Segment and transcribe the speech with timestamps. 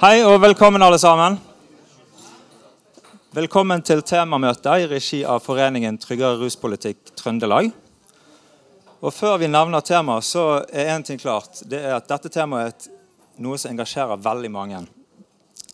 [0.00, 1.34] Hei og velkommen, alle sammen.
[3.36, 7.66] Velkommen til temamøte i regi av Foreningen tryggere ruspolitikk Trøndelag.
[9.04, 11.60] Og Før vi nevner temaet, så er én ting klart.
[11.68, 14.80] Det er at Dette temaet er noe som engasjerer veldig mange.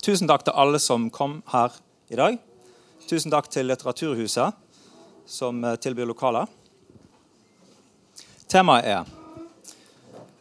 [0.02, 1.76] Tusen takk til alle som kom her
[2.10, 2.38] i dag.
[3.06, 4.56] Tusen takk til Litteraturhuset,
[5.22, 6.50] som eh, tilbyr lokaler.
[8.50, 9.06] Temaet er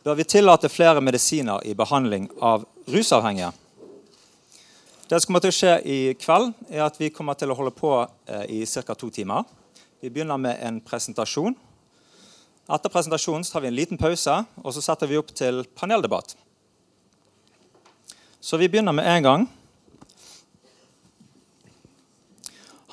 [0.02, 3.52] Bør vi tillate flere medisiner i behandling av rusavhengige?
[5.06, 7.75] Det som kommer til å skje i kveld, er at vi kommer til å holde
[7.78, 7.89] på
[8.25, 8.96] eh, i ca.
[8.98, 9.43] to timer.
[10.02, 11.54] Vi begynner med en presentasjon.
[12.66, 16.34] Etter presentasjonen tar vi en liten pause, og så setter vi opp til paneldebatt.
[18.42, 19.46] Så vi begynner med en gang.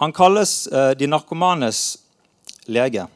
[0.03, 1.81] Han kalles eh, de narkomanes
[2.69, 3.07] lege.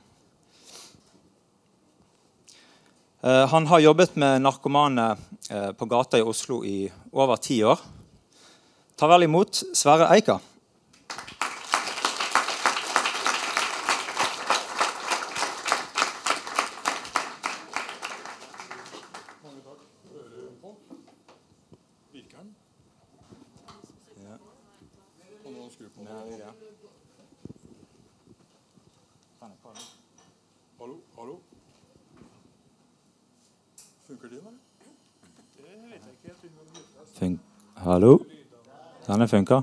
[3.21, 5.11] Eh, han har jobbet med narkomane
[5.77, 7.85] på gata i Oslo i over ti år.
[8.97, 10.41] Ta vel imot Sverre Eika.
[37.87, 38.36] Hallo?
[39.07, 39.27] Hallo?
[39.29, 39.63] Funker det,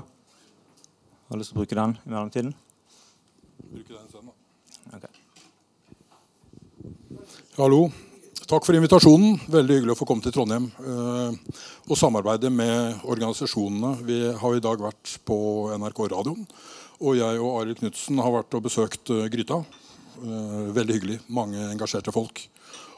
[1.28, 2.54] Har lyst til å bruke den i mellomtiden?
[3.74, 4.32] Bruke den sen, da.
[4.96, 5.04] Ok.
[7.58, 7.80] Hallo.
[8.48, 9.36] Takk for invitasjonen.
[9.52, 11.36] Veldig hyggelig å få komme til Trondheim eh,
[11.88, 13.92] og samarbeide med organisasjonene.
[14.04, 15.36] Vi har i dag vært på
[15.76, 16.48] NRK Radioen.
[17.04, 19.60] Og jeg og Arild Knutsen har vært og besøkt eh, Gryta.
[20.24, 21.20] Eh, veldig hyggelig.
[21.28, 22.48] Mange engasjerte folk.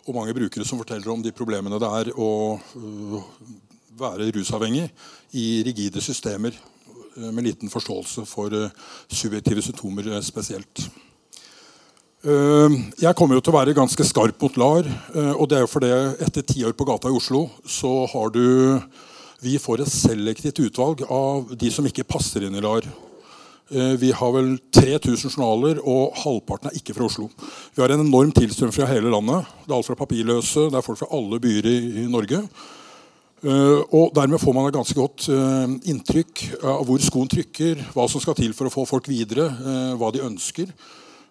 [0.07, 3.19] Og mange brukere som forteller om de problemene det er å eh,
[4.01, 4.87] være rusavhengig
[5.37, 8.71] i rigide systemer eh, med liten forståelse for eh,
[9.09, 10.89] subjektive symptomer eh, spesielt.
[12.27, 14.87] Jeg kommer jo til å være ganske skarp mot LAR.
[15.39, 15.91] Og det er jo fordi
[16.25, 18.81] etter ti år på gata i Oslo så har du
[19.45, 22.89] Vi får et selektivt utvalg av de som ikke passer inn i LAR.
[24.01, 27.29] Vi har vel 3000 journaler, og halvparten er ikke fra Oslo.
[27.77, 29.47] Vi har en enorm tilstrøm fra hele landet.
[29.63, 32.43] Det er alt fra papirløse, det er folk fra alle byer i Norge.
[33.45, 38.07] Eh, og Dermed får man et ganske godt eh, inntrykk av hvor skoen trykker, hva
[38.09, 40.73] som skal til for å få folk videre, eh, hva de ønsker.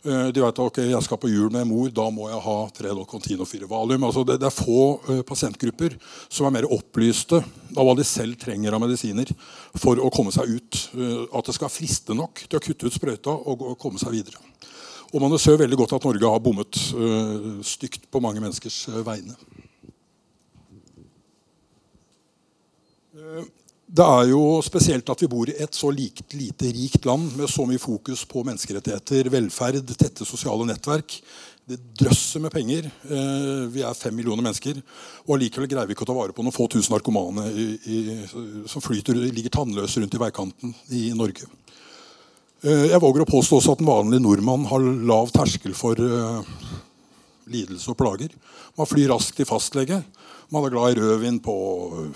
[0.06, 3.40] De vet ok, jeg skal på jul med mor, da må jeg ha tre Contin
[3.42, 4.04] og fire Valium.
[4.06, 5.96] Altså det, det er få pasientgrupper
[6.30, 7.40] som er mer opplyste
[7.74, 9.32] av hva de selv trenger av medisiner
[9.74, 10.84] for å komme seg ut.
[11.34, 14.38] At det skal friste nok til å kutte ut sprøyta og, og komme seg videre.
[15.10, 16.86] Og man ser veldig godt at Norge har bommet
[17.66, 19.34] stygt på mange menneskers vegne.
[23.86, 27.50] Det er jo spesielt at vi bor i et så likt, lite rikt land med
[27.52, 31.20] så mye fokus på menneskerettigheter, velferd, tette sosiale nettverk.
[31.66, 32.90] Det drøsser med penger.
[33.10, 34.82] Eh, Vi er fem millioner mennesker.
[35.26, 38.00] Og allikevel greier vi ikke å ta vare på noen få tusen narkomane i, i,
[38.70, 41.46] som flyter, ligger tannløse rundt i veikanten i Norge.
[42.66, 46.54] Eh, Jeg våger å påstå også at en vanlig nordmann har lav terskel for eh,
[47.52, 48.34] lidelse og plager.
[48.78, 50.02] Man flyr raskt til fastlege.
[50.54, 51.56] Man er glad i rødvin på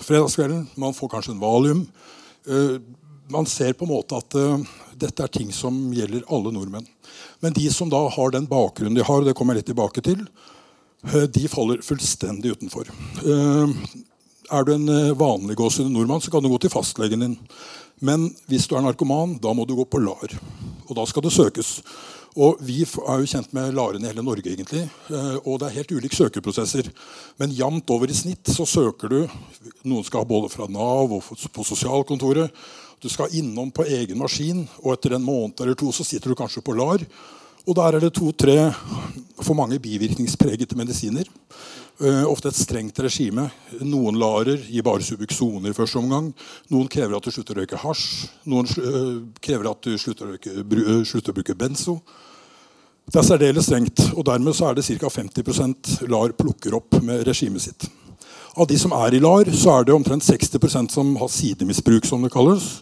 [0.04, 0.68] fredagskvelden.
[0.78, 1.84] Man får kanskje en valium.
[2.46, 2.80] Eh,
[3.30, 4.62] Man ser på en måte at eh,
[4.98, 6.86] dette er ting som gjelder alle nordmenn.
[7.38, 10.02] Men de som da har den bakgrunnen de har, og det kommer jeg litt tilbake
[10.02, 10.24] til,
[11.06, 12.90] eh, de faller fullstendig utenfor.
[14.50, 17.36] Er du en eh, vanlig gåsehud nordmann, så kan du gå til fastlegen din.
[18.02, 20.32] Men hvis du er narkoman, da må du gå på LAR.
[20.88, 21.78] Og da skal det søkes.
[22.40, 24.88] Og Vi er jo kjent med LAR-ene i hele Norge, egentlig.
[25.10, 26.90] eh, Og det er helt ulike søkeprosesser.
[27.38, 29.20] Men jevnt over i snitt så søker du
[29.84, 32.50] Noen skal ha både fra Nav og på sosialkontoret.
[33.00, 36.34] Du skal innom på egen maskin, og etter en måned eller to så sitter du
[36.36, 37.06] kanskje på LAR.
[37.66, 38.72] Og der er det to-tre
[39.40, 41.24] for mange bivirkningspregete medisiner.
[42.00, 43.42] Eh, ofte et strengt regime.
[43.84, 46.30] Noen larer gir bare Subuxone i første omgang.
[46.72, 48.04] Noen krever at du slutter å røyke hasj.
[48.48, 49.10] Noen eh,
[49.44, 51.98] krever at du slutter å, røyke, eh, slutter å bruke benzo.
[53.04, 55.10] Det er særdeles strengt, og dermed er det ca.
[55.12, 57.88] 50% LAR plukker opp med regimet sitt.
[58.56, 62.24] Av de som er i LAR, så er det omtrent 60% som har sidemisbruk, som
[62.24, 62.78] det kalles.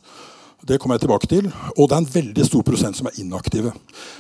[0.69, 1.47] Det kommer jeg tilbake til.
[1.79, 3.73] Og det er en veldig stor prosent som er inaktive.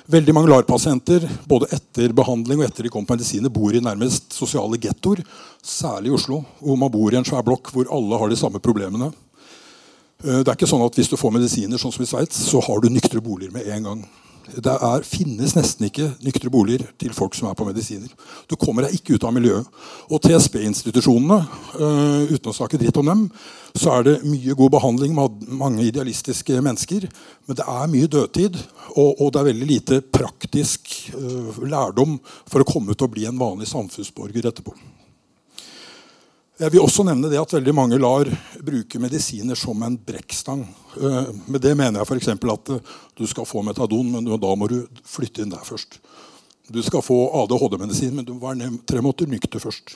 [0.08, 4.32] Veldig mange LAR-pasienter både etter behandling og etter de kom på medisiner, bor i nærmest
[4.32, 5.20] sosiale gettoer.
[5.60, 8.62] Særlig i Oslo, hvor man bor i en svær blokk hvor alle har de samme
[8.64, 9.10] problemene.
[10.24, 12.64] Eh, Det er ikke sånn at Hvis du får medisiner sånn som i Sveits, så
[12.64, 14.08] har du nyktre boliger med en gang.
[14.56, 18.10] Det er, finnes nesten ikke nyktre boliger til folk som er på medisiner.
[18.48, 19.68] Du kommer deg ikke ut av miljøet.
[20.08, 21.38] Og TSB-institusjonene,
[21.76, 23.24] uh, uten å snakke dritt om dem,
[23.76, 27.08] så er det mye god behandling med mange idealistiske mennesker.
[27.46, 28.60] Men det er mye dødtid,
[28.94, 32.16] og, og det er veldig lite praktisk uh, lærdom
[32.48, 34.76] for å komme ut og bli en vanlig samfunnsborger etterpå.
[36.58, 38.26] Jeg vil også nevne det at veldig mange lar
[38.66, 40.64] bruke medisiner som en brekkstang.
[40.98, 42.32] Eh, med det mener jeg f.eks.
[42.34, 46.00] at eh, du skal få metadon, men da må du flytte inn der først.
[46.66, 49.94] Du skal få ADHD-medisin, men du må være tre måneder nykter først.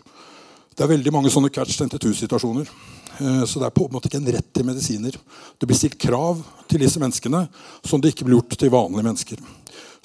[0.72, 2.70] Det er veldig mange sånne catch 22-situasjoner.
[3.18, 5.18] Eh, så det er på en måte ikke en rett til medisiner.
[5.58, 7.48] Det blir stilt krav til disse menneskene
[7.82, 9.42] som det ikke blir gjort til vanlige mennesker.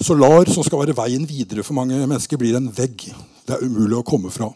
[0.02, 3.12] Så LAR, som skal være veien videre for mange mennesker, blir en vegg.
[3.48, 4.50] Det er umulig å komme fra.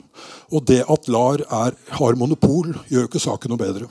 [0.52, 3.88] Og det at LAR er, har monopol, gjør ikke saken noe bedre.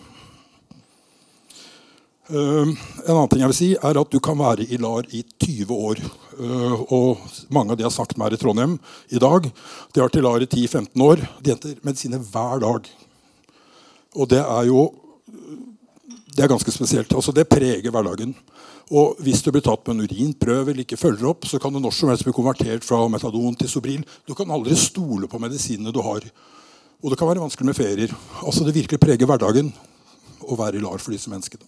[2.32, 5.24] Uh, en annen ting jeg vil si er at Du kan være i LAR i
[5.42, 6.02] 20 år.
[6.38, 8.78] Uh, og Mange av de har sagt med her i Trondheim
[9.10, 9.50] i dag.
[9.92, 11.26] De har vært i LAR i 10-15 år.
[11.42, 12.92] De henter medisiner hver dag.
[14.16, 14.86] Og det er jo
[16.32, 17.12] det er ganske spesielt.
[17.12, 18.32] Altså, det preger hverdagen.
[18.92, 21.80] Og hvis du blir tatt med en urinprøve eller ikke følger opp, så kan du
[21.80, 24.02] når som helst bli konvertert fra metadon til Sobril.
[24.28, 26.26] Du kan aldri stole på medisinene du har.
[27.00, 28.12] Og det kan være vanskelig med ferier.
[28.44, 29.72] Altså Det virkelig preger hverdagen
[30.44, 31.64] å være i LAR for disse menneskene.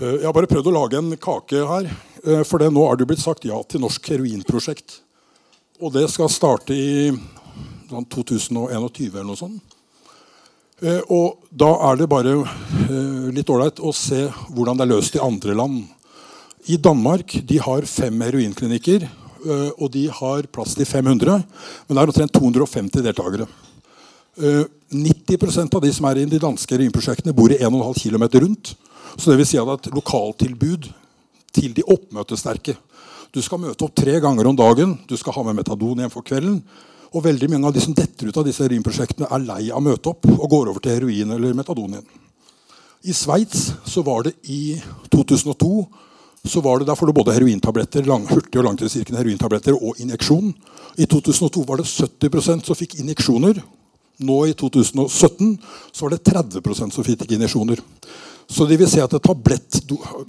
[0.00, 1.92] Eh, jeg har bare prøvd å lage en kake her.
[2.24, 5.02] Eh, for det nå har det blitt sagt ja til Norsk heroinprosjekt.
[5.80, 7.08] Og det skal starte i
[7.88, 9.76] 2021 sånn eller noe sånt.
[10.80, 15.16] Eh, og da er det bare eh, litt ålreit å se hvordan det er løst
[15.16, 15.82] i andre land.
[16.68, 21.40] I Danmark de har fem heroinklinikker, eh, og de har plass til 500.
[21.88, 23.48] Men det er omtrent 250 deltakere.
[24.40, 28.70] 90% av de som er i de danske heroinprosjektene, bor i 1,5 km rundt.
[29.18, 30.86] Så det vil si at det er et lokaltilbud
[31.52, 32.76] til de oppmøtesterke.
[33.30, 34.96] Du skal møte opp tre ganger om dagen.
[35.06, 36.60] Du skal ha med metadon hjem for kvelden.
[37.14, 39.86] Og veldig mange av de som detter ut av disse heroinprosjektene, er lei av å
[39.86, 42.06] møte opp og går over til heroin eller metadon igjen.
[43.06, 44.76] I Sveits så var det i
[45.08, 45.72] 2002
[46.40, 50.54] så var det, Der får du både herointabletter, lang, hurtig- og langtidsvirkende herointabletter og injeksjon.
[50.96, 53.60] I 2002 var det 70% som fikk injeksjoner.
[54.20, 55.58] Nå i 2017
[55.92, 57.80] så var det 30% som fikk injeksjoner.
[58.48, 59.82] Så de vil si at tablett,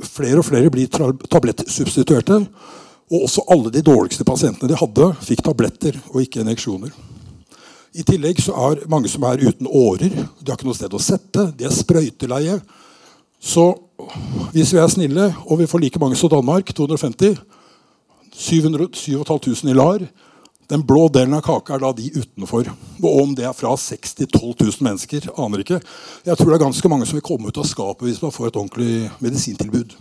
[0.04, 2.46] flere og flere blir tablettsubstituerte.
[3.12, 6.94] Og også alle de dårligste pasientene de hadde, fikk tabletter og ikke injeksjoner.
[7.92, 10.14] I tillegg så er mange som er uten årer.
[10.40, 11.50] De har ikke noe sted å sette.
[11.60, 12.56] De er sprøyteleie.
[13.42, 13.66] Så
[14.54, 17.36] hvis vi er snille, og vi får like mange som Danmark, 250
[18.32, 20.06] 7500 i LAR
[20.72, 22.70] Den blå delen av kaka er da de utenfor.
[23.04, 25.82] Og om det er fra 6 til 12 000 mennesker, aner ikke.
[26.24, 28.48] Jeg tror det er ganske mange som vil komme ut av skapet hvis man får
[28.48, 29.98] et ordentlig medisintilbud.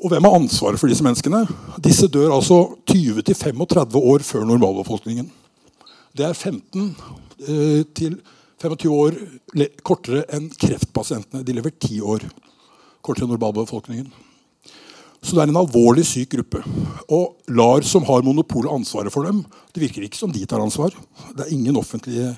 [0.00, 1.42] Og hvem har ansvaret for disse menneskene?
[1.84, 5.28] Disse dør altså 20-35 år før normalbefolkningen.
[6.16, 6.94] Det er 15
[7.46, 8.16] eh, til
[8.60, 9.18] 25 år
[9.84, 11.44] kortere enn kreftpasientene.
[11.44, 12.24] De lever 10 år
[13.04, 14.08] kortere enn normalbefolkningen.
[15.20, 16.62] Så det er en alvorlig syk gruppe.
[17.12, 19.42] Og LAR, som har monopol ansvaret for dem,
[19.74, 20.96] det virker ikke som de tar ansvar.
[21.36, 22.32] Det er ingen offentlige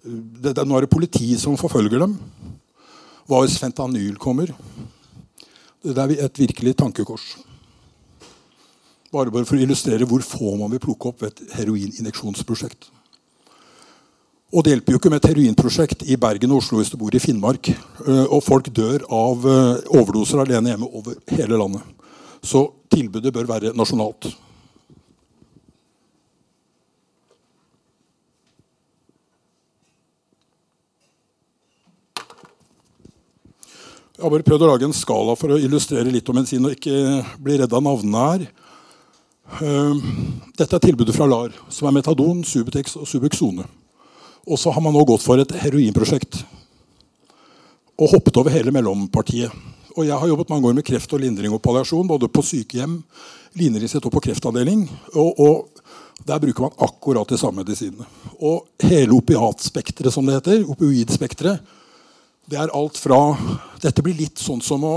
[0.00, 2.14] det, det, Nå er det politiet som forfølger dem.
[3.28, 4.54] Hva hvis fentanyl kommer?
[5.80, 7.38] Det er et virkelig tankekors.
[9.10, 12.90] Bare, for å illustrere hvor få man vil plukke opp ved et heroininjeksjonsprosjekt.
[14.50, 17.14] Og det hjelper jo ikke med et heroinprosjekt i Bergen og Oslo hvis du bor
[17.14, 17.70] i Finnmark.
[17.70, 21.84] Eh, og folk dør av eh, overdoser alene hjemme over hele landet.
[22.42, 24.26] Så tilbudet bør være nasjonalt.
[34.20, 36.74] Jeg har bare prøvd å lage en skala for å illustrere litt om medisin og
[36.74, 38.42] ikke bli redd av navnene her.
[39.64, 40.02] Ehm,
[40.60, 43.64] dette er tilbudet fra LAR, som er Metadon, Subutex og Subuxone.
[44.44, 46.42] Og så har man nå gått for et heroinprosjekt
[47.96, 49.56] og hoppet over hele mellompartiet.
[49.96, 53.00] Og Jeg har jobbet mange år med kreft og lindring og palliasjon, både på sykehjem,
[53.56, 54.84] Linerisett og på kreftavdeling.
[55.14, 55.68] Og, og,
[56.28, 58.04] Der bruker man akkurat de samme medisinene.
[58.36, 61.64] Og hele opiatspekteret, som det heter, opioidspekteret,
[62.50, 63.18] det er alt fra
[63.80, 64.94] Dette blir litt sånn som å,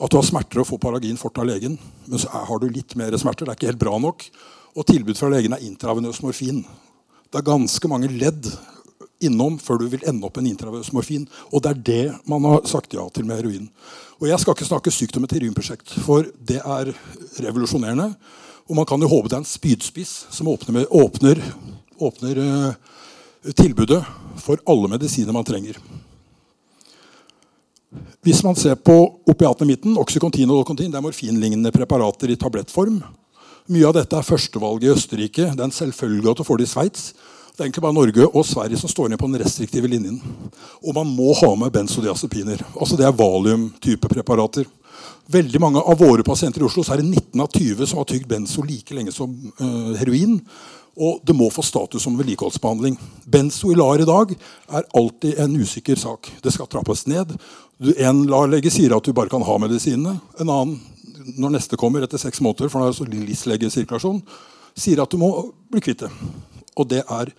[0.00, 1.76] at du har smerter og får Paragin fort av legen.
[2.08, 3.46] Men så har du litt mer smerter.
[3.46, 4.24] Det er ikke helt bra nok.
[4.74, 6.64] Og tilbud fra legen er intravenøs morfin.
[7.30, 8.48] Det er ganske mange ledd
[9.24, 11.28] innom før du vil ende opp en intravenøs morfin.
[11.52, 13.68] Og det er det man har sagt ja til med heroin.
[14.18, 16.90] Og Jeg skal ikke snakke stygt om et heroinprosjekt, for det er
[17.44, 18.08] revolusjonerende.
[18.66, 21.42] Og man kan jo håpe det er en spydspiss som åpner, med, åpner,
[22.00, 24.00] åpner uh, tilbudet
[24.40, 25.78] for alle medisiner man trenger.
[28.24, 28.96] Hvis man ser på
[29.28, 33.02] opiatene i midten, Oxycontin og Dolcontin, det er morfinlignende preparater i tablettform.
[33.72, 35.48] Mye av dette er førstevalget i Østerrike.
[35.52, 37.06] Det er en selvfølge at du får det i Sveits.
[37.54, 40.16] Det er egentlig bare Norge og Sverige som står ned på den restriktive linjen.
[40.82, 42.64] Og man må ha med benzodiazepiner.
[42.74, 44.66] Altså Det er valium-type preparater.
[45.30, 48.08] Veldig mange av våre pasienter i Oslo så er det 19 av 20 som har
[48.10, 50.40] tygd benzo like lenge som uh, heroin.
[50.94, 52.98] Og det må få status som vedlikeholdsbehandling.
[53.26, 56.28] Benzo i LAR i dag er alltid en usikker sak.
[56.42, 57.32] Det skal trappes ned.
[57.80, 60.18] En LAR-lege sier at du bare kan ha medisinene.
[60.40, 60.76] En annen,
[61.38, 64.20] når neste kommer etter seks måneder, for nå er det så LIS-legesirkulasjon,
[64.78, 65.30] sier at du må
[65.72, 66.10] bli kvitt det.
[66.78, 67.32] Og det er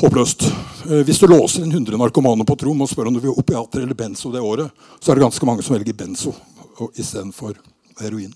[0.00, 0.46] håpløst.
[0.88, 3.36] Eh, hvis du låser en 100 narkomane på et rom og spør om du vil
[3.36, 6.32] opiater eller benzo det året, så er det ganske mange som velger benzo
[6.96, 7.58] istedenfor
[8.00, 8.32] heroin.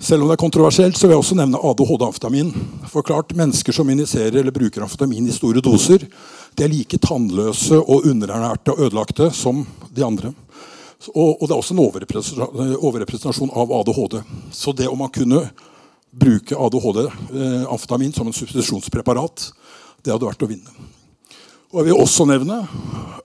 [0.00, 2.54] Selv om det er kontroversielt, så vil jeg også nevne ADHD-amfetamin.
[2.88, 6.06] Forklart, Mennesker som injiserer eller bruker amfetamin i store doser,
[6.56, 9.64] de er like tannløse og underernærte og ødelagte som
[9.94, 10.32] de andre.
[11.14, 11.84] Og, og det er også en
[12.76, 14.18] overrepresentasjon, av ADHD.
[14.52, 15.46] Så det om man kunne
[16.10, 19.46] bruke ADHD-amfetamin eh, som en substitusjonspreparat,
[20.04, 20.88] det hadde vært å vinne.
[21.70, 22.64] Og Jeg vil også nevne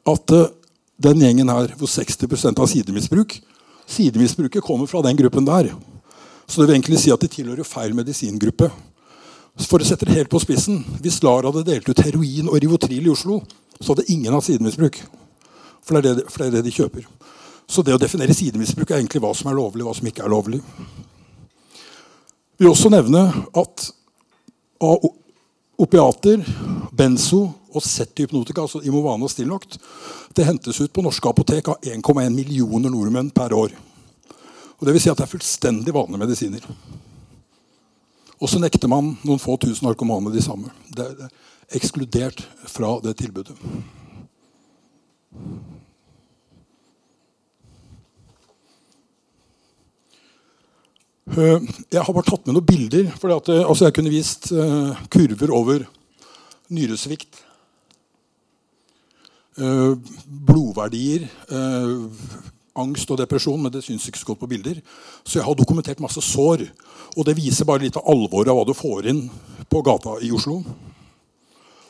[0.05, 0.53] at eh,
[1.01, 3.39] den gjengen her hvor 60% av sidemisbruk
[3.85, 5.67] Sidemisbruket kommer fra den gruppen der.
[6.47, 8.71] Så det vil egentlig si at de tilhører feil medisingruppe.
[9.55, 13.07] For å sette det helt på spissen, Hvis LAR hadde delt ut heroin og Rivotril
[13.07, 13.39] i Oslo,
[13.79, 14.99] så hadde ingen hatt sidemisbruk.
[15.85, 17.05] For det, det, for det er det de kjøper.
[17.67, 20.33] Så det å definere sidemisbruk er egentlig hva som er lovlig, hva som ikke er
[20.33, 20.61] lovlig.
[22.55, 23.23] Vi vil også nevne
[23.57, 23.87] at
[24.83, 25.07] av
[25.81, 26.43] opiater,
[26.95, 27.41] benzo
[27.75, 29.79] og Z-hypnotika, altså Imovane og Stilnoct,
[30.35, 33.75] det hentes ut på norske apotek av 1,1 millioner nordmenn per år.
[34.75, 36.69] Og det vil si at det er fullstendig vanlige medisiner.
[38.45, 40.69] Og så nekter man noen få tusen narkomane de samme.
[40.93, 41.31] Det er
[41.73, 43.55] ekskludert fra det tilbudet.
[51.33, 51.57] Eh,
[51.89, 53.09] jeg har bare tatt med noen bilder.
[53.17, 55.89] For eh, altså jeg kunne vist uh, kurver over
[56.69, 57.41] nyresvikt.
[59.55, 61.25] Blodverdier.
[62.75, 64.81] Angst og depresjon, men det syns ikke så godt på bilder.
[65.23, 66.65] Så jeg har dokumentert masse sår.
[67.15, 69.21] Og det viser bare litt av alvoret av hva du får inn
[69.71, 70.59] på gata i Oslo.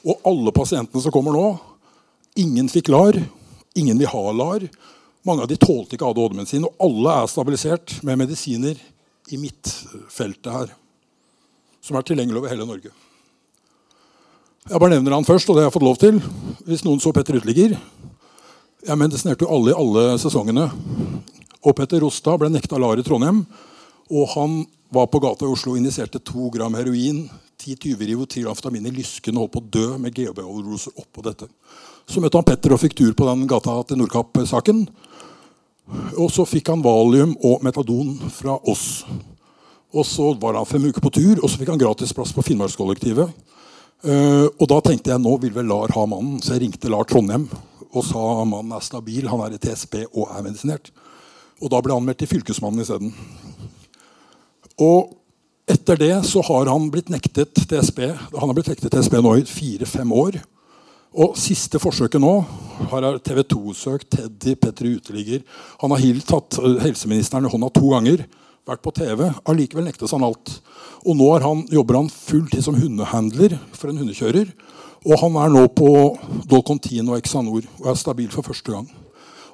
[0.06, 1.48] Og alle pasientene som kommer nå
[2.36, 3.16] Ingen fikk LAR.
[3.80, 4.66] Ingen vil ha LAR.
[5.24, 6.66] Mange av de tålte ikke ADHD-medisin.
[6.68, 8.82] Og alle er stabilisert med medisiner
[9.32, 10.74] i midtfeltet her.
[11.80, 12.92] Som er tilgjengelig over hele Norge.
[14.66, 16.20] Jeg bare nevner han først, og det har jeg fått lov til.
[16.68, 17.78] Hvis noen så Petter Uteligger,
[18.86, 20.66] jeg medisinerte jo alle i alle sesongene.
[21.66, 23.42] Og Petter Rostad ble nekta LAR i Trondheim.
[24.14, 24.60] Og han
[24.94, 27.26] var på gata i Oslo og injiserte to gram heroin,
[27.58, 31.50] ti 10-20 Rivotril amfetamin i lysken og holdt på å dø med GHB-overdoser oppå dette.
[32.06, 34.86] Så møtte han Petter og fikk tur på den gata til Nordkapp-saken.
[36.22, 39.06] Og så fikk han valium og metadon fra oss.
[39.96, 43.32] Og så var han fem uker på tur, og så fikk han gratisplass på Finnmarkskollektivet.
[44.06, 47.08] Uh, og da tenkte jeg nå vil vel LAR ha mannen, så jeg ringte LAR
[47.10, 47.48] Trondheim
[47.96, 50.92] og sa mannen er stabil, han er i TSB og er medisinert.
[51.64, 53.14] Og da ble han meldt til Fylkesmannen isteden.
[54.82, 55.14] Og
[55.72, 58.02] etter det så har han blitt nektet TSB.
[58.36, 60.42] Han har blitt nektet TSB nå i fire-fem år.
[61.16, 62.34] Og siste forsøket nå
[62.92, 64.10] har TV 2 søkt.
[64.18, 65.46] Teddy Petter Uteligger.
[65.80, 68.26] Han har tatt eh, helseministeren i hånda to ganger.
[68.68, 69.30] Vært på TV.
[69.48, 70.58] Allikevel nektes han alt.
[71.06, 74.52] Og nå han, jobber han fulltid som hundehandler for en hundekjører.
[75.06, 75.90] Og han er nå på
[76.50, 78.88] Dolcontin og Exanor og er stabil for første gang.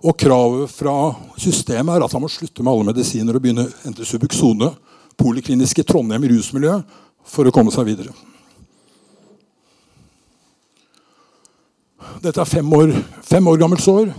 [0.01, 3.73] Og kravet fra systemet er at han må slutte med alle medisiner og begynne å
[3.83, 4.71] hente Subuxone,
[5.19, 8.15] poliklinisk i Trondheim i rusmiljøet, for å komme seg videre.
[12.21, 14.09] Dette er fem år, fem år gammelt sår.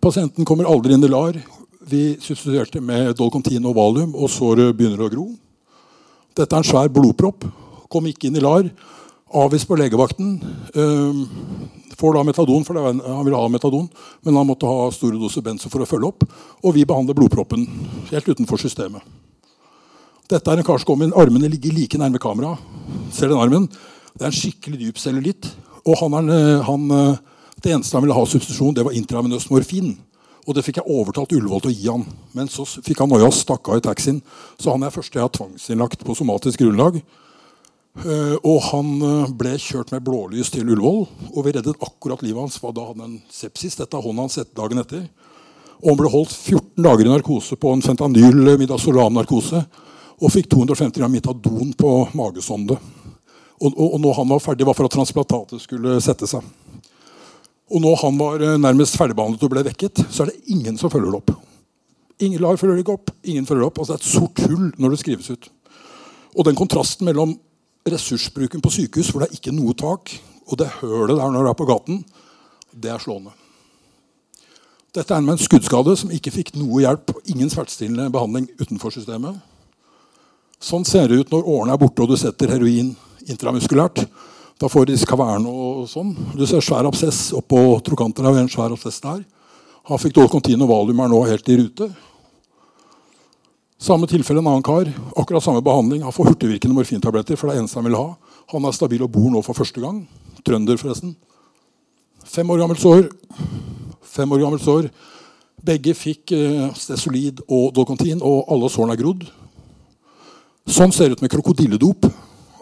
[0.00, 1.36] Pasienten kommer aldri inn i LAR.
[1.84, 5.26] Vi substituerte med Dolcontin og Valium, og såret begynner å gro.
[6.34, 7.44] Dette er en svær blodpropp.
[7.92, 8.70] Kom ikke inn i LAR.
[9.34, 10.36] Avvist på legevakten.
[10.76, 11.24] Uh,
[11.98, 13.88] får da metadon, for han ville ha metadon,
[14.26, 16.24] men han måtte ha store doser benzo for å følge opp.
[16.62, 17.66] Og vi behandler blodproppen
[18.10, 19.02] helt utenfor systemet.
[20.30, 22.54] Dette er en kar som armene ligger like nærme kamera.
[23.12, 23.68] Ser den armen?
[24.14, 25.50] Det er en skikkelig dyp cellulitt.
[25.84, 26.30] Og han
[26.64, 26.88] han,
[27.60, 29.92] det eneste han ville ha substitusjon, det var intravenøs morfin.
[30.44, 32.06] Og det fikk jeg overtalt Ullevål til å gi han.
[32.36, 34.20] Men så fikk han noia og stakk av i taxien.
[34.60, 36.98] Så han er første jeg har tvangsinnlagt på somatisk grunnlag.
[37.94, 42.42] Uh, og han uh, ble kjørt med blålys til Ullevål, og vi reddet akkurat livet
[42.42, 42.58] hans.
[42.58, 43.78] for Da hadde han sepsis.
[43.78, 45.04] Dette har hånden hans dagen etter.
[45.84, 49.64] Og han ble holdt 14 dager i narkose på en fentanyl-midazolam-narkose.
[50.24, 52.76] og fikk 250 gram mitadon på magesonde.
[53.60, 56.42] Og, og, og når han var ferdig, var for at transplantatet skulle sette seg.
[57.72, 60.92] Og når han var eh, nærmest ferdigbehandlet og ble vekket, så er det ingen som
[60.92, 61.34] følger det opp.
[62.22, 63.10] Ingen lar følger det ikke opp.
[63.26, 63.80] Ingen følger det opp.
[63.82, 65.50] Altså Det er et sort hull når det skrives ut.
[66.34, 67.34] Og den kontrasten mellom
[67.88, 70.12] ressursbruken på sykehus, hvor det er ikke noe tak,
[70.48, 72.04] og det hølet der når du er på gaten,
[72.72, 73.32] det er slående.
[74.94, 77.10] Dette er med en skuddskade som ikke fikk noe hjelp.
[77.32, 79.40] Ingen smertestillende behandling utenfor systemet.
[80.62, 82.92] Sånn ser det ut når årene er borte og du setter heroin
[83.26, 84.04] intramuskulært.
[84.60, 86.12] Da får de skaverne og sånn.
[86.38, 88.24] Du ser svær absess oppå trokanter.
[88.24, 89.24] en svær absess der.
[89.84, 91.90] Han fikk dolkontin og Valium er nå helt i rute.
[93.84, 94.88] Samme tilfelle en annen kar.
[95.16, 96.02] Akkurat samme behandling.
[96.06, 97.36] Han får hurtigvirkende morfintabletter.
[97.36, 98.16] for det eneste Han vil ha.
[98.52, 100.06] Han er stabil og bor nå for første gang.
[100.44, 101.16] Trønder, forresten.
[102.24, 103.10] Fem år gammelt sår.
[104.02, 104.88] Fem år gammelt sår.
[105.62, 109.28] Begge fikk eh, Stesolid og Dolcontin, og alle sårene er grodd.
[110.66, 112.08] Sånn ser det ut med krokodilledop.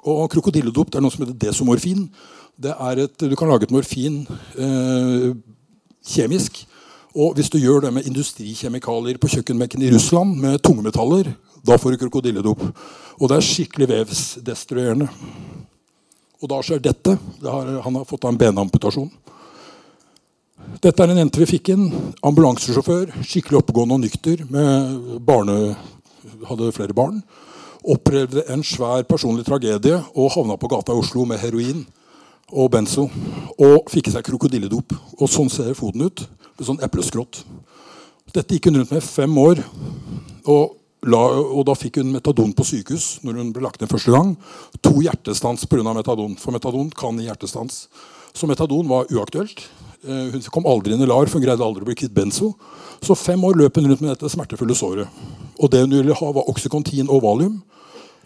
[0.03, 2.09] Og krokodilledop det er noe som heter desomorfin.
[2.59, 4.25] Det er et, du kan lage et morfin
[4.59, 5.31] eh,
[6.03, 6.65] kjemisk.
[7.13, 11.29] Og hvis du gjør det med industrikjemikalier på kjøkkenbenken i Russland, med tungmetaller,
[11.63, 12.63] da får du krokodilledop.
[13.21, 15.09] Og det er skikkelig vevsdestruerende.
[16.43, 17.19] Og da skjer dette.
[17.43, 19.13] Det har, han har fått av en benamputasjon.
[20.83, 21.87] Dette er en jente vi fikk inn.
[22.25, 23.13] Ambulansesjåfør.
[23.21, 24.43] Skikkelig oppegående og nykter.
[24.51, 25.77] Med barne,
[26.49, 27.21] hadde flere barn
[27.85, 31.83] opplevde en svær personlig tragedie og havna på gata i Oslo med heroin
[32.53, 33.09] og benzo.
[33.59, 34.95] Og fikk i seg krokodilledop.
[35.19, 36.25] Og sånn ser foten ut.
[36.61, 37.43] Sånn epleskrått.
[38.33, 39.61] Dette gikk hun rundt med fem år.
[40.49, 40.77] Og,
[41.09, 44.35] la, og, da fikk hun metadon på sykehus når hun ble lagt ned første gang.
[44.85, 45.85] To hjertestans pga.
[45.93, 46.37] metadon.
[46.41, 47.87] For metadon kan gi hjertestans.
[48.33, 49.67] Så metadon var uaktuelt.
[50.03, 52.55] Eh, hun kom aldri inn i LAR, for hun greide aldri å bli kvitt benzo.
[53.03, 55.21] Så fem år løp hun rundt med dette smertefulle såret.
[55.59, 57.61] Og det hun ville ha, var oksykontin og Valium.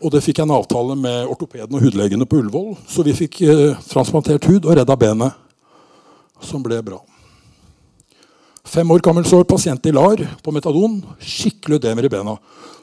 [0.04, 2.75] Og det fikk jeg en avtale med ortopeden og hudlegene på Ullevål.
[2.88, 5.37] Så vi fikk eh, transplantert hud og redda benet,
[6.45, 7.00] som ble bra.
[8.66, 10.99] Fem år gammel sår pasient i LAR på metadon.
[11.23, 12.35] Skikkelig ødemer i bena.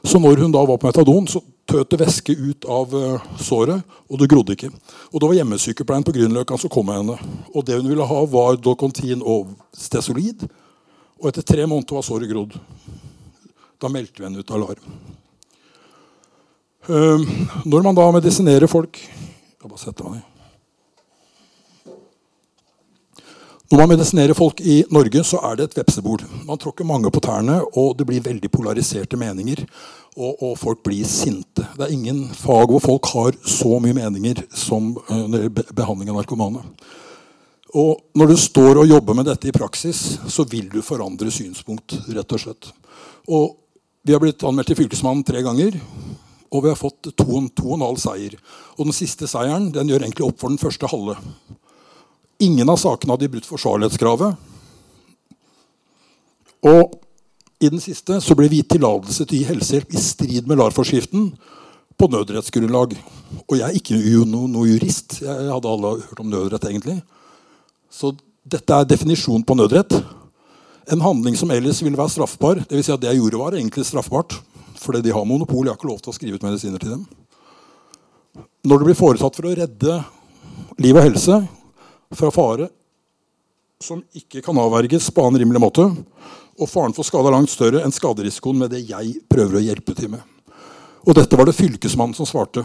[0.04, 3.84] Så når hun da var på metadon, så tøt det væske ut av uh, såret,
[4.08, 4.70] og det grodde ikke.
[5.12, 7.18] Og Det var hjemmesykepleien på Grünerløkka som kom med henne.
[7.54, 10.46] Og Det hun ville ha, var Docontin og Stesolid.
[11.20, 12.56] Og etter tre måneder var såret grodd.
[13.80, 14.80] Da meldte vi henne ut av LAR.
[16.88, 17.20] Uh,
[17.64, 20.33] når man da medisinerer folk Jeg bare setter meg ned.
[23.72, 26.20] Når man medisinerer folk i Norge, så er det et vepsebol.
[26.44, 29.62] Man tråkker mange på tærne, og det blir veldig polariserte meninger.
[30.14, 31.64] Og, og, folk blir sinte.
[31.74, 36.60] Det er ingen fag hvor folk har så mye meninger som under behandling av narkomane.
[37.74, 41.96] Og når du står og jobber med dette i praksis, så vil du forandre synspunkt.
[42.06, 42.70] rett og slett.
[43.26, 43.56] Og
[44.04, 45.80] vi har blitt anmeldt til Fylkesmannen tre ganger.
[46.52, 48.36] Og vi har fått to og en halv seier.
[48.76, 51.16] Og den siste seieren den gjør egentlig opp for den første halve.
[52.42, 54.34] Ingen av sakene hadde brutt forsvarlighetskravet.
[56.64, 56.94] Og
[57.62, 60.58] i den siste så ble vi gitt tillatelse til å gi helsehjelp i strid med
[60.58, 61.28] LAR-forskriften
[62.00, 62.96] på nødrettsgrunnlag.
[63.44, 63.98] Og jeg er ikke
[64.32, 65.20] noe, noe jurist.
[65.22, 66.98] Jeg hadde alle hørt om nødrett, egentlig.
[67.92, 69.94] Så dette er definisjonen på nødrett.
[70.92, 72.60] En handling som ellers ville være straffbar.
[72.64, 74.36] Det, vil si at det jeg gjorde, var egentlig straffbart.
[74.82, 75.64] Fordi de har monopol.
[75.64, 77.04] Jeg har ikke lov til å skrive ut medisiner til dem.
[78.64, 80.00] Når det blir foretatt for å redde
[80.82, 81.38] liv og helse
[82.12, 82.68] fra fare
[83.82, 85.86] som ikke kan avverges på annen rimelig måte,
[86.54, 89.96] og faren for skade er langt større enn skaderisikoen med det jeg prøver å hjelpe
[89.98, 90.22] til med.
[91.04, 92.62] Og dette var det fylkesmannen som svarte.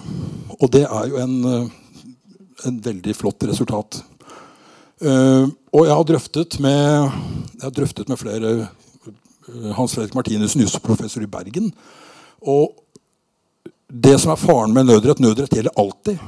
[0.60, 1.66] Og det er jo en, eh,
[2.70, 4.02] en veldig flott resultat.
[5.00, 7.12] Uh, og jeg har drøftet med,
[7.62, 11.70] har drøftet med flere uh, Hans Fredrik Martinussen, jusprofessor i Bergen.
[12.44, 12.76] Og
[13.88, 16.20] det som er faren med nødrett Nødrett gjelder alltid.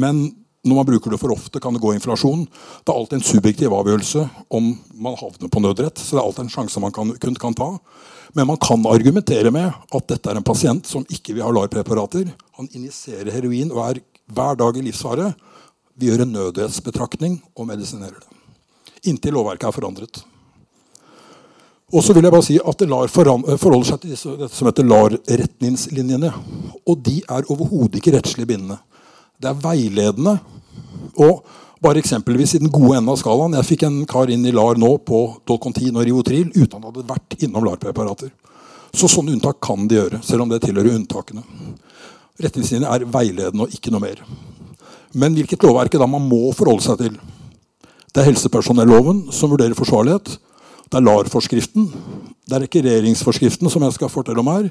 [0.00, 0.30] Men
[0.66, 2.44] når man bruker det for ofte, kan det gå inflasjon.
[2.82, 4.24] Det er alltid en subjektiv avgjørelse
[4.58, 6.00] om man havner på nødrett.
[6.02, 7.70] Så det er alltid en sjanse man kan, kun kan ta.
[8.36, 12.28] Men man kan argumentere med at dette er en pasient som ikke vil ha LAR-preparater.
[12.58, 14.02] Han injiserer heroin og er
[14.34, 15.30] hver dag i livsfare.
[15.96, 18.32] Vi gjør en nødhetsbetraktning og medisinerer det.
[19.06, 20.24] Inntil lovverket er forandret.
[21.94, 24.88] Og så vil jeg bare si at LAR forholder seg til disse, dette som heter
[24.90, 26.32] LAR-retningslinjene.
[26.82, 28.80] Og de er overhodet ikke rettslig bindende.
[29.40, 30.38] Det er veiledende.
[31.22, 31.44] Og
[31.82, 33.56] bare eksempelvis i den gode enden av skalaen.
[33.58, 36.88] Jeg fikk en kar inn i LAR nå på Dolcontin og Rivotril uten at han
[36.88, 38.32] hadde vært innom LAR-preparater.
[38.96, 41.44] Så sånne unntak kan de gjøre, selv om det tilhører unntakene.
[42.40, 44.22] Retningslinjene er veiledende og ikke noe mer.
[45.16, 47.20] Men hvilket lovverk er det man må forholde seg til?
[48.12, 50.36] Det er helsepersonelloven som vurderer forsvarlighet.
[50.88, 51.90] Det er LAR-forskriften.
[52.46, 54.70] Det er rekvireringsforskriften, som jeg skal fortelle om her.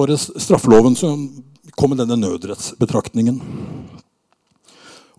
[0.00, 1.26] Og straffeloven som
[1.70, 3.38] kom med denne nødrettsbetraktningen.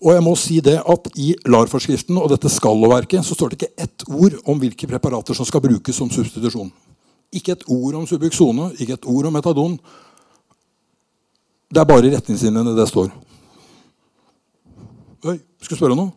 [0.04, 3.86] Og jeg må si det at I LAR-forskriften og dette skal-lovverket så står det ikke
[3.86, 6.74] ett ord om hvilke preparater som skal brukes som substitusjon.
[7.34, 9.78] Ikke et ord om Subuxone, ikke et ord om metadon.
[11.72, 13.14] Det er bare i retningslinjene det står.
[15.24, 16.12] Oi, skal du spørre noe?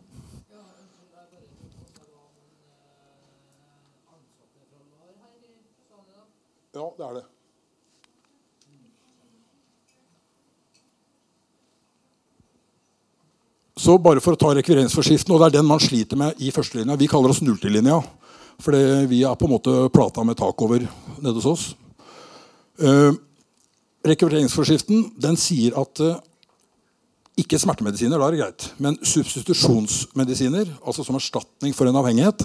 [6.75, 7.25] Ja, det er det.
[13.87, 16.97] Så bare for å ta rekvireringsforskriften, og det er den man sliter med i førstelinja.
[16.99, 18.01] Vi kaller oss nulltillinja,
[18.59, 18.75] for
[19.07, 21.63] vi er på en måte plata med tak over nede hos oss.
[22.83, 23.15] Uh,
[24.03, 26.19] rekvireringsforskriften den sier at uh,
[27.39, 28.67] ikke smertemedisiner, da er det greit.
[28.83, 32.43] Men substitusjonsmedisiner, altså som erstatning for en avhengighet,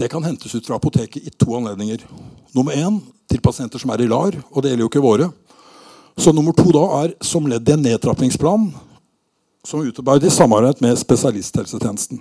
[0.00, 2.08] det kan hentes ut fra apoteket i to anledninger.
[2.56, 5.32] Nummer én til pasienter som er i LAR, og det gjelder jo ikke våre.
[6.16, 8.70] Så nummer to da er som ledd i en nedtrappingsplan
[9.66, 12.20] som utarbeides i samarbeid med spesialisthelsetjenesten.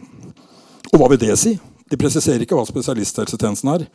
[0.92, 1.56] Og hva vil det si?
[1.90, 3.86] De presiserer ikke hva spesialisthelsetjenesten er.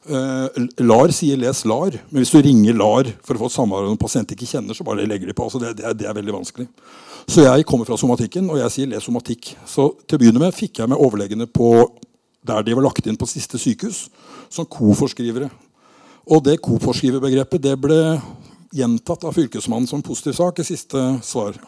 [0.00, 0.48] Uh,
[0.80, 3.96] LAR sier 'les LAR', men hvis du ringer LAR for å få et samarbeid med
[3.98, 5.44] en pasient ikke kjenner, så bare legger de på.
[5.44, 6.68] Altså det, det, er, det, er, veldig vanskelig.
[7.28, 9.56] Så jeg kommer fra somatikken, og jeg sier 'les somatikk'.
[9.66, 11.90] Så til å begynne med fikk jeg med overlegene på
[12.46, 14.08] der de var lagt inn på siste sykehus,
[14.48, 15.50] som koforskrivere.
[16.30, 18.20] Og det koforskriverbegrepet det ble
[18.72, 21.58] gjentatt av Fylkesmannen som positiv sak i siste svar.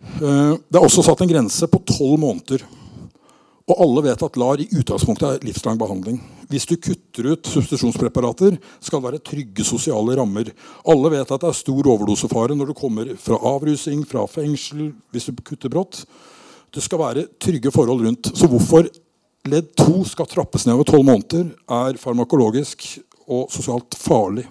[0.00, 2.64] Eh, det er også satt en grense på tolv måneder.
[3.70, 6.16] Og alle vet at LAR i utgangspunktet er livslang behandling.
[6.50, 10.50] Hvis du kutter ut substitusjonspreparater, skal det være trygge sosiale rammer.
[10.90, 15.28] Alle vet at det er stor overdosefare når du kommer fra avrusing, fra fengsel, hvis
[15.30, 16.02] du kutter brått.
[16.74, 18.32] Det skal være trygge forhold rundt.
[18.34, 18.88] Så hvorfor
[19.50, 22.88] ledd 2 skal trappes ned over tolv måneder, er farmakologisk
[23.30, 24.48] og sosialt farlig.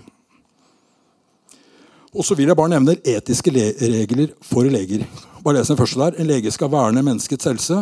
[2.16, 5.04] Og så vil jeg bare nevne etiske regler for leger.
[5.44, 6.18] Bare les den første der.
[6.20, 7.78] En lege skal verne menneskets helse.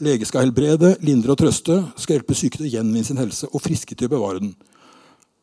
[0.00, 1.82] Lege skal helbrede, lindre og trøste.
[2.00, 4.54] Skal hjelpe syke til å gjenvinne sin helse og friske til å bevare den.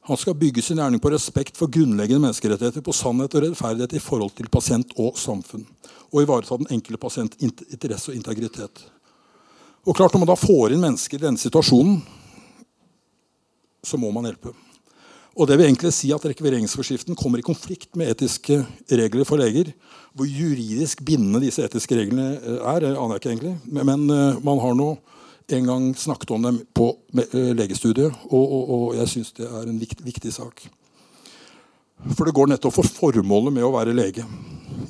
[0.09, 4.01] Han skal bygge sin gjerning på respekt for grunnleggende menneskerettigheter, på sannhet og rettferdighet i
[4.01, 5.67] forhold til pasient og samfunn.
[6.09, 8.81] Og ivareta den enkelte pasient interesse og integritet.
[9.85, 12.01] Og klart Når man da får inn mennesker i denne situasjonen,
[13.85, 14.53] så må man hjelpe.
[15.39, 18.57] Og det vil egentlig si at Rekvireringsforskriften kommer i konflikt med etiske
[18.91, 19.71] regler for leger.
[20.11, 23.53] Hvor juridisk bindende disse etiske reglene eh, er, aner jeg ikke egentlig.
[23.71, 24.89] Men uh, man har nå
[25.51, 29.71] en gang snakket om dem på uh, legestudiet, og, og, og jeg syns det er
[29.71, 30.65] en viktig, viktig, sak.
[32.11, 34.25] For det går nettopp for formålet med å være lege.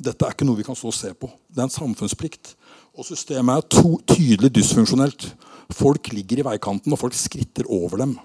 [0.02, 1.30] Dette er ikke noe vi kan stå og se på.
[1.50, 2.56] Det er en samfunnsplikt.
[2.98, 5.28] Og systemet er to, tydelig dysfunksjonelt.
[5.72, 8.16] Folk ligger i veikanten, og folk skritter over dem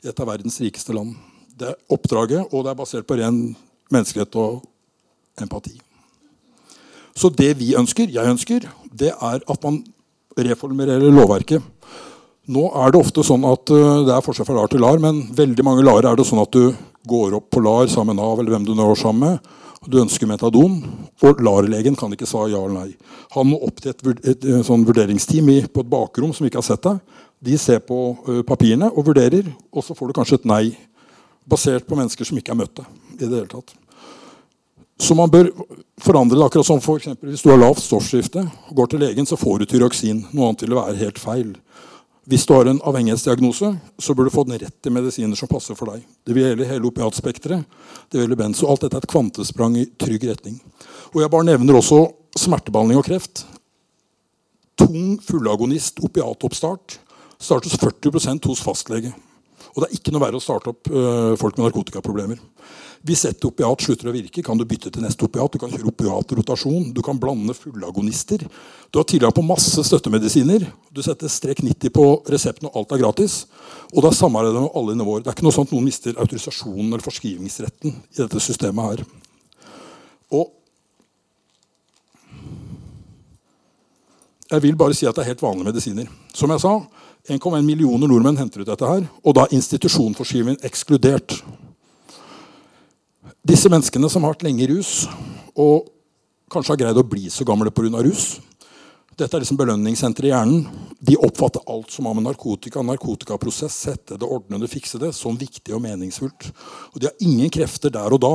[0.00, 1.18] i et av verdens rikeste land.
[1.60, 3.40] Det er oppdraget, og det er basert på ren
[3.92, 4.62] menneskelighet og
[5.42, 5.74] empati.
[7.12, 8.64] Så det vi ønsker, jeg ønsker,
[8.96, 9.82] det er at man
[10.38, 11.60] reformerer lovverket.
[12.50, 15.26] Nå er det ofte sånn at uh, det er forskjell fra LAR til LAR, men
[15.36, 16.72] veldig mange LAR er det sånn at du
[17.10, 19.56] går opp på LAR sammen med Nav eller hvem du nå er sammen med.
[19.84, 20.80] Du ønsker metadon,
[21.24, 23.14] og LAR-legen kan ikke svare ja eller nei.
[23.36, 26.48] Han må opp til et, et, et, et sånn vurderingsteam i, på et bakrom som
[26.48, 26.98] ikke har sett deg.
[27.40, 27.96] De ser på
[28.28, 30.64] ø, papirene og vurderer, og så får du kanskje et nei
[31.50, 32.86] basert på mennesker som ikke er møtte.
[33.20, 33.74] i det hele tatt.
[35.00, 35.48] Så man bør
[36.00, 39.26] forandre det akkurat som for eksempel, Hvis du har lavt stoffskifte og går til legen,
[39.26, 40.26] så får du tyroksin.
[40.32, 41.54] Noe annet vil være helt feil.
[42.28, 45.74] Hvis du har en avhengighetsdiagnose, så bør du få den rett til medisiner som passer
[45.74, 46.04] for deg.
[46.24, 47.64] Det vil gjelde hele opiatspekteret.
[48.12, 48.68] Det gjelder benzo.
[48.68, 50.60] Alt dette er et kvantesprang i trygg retning.
[51.14, 53.46] Og Jeg bare nevner også smertebehandling og kreft.
[54.76, 57.00] Tung fullagonist opiatoppstart
[57.40, 59.14] startes 40% hos fastlege.
[59.74, 62.40] Og det er ikke noe verre å starte opp uh, folk med narkotikaproblemer.
[63.06, 65.54] Hvis et opiat slutter å virke, kan du bytte til neste opiat.
[65.54, 66.90] Du kan kjøre opiatrotasjon.
[66.92, 68.44] Du kan blande fullagonister.
[68.92, 70.66] Du har tilgang på masse støttemedisiner.
[70.92, 73.38] Du setter strek 90 på resepten, og alt er gratis.
[73.94, 75.24] Og det er samarbeid med alle nivåer.
[75.24, 79.04] Det er ikke noe sånt noen mister autorisasjonen eller forskrivingsretten i dette systemet her.
[80.36, 80.50] Og
[84.50, 86.10] jeg vil bare si at det er helt vanlige medisiner.
[86.36, 86.76] Som jeg sa,
[87.28, 91.36] 1,1 millioner nordmenn henter ut dette her, og da institusjonsforskrivningen ekskludert.
[93.46, 95.04] Disse menneskene som har vært lenge i rus,
[95.56, 95.90] og
[96.52, 98.02] kanskje har greid å bli så gamle pga.
[98.04, 98.40] rus
[99.20, 100.62] Dette er liksom belønningssenteret i hjernen.
[100.96, 105.36] De oppfatter alt som har med narkotika, narkotikaprosess, sette det, ordne det, fikse det, som
[105.36, 106.46] viktig og meningsfullt.
[106.94, 108.34] Og De har ingen krefter der og da.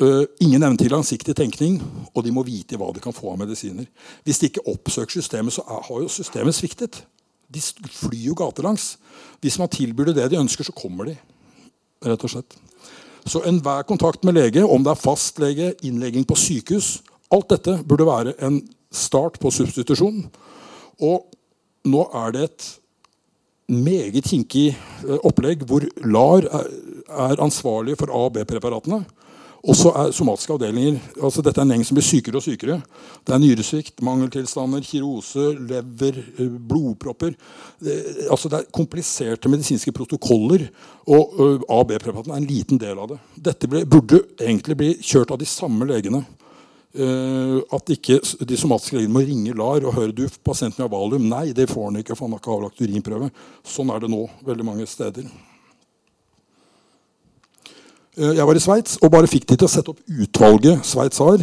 [0.00, 1.76] Uh, ingen evne til langsiktig tenkning,
[2.14, 3.84] og de må vite hva de kan få av medisiner.
[4.24, 7.02] Hvis de ikke oppsøker systemet, så er, har jo systemet sviktet.
[7.50, 8.94] De flyr jo gatelangs.
[9.42, 11.16] Hvis man tilbyr det de ønsker, så kommer de.
[12.00, 12.54] rett og slett.
[13.28, 18.06] Så enhver kontakt med lege, om det er fastlege, innlegging på sykehus, alt dette burde
[18.08, 20.22] være en start på substitusjon.
[21.00, 21.26] Og
[21.84, 22.68] nå er det et
[23.70, 29.04] meget kinkig eh, opplegg hvor LAR er ansvarlig for A- og B-preparatene.
[29.60, 32.78] Og så er somatiske avdelinger altså Dette er en gjeng som blir sykere og sykere.
[33.26, 37.34] Det er nyresvikt, mangeltilstander, kirose, lever, eh, blodpropper.
[37.80, 37.96] Det,
[38.32, 40.64] altså det er kompliserte medisinske protokoller.
[41.10, 43.18] Og uh, A- og B-preparatene er en liten del av det.
[43.50, 46.22] Dette ble, burde egentlig bli kjørt av de samme legene.
[46.96, 48.16] Uh, at ikke
[48.48, 51.28] de somatiske legene må ringe LAR og høre du, pasienten har valium.
[51.28, 53.30] Nei, det får han ikke, for han har ikke avlagt urinprøve.
[53.76, 55.28] Sånn er det nå veldig mange steder.
[58.20, 61.22] Uh, jeg var i Sveits og bare fikk de til å sette opp utvalget Sveits
[61.24, 61.40] har.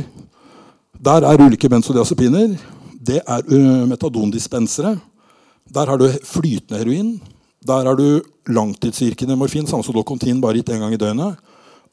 [1.10, 2.54] Der er ulike benzodiazepiner.
[3.02, 4.94] Det er uh, metadondispensere.
[5.74, 7.16] Der har du flytende heroin.
[7.66, 11.40] Der har du langtidsvirkende morfin, samme som Locontin, bare gitt én gang i døgnet.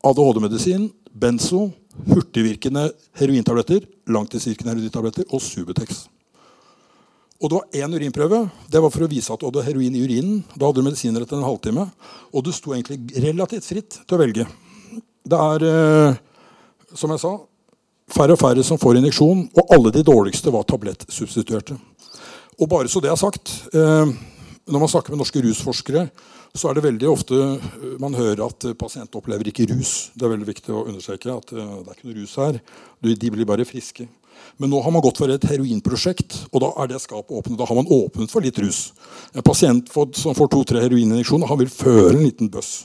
[0.04, 1.70] ADHD-medisin, benzo,
[2.10, 6.04] hurtigvirkende herointabletter, langtidsvirkende herointabletter og Subutex.
[7.40, 8.42] Og det var én urinprøve.
[8.70, 10.44] Det var for å vise at du hadde heroin i urinen.
[10.54, 11.88] Da hadde du medisiner etter en halvtime.
[12.32, 14.46] Og du sto egentlig relativt fritt til å velge.
[15.24, 16.16] Det er, eh,
[16.92, 17.32] som jeg sa,
[18.12, 21.78] færre og færre som får injeksjon, og alle de dårligste var tablettsubstituerte.
[22.60, 24.12] Og bare så det er sagt, eh,
[24.68, 26.10] når man snakker med norske rusforskere,
[26.54, 30.10] så er det veldig ofte eh, man hører at pasienter opplever ikke rus.
[30.14, 32.60] Det er veldig viktig å understreke at det er ikke noe rus her.
[33.00, 34.06] De blir bare friske.
[34.60, 37.56] Men nå har man gått for et heroinprosjekt, og da er det skapet åpnet.
[37.58, 38.92] Da har man åpnet for litt rus.
[39.32, 42.84] En pasient som får to-tre heroininjeksjoner, han vil føre en liten bøss.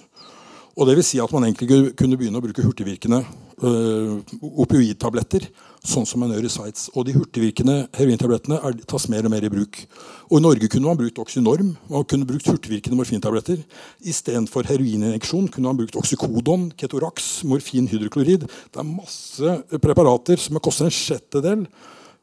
[0.77, 3.19] Og det vil si at man egentlig kunne begynne å bruke hurtigvirkende
[3.65, 4.19] øh,
[4.63, 5.47] opioidtabletter,
[5.84, 6.88] sånn som man gjør i Sveits.
[6.93, 9.82] Og de hurtigvirkende herointablettene er, tas mer og mer i bruk.
[10.29, 11.73] Og I Norge kunne man brukt Oxynorm.
[11.89, 13.62] Man kunne brukt hurtigvirkende morfintabletter.
[14.08, 18.45] Istedenfor heroininjeksjon kunne man brukt oksykodon, Ketorax, morfin, hydroklorid.
[18.45, 21.65] Det er masse preparater som koster en sjettedel,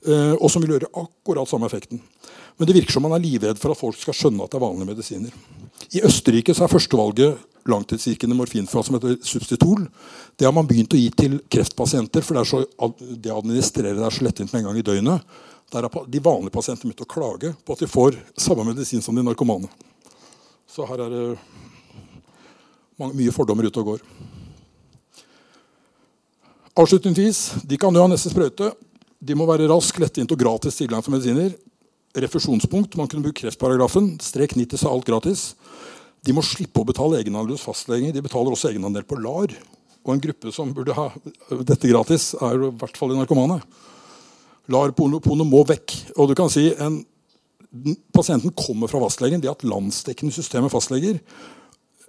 [0.05, 1.99] og som vil gjøre akkurat samme effekten.
[2.57, 4.65] Men det virker som man er livredd for at folk skal skjønne at det er
[4.65, 5.33] vanlige medisiner.
[5.97, 9.87] I Østerrike så er førstevalget langtidsvirkende morfinfat som heter substitul.
[10.37, 12.63] Det har man begynt å gi til kreftpasienter, for det, så,
[13.01, 15.37] det administrerer er så lettvint med en gang i døgnet.
[15.75, 19.17] Der har de vanlige pasientene begynt å klage på at de får samme medisin som
[19.17, 19.69] de narkomane.
[20.71, 21.27] Så her er det
[23.03, 24.07] mye fordommer ute og går.
[26.77, 28.71] Avslutningsvis de kan jo ha neste sprøyte.
[29.21, 31.55] De må være rask, lettvint og gratis tilgang for medisiner.
[32.17, 32.97] Refusjonspunkt.
[32.99, 34.15] Man kunne bruke kreftparagrafen.
[34.23, 35.47] Strek 90 så er alt gratis.
[36.27, 38.13] De må slippe å betale egenandel hos fastleger.
[38.13, 39.55] De betaler også egenandel på LAR.
[40.07, 41.09] Og en gruppe som burde ha
[41.67, 43.59] dette gratis, er i hvert fall de narkomane.
[44.71, 45.95] LAR-pono må vekk.
[46.17, 47.03] Og du kan si en,
[48.15, 49.41] Pasienten kommer fra fastlegen.
[49.43, 51.19] De har et landsdekkende system fastleger.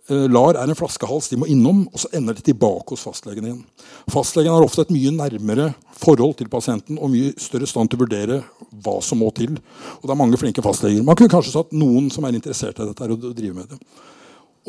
[0.07, 3.63] LAR er en flaskehals de må innom, og så ender de tilbake hos fastlegen igjen.
[4.11, 8.05] Fastlegen har ofte et mye nærmere forhold til pasienten og mye større stand til å
[8.05, 8.41] vurdere
[8.85, 9.57] hva som må til.
[9.99, 11.03] Og det er mange flinke fastleger.
[11.03, 13.79] Man kunne kanskje satt noen som er interessert i dette, og drive med det.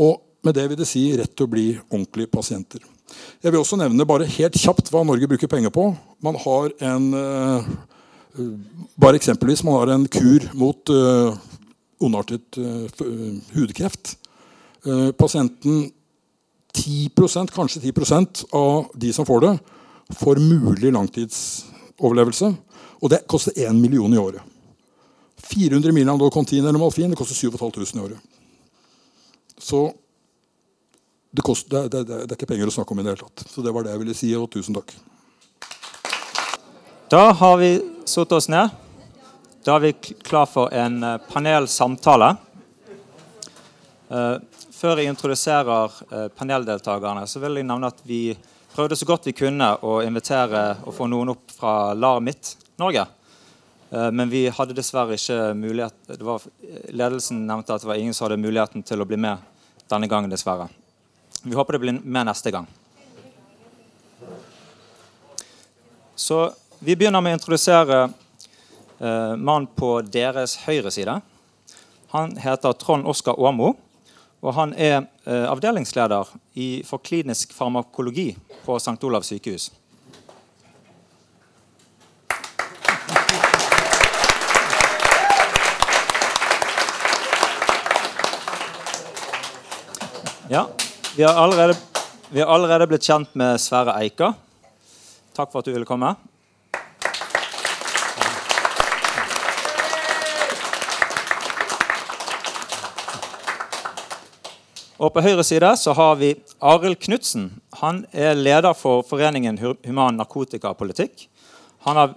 [0.03, 2.83] Og med det vil det si rett til å bli ordentlige pasienter.
[3.43, 5.91] Jeg vil også nevne bare helt kjapt hva Norge bruker penger på.
[6.25, 7.09] Man har en
[8.99, 11.35] bare eksempelvis man har en kur mot uh,
[12.03, 12.87] ondartet uh,
[13.55, 14.17] hudkreft.
[14.87, 15.91] Uh, pasienten
[16.73, 17.11] 10
[17.55, 19.59] kanskje 10% av de som får det,
[20.15, 22.53] får mulig langtidsoverlevelse.
[23.03, 24.43] Og det koster 1 million i året.
[25.49, 28.19] 400 mil av Contin eller Malfin det koster 7500 i året.
[29.59, 29.93] Så
[31.31, 33.47] det, koster, det, det, det, er ikke penger å snakke om i det hele tatt.
[33.51, 34.95] Så det var det jeg ville si, og tusen takk.
[37.09, 37.71] Da har vi
[38.09, 38.75] satt oss ned.
[39.65, 39.93] Da er vi
[40.25, 42.35] klar for en panelsamtale.
[44.79, 45.95] Før jeg introduserer
[46.39, 48.37] paneldeltakerne, så vil jeg nevne at vi
[48.77, 53.03] prøvde så godt vi kunne å invitere og få noen opp fra LAR Midt-Norge.
[53.91, 56.45] Men vi hadde dessverre ikke mulighet var,
[56.95, 59.43] Ledelsen nevnte at det var ingen som hadde muligheten til å bli med
[59.91, 60.69] denne gangen, dessverre.
[61.43, 62.71] Vi håper det blir med neste gang.
[66.15, 71.19] Så vi begynner med å introdusere eh, mannen på deres høyre side.
[72.15, 73.75] Han heter Trond Oskar Åmo.
[74.39, 78.31] Og han er eh, avdelingsleder i, for klinisk farmakologi
[78.65, 78.99] på St.
[79.03, 79.71] Olavs sykehus.
[90.49, 90.65] Ja,
[91.17, 91.75] vi har, allerede,
[92.31, 94.31] vi har allerede blitt kjent med Sverre Eika.
[95.37, 96.15] Takk for at du ville komme.
[104.99, 107.53] Og På høyre side så har vi Arild Knutsen.
[107.79, 111.29] Han er leder for Foreningen Human Narkotikapolitikk.
[111.87, 112.17] Han har,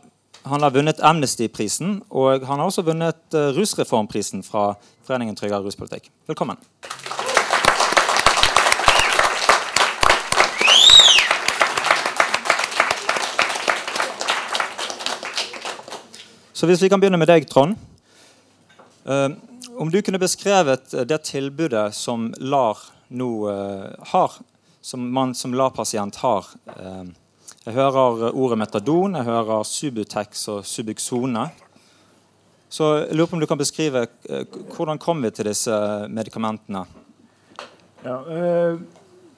[0.50, 4.74] han har vunnet Amnesty-prisen, og han har også vunnet uh, Rusreformprisen fra
[5.06, 6.10] Foreningen Tryggere ruspolitikk.
[6.26, 6.58] Velkommen.
[16.54, 17.78] Så hvis vi kan begynne med deg, Trond.
[19.06, 19.38] Uh,
[19.82, 22.78] om du kunne beskrevet det tilbudet som LAR
[23.18, 24.36] nå uh, har,
[24.82, 26.52] som man som LAR-pasient har.
[26.70, 27.10] Uh,
[27.66, 31.48] jeg hører ordet metadon, jeg hører Subutex og Subuxone.
[32.70, 34.06] Så jeg lurer på om du kan beskrive
[34.76, 35.74] hvordan kom vi til disse
[36.14, 36.86] medikamentene?
[38.06, 38.22] Ja,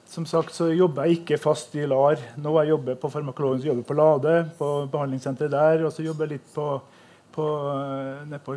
[0.06, 2.20] som sagt så jobber jeg ikke fast i LAR.
[2.36, 5.86] Nå jeg jobber på farmakologen, så jobber på Lade, på behandlingssenteret der.
[5.88, 6.68] Og så jobber jeg litt på
[7.34, 7.46] på,
[8.32, 8.56] eh, på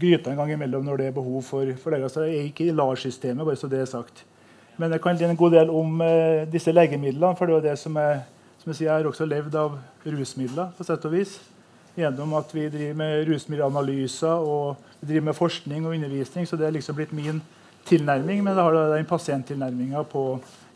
[0.00, 2.02] gryta en gang imellom når det er behov for, for det.
[2.04, 4.24] Altså, jeg er ikke i LAR-systemet, bare så det er sagt.
[4.78, 7.34] Men jeg kan en god del om eh, disse legemidlene.
[7.36, 8.20] For det er det som jeg,
[8.60, 11.38] som jeg sier, jeg har også levd av rusmidler på sett og vis.
[11.98, 16.46] Gjennom at vi driver med rusmiddelanalyser og vi driver med forskning og undervisning.
[16.46, 17.42] Så det er liksom blitt min
[17.88, 18.44] tilnærming.
[18.44, 20.04] Men det har den pasienttilnærminga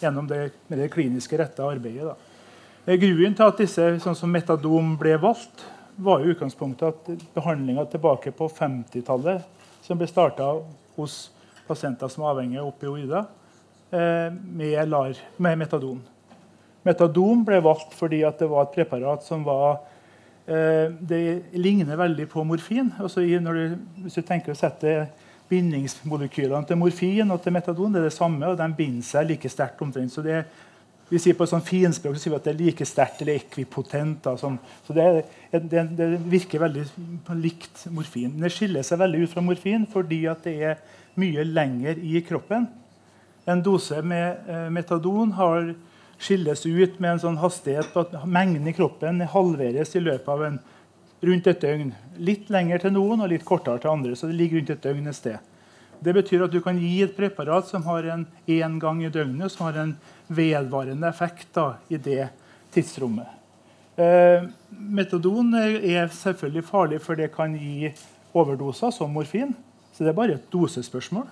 [0.02, 2.10] gjennom det, det kliniske retta arbeidet.
[2.10, 2.96] Da.
[2.98, 5.62] Grunnen til at disse sånn som metadom ble valgt,
[5.96, 9.44] var i utgangspunktet at behandlinga tilbake på 50-tallet,
[9.82, 10.48] som ble starta
[10.96, 11.30] hos
[11.66, 13.26] pasienter som er avhengig av opioider,
[13.92, 16.00] eh, med, LAR, med metadon.
[16.82, 19.84] Metadon ble valgt fordi det var et preparat som var
[20.46, 22.90] eh, Det ligner veldig på morfin.
[22.98, 25.06] Altså du, hvis du tenker å sette
[25.52, 29.48] bindingsmolekylene til morfin og til metadon, det er det samme, og de binder seg like
[29.52, 30.12] sterkt omtrent.
[30.12, 30.44] Så det
[31.12, 34.28] vi sier på sånn finspråk så sier vi at det er like sterkt eller ekvipotent.
[34.40, 34.56] Sånn.
[34.86, 35.06] Så det,
[35.52, 36.86] det, det, virker veldig
[37.36, 38.32] likt morfin.
[38.40, 40.80] Det skiller seg veldig ut fra morfin fordi det er
[41.20, 42.64] mye lenger i kroppen.
[43.44, 45.74] En dose med eh, metadon har,
[46.22, 50.44] skilles ut med en sånn hastighet på at mengden i kroppen halveres i løpet av
[50.46, 50.60] en,
[51.26, 51.88] rundt et døgn.
[52.22, 54.14] Litt lenger til noen og litt kortere til andre.
[54.14, 55.51] Så det ligger rundt et døgn et sted.
[56.02, 59.52] Det betyr at du kan gi et preparat som har en én gang i døgnet,
[59.52, 59.92] som har en
[60.26, 62.28] vedvarende effekt da, i det
[62.74, 63.38] tidsrommet.
[64.00, 67.92] Eh, metadon er selvfølgelig farlig, for det kan gi
[68.34, 69.54] overdoser, som morfin.
[69.92, 71.28] Så det er bare et dosespørsmål.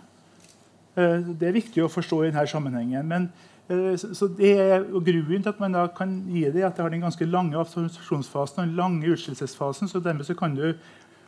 [0.96, 3.08] Eh, det er viktig å forstå i denne sammenhengen.
[3.08, 3.32] Men,
[3.70, 6.90] eh, så det er Grunnen til at man da kan gi det, at det har
[6.90, 9.88] den ganske lange absorpsjonsfasen og den lange utskillelsesfasen.
[9.88, 10.74] så dermed så kan du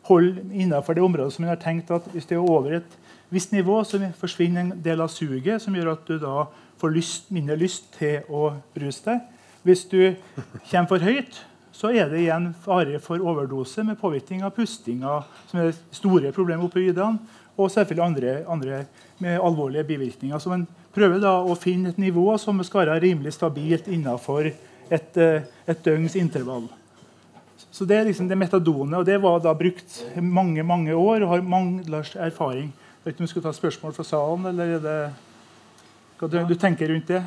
[0.04, 2.98] holde innenfor det området som man har tenkt at hvis det er over et
[3.32, 6.46] visst nivå, så forsvinner en del av suget, som gjør at du da
[6.80, 9.22] får lyst, mindre lyst til å ruse deg.
[9.62, 10.14] Hvis du
[10.68, 11.38] kommer for høyt,
[11.72, 16.32] så er det igjen fare for overdose med påvirkning av pustinga, som er det store
[16.34, 18.84] problemet oppe i Ydene, og selvfølgelig andre, andre,
[19.22, 20.38] med alvorlige bivirkninger.
[20.40, 25.16] Så man prøver da å finne et nivå som skal være rimelig stabilt innenfor et,
[25.16, 26.68] eh, et døgns intervall.
[27.70, 31.28] Så Det er liksom det metadonet, og det var da brukt mange mange år og
[31.28, 32.72] har mangler erfaring.
[33.02, 34.98] Jeg vet ikke om vi skal ta spørsmål fra salen, eller er det
[36.20, 37.18] hva du, du tenker rundt det?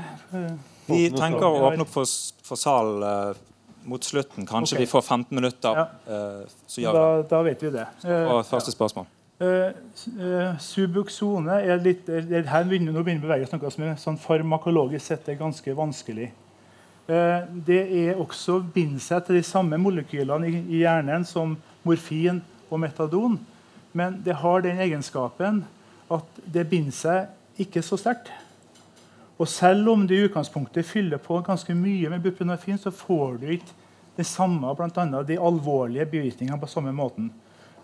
[0.88, 2.07] Vi tenker å åpne opp for,
[2.47, 3.41] for salen uh,
[3.83, 4.45] mot slutten.
[4.47, 4.85] Kanskje okay.
[4.85, 5.81] vi får 15 minutter.
[5.81, 5.83] Ja.
[6.07, 7.83] Uh, så gjør da, da, vet vi det.
[8.05, 9.09] Uh, og første spørsmål.
[9.43, 15.11] Uh, Subuksone er litt, er, her begynner, nå begynner bevegelsen noe som er sånn farmakologisk
[15.11, 16.31] sett er ganske vanskelig.
[17.67, 21.51] det er også binder seg til de samme molekylene i, i hjernen som
[21.83, 22.39] morfin
[22.71, 23.35] og metadon.
[23.95, 25.63] Men det har den egenskapen
[26.12, 28.27] at det binder seg ikke så sterkt.
[29.39, 33.49] Og selv om det i utgangspunktet fyller på ganske mye med buprenorfin, så får du
[33.55, 33.73] ikke
[34.15, 35.23] det samme, bl.a.
[35.27, 37.31] de alvorlige bivirkningene på samme måten.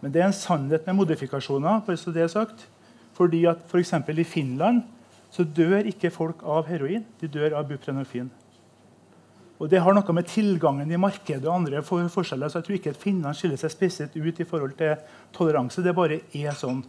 [0.02, 1.82] Men det er en sannhet med modifikasjoner.
[1.86, 2.68] for så det er sagt.
[3.14, 3.94] Fordi at F.eks.
[3.94, 4.84] i Finland
[5.32, 8.32] så dør ikke folk av heroin, de dør av buprenorfin.
[9.62, 12.78] Og Det har noe med tilgangen i markedet og andre for forskjeller så jeg tror
[12.80, 14.96] ikke at Finnene skiller seg spesielt ut i forhold til
[15.36, 15.84] toleranse.
[15.86, 16.80] Det bare er sånn.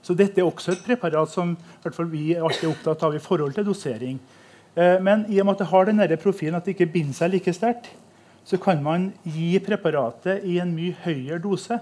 [0.00, 3.66] Så dette er også et preparat som vi vi er opptatt av i forhold til
[3.66, 4.20] dosering.
[4.76, 7.32] Eh, men i og med at det har den profilen at det ikke binder seg
[7.32, 7.90] like sterkt,
[8.44, 11.80] så kan man gi preparatet i en mye høyere dose.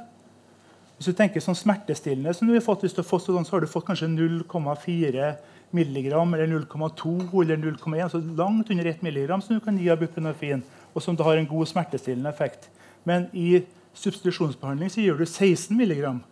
[0.96, 3.58] Hvis du tenker sånn smertestillende som du har fått, hvis du har fått sånn, så
[3.58, 5.28] har du fått kanskje 0,4
[5.70, 10.00] milligram eller 0,2 eller 0,1, så langt under 1 milligram som du kan gi av
[10.00, 10.62] buprenorfin,
[10.94, 12.70] og som har en god smertestillende effekt.
[13.04, 13.62] Men i
[13.94, 16.22] substitusjonsbehandling så gir du 16 milligram.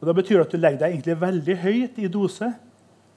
[0.00, 2.52] Og Da betyr det at du legger deg egentlig veldig høyt i dose.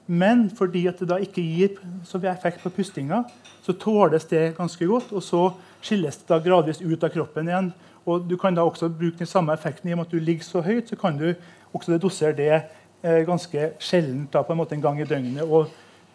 [0.06, 3.22] Men fordi at det da ikke gir så effekt på pustinga,
[3.62, 5.12] så tåles det ganske godt.
[5.12, 5.52] Og så
[5.82, 7.72] skilles det da gradvis ut av kroppen igjen.
[8.06, 10.44] Og Du kan da også bruke den samme effekten i og med at du ligger
[10.44, 10.88] så høyt.
[10.88, 11.34] så kan du
[11.74, 12.62] også dosere det
[13.02, 15.44] ganske sjeldent, da, på en måte en gang i døgnet.
[15.46, 15.70] Og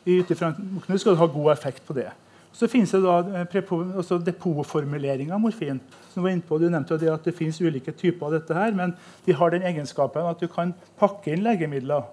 [0.06, 2.12] ut ifra en skal du ha god effekt på det.
[2.56, 5.82] Så finnes det da altså depotformulering av morfin.
[6.14, 6.58] som var innpå.
[6.58, 8.94] du nevnte det at det finnes ulike typer av dette, her, men
[9.26, 12.06] de har den egenskapen at du kan pakke inn legemidler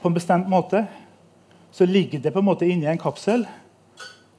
[0.00, 0.86] på en bestemt måte.
[1.70, 3.44] Så ligger det på en måte inni en kapsel.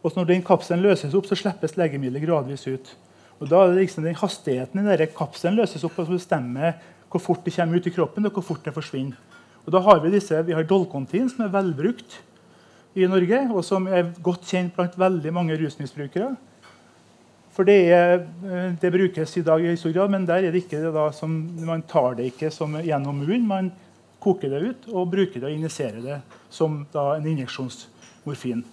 [0.01, 2.95] Og når den kapselen løses opp, så slippes legemiddelet gradvis ut.
[3.39, 6.79] Og da er det liksom den Hastigheten i kapselen løses opp som bestemmer
[7.09, 9.17] hvor fort det kommer ut i kroppen og hvor fort det forsvinner.
[9.69, 12.15] Og da har Vi disse, vi har Dolkontin, som er velbrukt
[12.97, 16.31] i Norge, og som er godt kjent blant veldig mange rusmisbrukere.
[17.53, 20.63] For det, er, eh, det, brukes i dag i stor grad, men der er det
[20.63, 21.35] ikke det da, som,
[21.67, 23.45] man tar det ikke som gjennom munnen.
[23.45, 23.69] Man
[24.19, 26.17] koker det ut og bruker det og injiserer det
[26.49, 28.65] som en injeksjonsmorfin.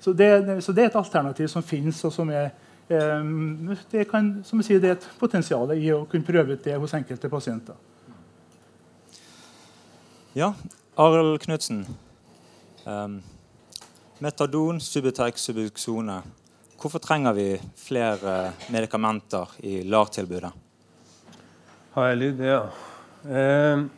[0.00, 0.30] Så det,
[0.64, 2.54] så det, er et alternativ som finnes, og som er,
[2.88, 6.80] um, det, kan, som sier, det er et potensial i å kunne prøve ut det
[6.80, 7.76] hos enkelte pasienter.
[10.36, 10.54] Ja,
[10.96, 11.86] Arild Knutsen.
[12.84, 13.22] Um,
[14.18, 16.18] Metadon, Subutex, Subuxone.
[16.78, 20.52] Hvorfor trenger vi flere medikamenter i LAR-tilbudet?
[21.94, 22.44] Har jeg lyd?
[22.44, 22.60] Ja.
[23.24, 23.88] Um,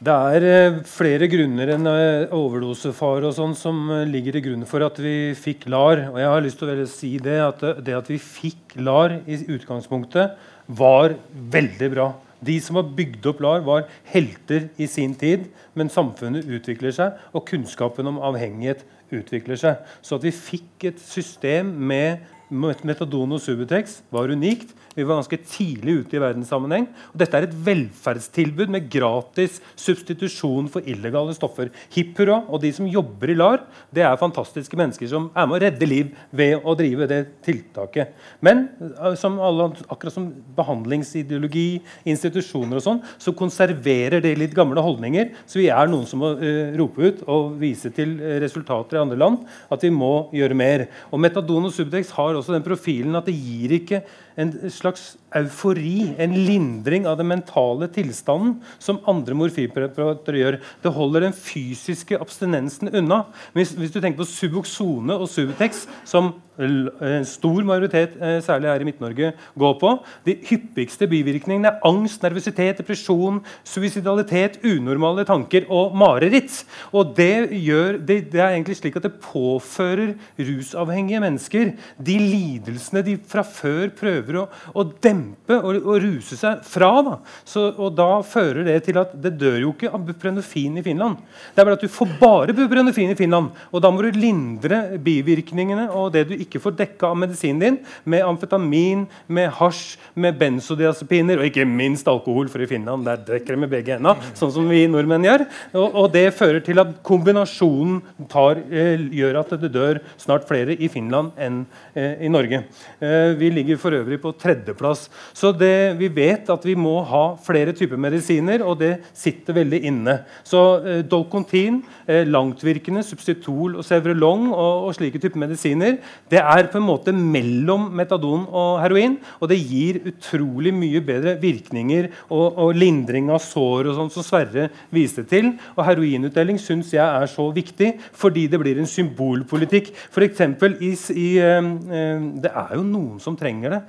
[0.00, 4.68] det er eh, flere grunner enn eh, overdosefare og sånn som eh, ligger i grunnen
[4.68, 6.06] for at vi fikk LAR.
[6.14, 9.42] Og jeg har lyst til å si det at det at vi fikk LAR i
[9.58, 10.38] utgangspunktet,
[10.70, 11.18] var
[11.52, 12.12] veldig bra.
[12.44, 17.18] De som har bygd opp LAR, var helter i sin tid, men samfunnet utvikler seg,
[17.36, 19.80] og kunnskapen om avhengighet utvikler seg.
[20.00, 24.72] Så at vi fikk et system med metadon og Subutex, var unikt.
[24.96, 26.88] Vi var ganske tidlig ute i verdenssammenheng.
[27.12, 31.70] Og dette er et velferdstilbud med gratis substitusjon for illegale stoffer.
[31.94, 32.40] Hipp hurra.
[32.50, 33.62] Og de som jobber i LAR,
[33.94, 38.16] det er fantastiske mennesker som er med å redde liv ved å drive det tiltaket.
[38.42, 40.26] Men eh, som alle, akkurat som
[40.56, 41.68] behandlingsideologi,
[42.10, 45.30] institusjoner og sånn, så konserverer det litt gamle holdninger.
[45.46, 49.18] Så vi er noen som må uh, rope ut og vise til resultater i andre
[49.20, 50.84] land at vi må gjøre mer.
[51.14, 54.02] Og Metadon og Subdex har også den profilen at det gir ikke
[54.40, 60.60] en slags eufori, en lindring av den mentale tilstanden som andre morfinpreparater gjør.
[60.82, 63.24] Det holder den fysiske abstinensen unna.
[63.56, 68.82] Hvis, hvis du tenker på Suboxone og Subutex, som en stor majoritet eh, særlig her
[68.82, 69.92] i Midt-Norge går på
[70.26, 76.60] De hyppigste bivirkningene er angst, nervøsitet, depresjon, suicidalitet, unormale tanker og mareritt.
[76.92, 83.04] Og det, gjør, det, det er egentlig slik at det påfører rusavhengige mennesker de lidelsene
[83.06, 86.90] de fra før prøver å, å dempe dempe og, og, ruse seg fra.
[87.06, 87.16] Da.
[87.46, 91.20] Så, og da fører det til at det dør jo ikke av buprenofin i Finland.
[91.54, 94.98] Det er bare at Du får bare buprenofin i Finland, og da må du lindre
[95.02, 100.38] bivirkningene og det du ikke får dekka av medisinen din, med amfetamin, med hasj, med
[100.40, 102.50] benzodiazepiner og ikke minst alkohol.
[102.50, 105.46] For i Finland der drikker de med begge hendene, sånn som vi nordmenn gjør.
[105.74, 108.00] Og, og det fører til at kombinasjonen
[108.30, 111.62] tar, eh, gjør at det dør snart flere i Finland enn
[111.94, 112.62] eh, i Norge.
[113.00, 117.24] Eh, vi ligger for øvrig på tredjeplass så det, vi vet at vi må ha
[117.42, 120.16] flere typer medisiner, og det sitter veldig inne.
[120.46, 125.98] Så eh, Dolcontin, eh, langtvirkende, substitul og Sevrelong og, og, slike typer medisiner
[126.30, 131.36] det er på en måte mellom metadon og heroin, og det gir utrolig mye bedre
[131.40, 135.52] virkninger og, og lindring av sår og sånn som Sverre viste til.
[135.76, 139.92] Og heroinutdeling syns jeg er så viktig fordi det blir en symbolpolitikk.
[140.12, 143.80] For eksempel, i, i, eh, eh det er jo noen som trenger det.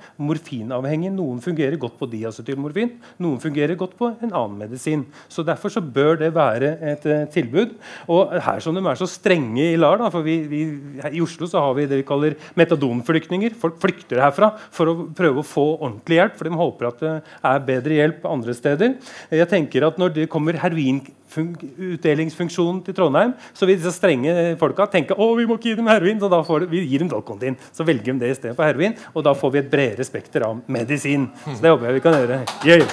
[1.12, 2.92] Morfinavhengige noen fungerer godt på diacetylmorfin,
[3.22, 5.04] noen fungerer godt på en annen medisin.
[5.28, 7.74] Så Derfor så bør det være et uh, tilbud.
[8.08, 10.62] Og her som de er så strenge i LAR, da, for vi, vi,
[11.10, 13.56] I Oslo så har vi det vi kaller metadonflyktninger.
[13.58, 17.14] Folk flykter herfra for å prøve å få ordentlig hjelp, for de håper at det
[17.52, 18.94] er bedre hjelp andre steder.
[19.32, 21.02] Jeg tenker at Når det kommer heroin
[21.32, 25.90] utdelingsfunksjonen til Trondheim, så vil disse strenge folka tenke å, vi må ikke gi dem
[25.90, 27.56] heroin, så da får de, vi gir dem Dolcondin.
[27.72, 30.46] Så velger de det i stedet for heroin, og da får vi et bredere spekter
[30.48, 31.30] av medisin.
[31.48, 32.42] Så det håper jeg vi kan gjøre.
[32.68, 32.86] Yeah.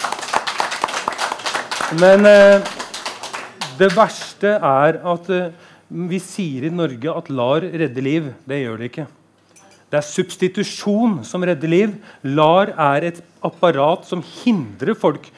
[2.00, 2.62] Men eh,
[3.80, 5.50] det verste er at eh,
[5.90, 8.28] vi sier i Norge at LAR redder liv.
[8.46, 9.06] Det gjør det ikke.
[9.90, 11.96] Det er substitusjon som redder liv.
[12.22, 15.28] LAR er et apparat som hindrer folk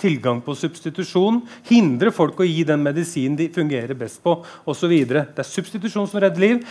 [0.00, 4.34] tilgang på substitusjon, hindrer folk å gi den medisinen de fungerer best på
[4.68, 4.92] osv.
[5.08, 6.62] Det er substitusjon som redder liv.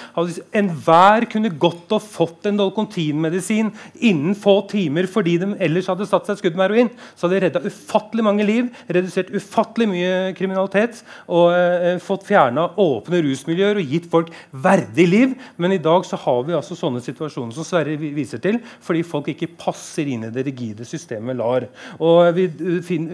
[0.56, 6.30] Enhver kunne gått og fått en Dolcontin-medisin innen få timer fordi de ellers hadde satt
[6.30, 6.92] seg skudd med heroin.
[7.16, 12.70] Så hadde de redda ufattelig mange liv, redusert ufattelig mye kriminalitet og eh, fått fjerna
[12.82, 15.36] åpne rusmiljøer og gitt folk verdig liv.
[15.62, 19.32] Men i dag så har vi altså sånne situasjoner som Sverre viser til, fordi folk
[19.32, 21.68] ikke passer inn i det rigide systemet LAR.
[22.00, 22.48] Og vi,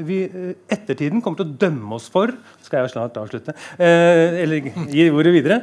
[0.07, 0.19] vi,
[0.71, 2.33] Ettertiden kommer til å dømme oss for
[2.67, 5.59] skal jeg snart avslutte, eh, eller gi ordet videre,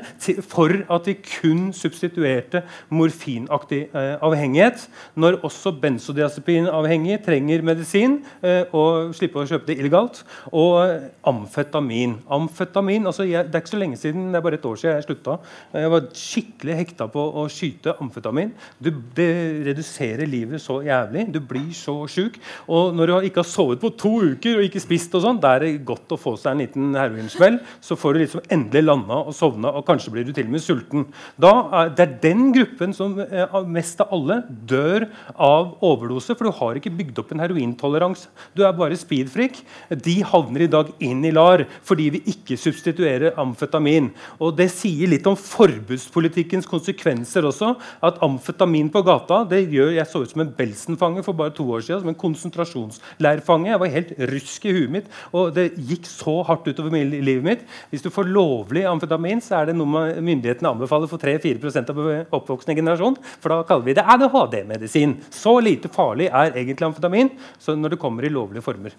[0.49, 4.87] for at vi kun substituerte morfinaktig eh, avhengighet,
[5.21, 12.19] når også benzodiazepinavhengige trenger medisin eh, og slipper å kjøpe det illegalt, og amfetamin.
[12.33, 14.97] amfetamin altså jeg, Det er ikke så lenge siden, det er bare et år siden
[14.97, 15.39] jeg slutta.
[15.75, 18.53] Jeg var skikkelig hekta på å skyte amfetamin.
[18.79, 19.31] Du, det
[19.69, 21.27] reduserer livet så jævlig.
[21.35, 22.39] Du blir så sjuk.
[22.69, 25.55] Og når du ikke har sovet på to uker og ikke spist, og sånn, da
[25.57, 29.21] er det godt å få seg en liten heroinsmell, så får du liksom endelig landa
[29.25, 31.07] og sovna, og kanskje blir du til og med sulten.
[31.41, 36.49] Da er, det er den gruppen som eh, mest av alle dør av overdose, for
[36.49, 38.29] du har ikke bygd opp en herointoleranse.
[38.55, 39.61] Du er bare speedfreak.
[40.05, 44.11] De havner i dag inn i LAR fordi vi ikke substituerer amfetamin.
[44.39, 47.75] Og Det sier litt om forbudspolitikkens konsekvenser også.
[48.05, 51.67] At amfetamin på gata det gjør Jeg så ut som en Belsen-fange for bare to
[51.71, 52.03] år siden.
[52.05, 53.71] Som en konsentrasjonsleirfange.
[53.73, 55.11] Jeg var helt rusk i huet mitt.
[55.33, 57.65] Og det gikk så hardt utover livet mitt.
[57.91, 62.01] Hvis du får lovlig amfetamin, så er det noe myndighetene anbefaler for 3-4% av
[62.41, 63.19] oppvoksende generasjon.
[63.41, 65.19] For da kaller vi det ADHD-medisin.
[65.33, 67.35] Så lite farlig er egentlig amfetamin
[67.75, 68.97] når det kommer i lovlige former.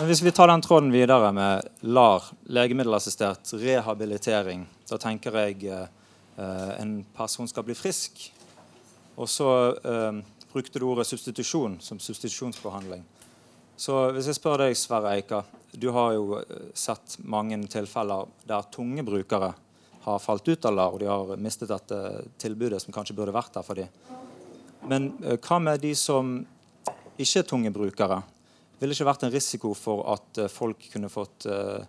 [0.00, 5.90] Hvis vi tar den tråden videre med LAR, legemiddelassistert rehabilitering, da tenker jeg eh,
[6.40, 8.22] en person skal bli frisk.
[9.20, 9.48] Og så
[9.84, 10.20] eh,
[10.52, 13.02] brukte du ordet substitusjon som substitusjonsbehandling.
[13.80, 18.70] Så hvis jeg spør deg, Sverre Eika, du har jo eh, sett mange tilfeller der
[18.72, 19.52] tunge brukere
[20.00, 21.96] har falt ut av LAR, og de har mistet dette
[22.40, 23.92] tilbudet som kanskje burde vært der for dem.
[24.88, 26.38] Men eh, hva med de som
[27.20, 28.22] ikke er tunge brukere?
[28.80, 31.84] Ville det ikke vært en risiko for at eh, folk kunne fått eh,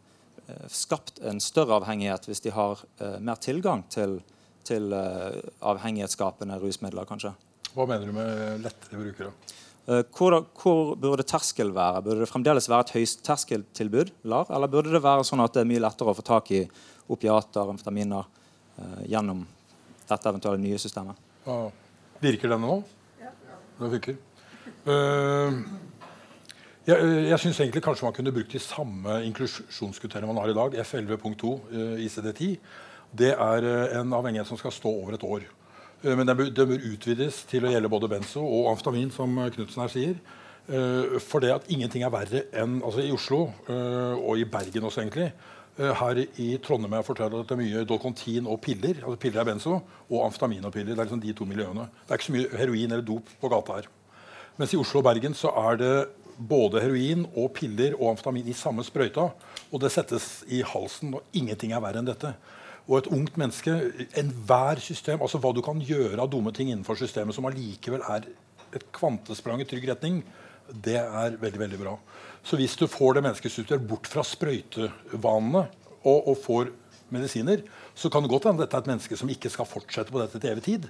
[0.67, 4.19] skapt en større avhengighet hvis de har eh, mer tilgang til
[4.67, 5.39] til uh,
[5.71, 7.33] avhengighetsskapende rusmidler, kanskje.
[7.71, 9.31] Hva mener du med lettere brukere?
[9.87, 12.03] Uh, hvor, hvor, burde terskel være?
[12.05, 14.13] Burde det fremdeles være et høyterskeltilbud?
[14.29, 16.65] LAR, eller burde det være sånn at det er mye lettere å få tak i
[17.11, 18.27] opiater, amfetaminer,
[18.77, 19.45] uh, gjennom
[20.09, 21.29] dette eventuelle nye systemet?
[21.47, 21.61] Ja.
[22.21, 22.81] Virker denne nå?
[23.21, 23.31] Ja.
[23.79, 24.19] Det virker.
[24.85, 25.57] Uh,
[26.85, 30.79] jeg, jeg syns egentlig kanskje man kunne brukt de samme inklusjonskriteriene man har i dag,
[30.81, 31.51] F11.2,
[32.07, 32.55] ICD-10
[33.17, 35.47] det er eh, en avhengighet som skal stå over et år.
[36.01, 39.91] Eh, men den bør, utvides til å gjelde både benzo og amfetamin, som Knutsen her
[39.91, 40.19] sier.
[40.71, 45.03] Eh, for det at ingenting er verre enn altså i Oslo, og i Bergen også,
[45.03, 45.31] egentlig.
[45.81, 48.99] Her i Trondheim jeg at det er mye Dolcontin og piller.
[49.01, 49.77] altså Piller er benzo,
[50.11, 50.93] og amfetamin og piller.
[50.93, 51.87] Det er liksom de to miljøene.
[52.03, 53.87] Det er ikke så mye heroin eller dop på gata her.
[54.59, 55.93] Mens i Oslo og Bergen så er det
[56.37, 59.29] både heroin og piller og amfetamin i samme sprøyta.
[59.71, 62.35] Og det settes i halsen, og ingenting er verre enn dette
[62.91, 63.73] og et ungt menneske
[64.19, 68.27] Enhver system, altså hva du kan gjøre av dumme ting innenfor systemet som allikevel er
[68.75, 70.21] et kvantesprang i trygg retning,
[70.71, 71.95] det er veldig veldig bra.
[72.43, 75.63] Så hvis du får det mennesket bort fra sprøytevanene
[76.01, 76.71] og, og, får
[77.11, 77.63] medisiner,
[77.95, 80.39] så kan det godt hende dette er et menneske som ikke skal fortsette på dette
[80.39, 80.87] til evig tid.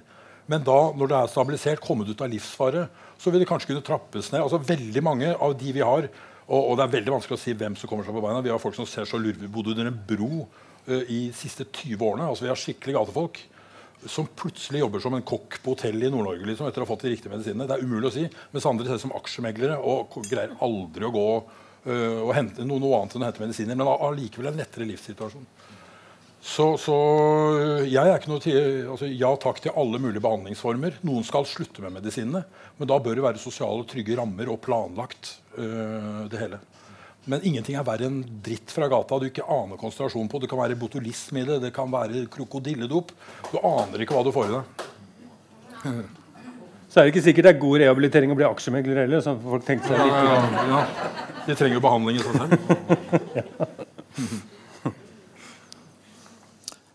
[0.50, 2.86] Men da, når det er stabilisert, kommet ut av livsfare,
[3.18, 4.42] så vil det kanskje kunne trappes ned.
[4.42, 6.08] Altså Veldig mange av de vi har,
[6.48, 8.42] og, og det er veldig vanskelig å si hvem som kommer seg på beina.
[8.42, 10.46] Vi har folk som ser så lurvige bodde under en bro
[10.88, 12.26] i de siste 20 årene.
[12.26, 13.42] Altså, vi har skikkelig gatefolk
[14.06, 17.04] som plutselig jobber som en kokk på hotell i Nord-Norge liksom, etter å ha fått
[17.06, 17.68] de riktige medisinene.
[17.70, 18.24] Det er umulig å si.
[18.54, 22.98] Mens andre ser som aksjemeglere og greier aldri å gå uh, og hente noe, noe,
[22.98, 23.78] annet enn å hente medisiner.
[23.78, 25.46] Men allikevel en lettere livssituasjon.
[26.42, 26.96] Så, så
[27.86, 28.58] jeg er ikke noe til,
[28.90, 30.98] altså, ja takk til alle mulige behandlingsformer.
[31.06, 32.42] Noen skal slutte med medisinene,
[32.80, 36.58] men da bør det være sosiale, trygge rammer og planlagt uh, det hele.
[37.30, 40.40] Men ingenting er verre enn dritt fra gata du ikke aner konsentrasjonen på.
[40.42, 43.12] Det kan være botulisme i det, det kan være krokodilledop.
[43.52, 44.64] Du aner ikke hva du får i deg.
[46.92, 49.22] Så er det ikke sikkert det er god rehabilitering å bli aksjemegler heller.
[49.24, 50.80] Så folk tenker seg litt ja, ja, ja.
[51.46, 52.52] De trenger jo behandling i seg selv.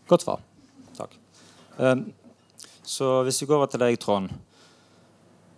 [0.07, 0.43] Godt svar.
[0.99, 1.17] Takk.
[1.82, 2.05] Um,
[2.86, 4.30] så hvis vi går over til deg, Trond.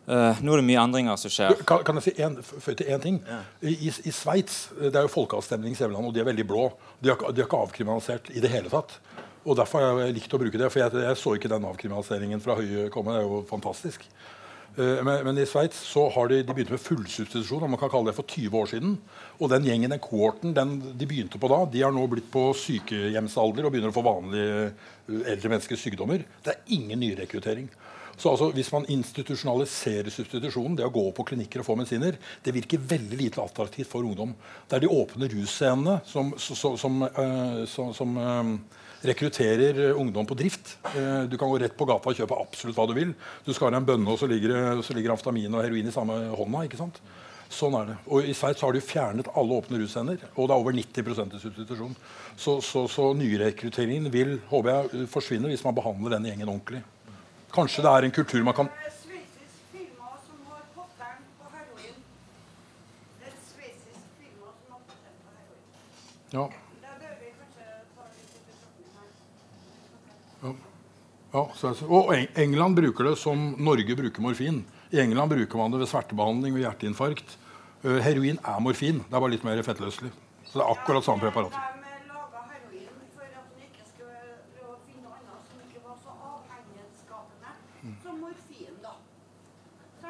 [0.10, 1.60] Uh, nå er det mye endringer som skjer.
[1.70, 3.20] Kan, kan jeg si en, til én ting?
[3.28, 3.44] Ja.
[3.62, 6.64] I, i Sveits det er jo folkeavstemning i og de er veldig blå.
[6.98, 8.96] De har, de har, ikke avkriminalisert i det hele tatt.
[9.46, 10.72] Og Derfor har jeg likt å bruke det.
[10.74, 13.14] For jeg, jeg så ikke den avkriminaliseringen fra Høie komme.
[13.14, 14.08] Det er jo fantastisk.
[14.80, 18.10] Uh, men, men, i Sveits har de, de begynt med fullsubstitusjon, om man kan kalle
[18.10, 18.98] det for 20 år siden.
[19.38, 22.48] Og den gjengen, den kohorten den de begynte på da, de har nå blitt på
[22.58, 24.74] sykehjemsalder og begynner å få vanlige
[25.22, 26.26] eldre menneskers sykdommer.
[26.42, 27.70] Det er ingen nyrekruttering.
[28.20, 32.56] Så altså, Hvis man institusjonaliserer substitusjonen, det å gå på klinikker og få medisiner, det
[32.56, 34.34] virker veldig lite attraktivt for ungdom.
[34.68, 38.52] Det er de åpne russcenene som, som, som, uh, som uh,
[39.08, 40.76] rekrutterer ungdom på drift.
[40.92, 43.16] Uh, du kan gå rett på gata og kjøpe absolutt hva du vil.
[43.48, 46.20] Du skal ha en bønne, og så ligger, så ligger amfetamin og heroin i samme
[46.36, 46.68] hånda.
[46.68, 47.00] ikke sant?
[47.50, 47.98] Sånn er det.
[48.12, 51.40] Og I Sveits har de fjernet alle åpne russcener, og det er over 90 i
[51.42, 51.96] substitusjon.
[52.38, 56.84] Så, så, så nyrekrutteringen vil håper jeg, forsvinne hvis man behandler denne gjengen ordentlig.
[57.54, 58.70] Kanskje det er en kultur man kan
[66.30, 66.44] Ja.
[70.44, 70.52] Ja.
[71.34, 71.44] ja
[71.90, 74.62] og England bruker det som Norge bruker morfin.
[74.94, 77.38] I England bruker man det ved svertebehandling og hjerteinfarkt.
[77.82, 79.02] Uh, heroin er morfin.
[79.08, 80.14] Det er bare litt mer fettløselig.
[80.46, 81.79] Så det er akkurat samme preparat.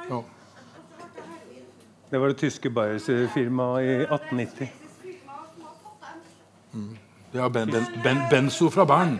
[0.09, 0.23] Ja.
[2.11, 4.71] Det var det tyske Bayers-firmaet i 1890.
[6.73, 6.97] Mm.
[7.33, 9.19] Det er ben, ben, ben, Benzo fra Bern.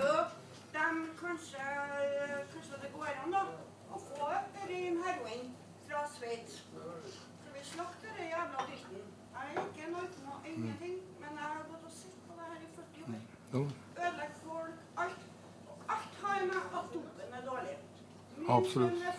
[18.50, 19.19] Absolutt.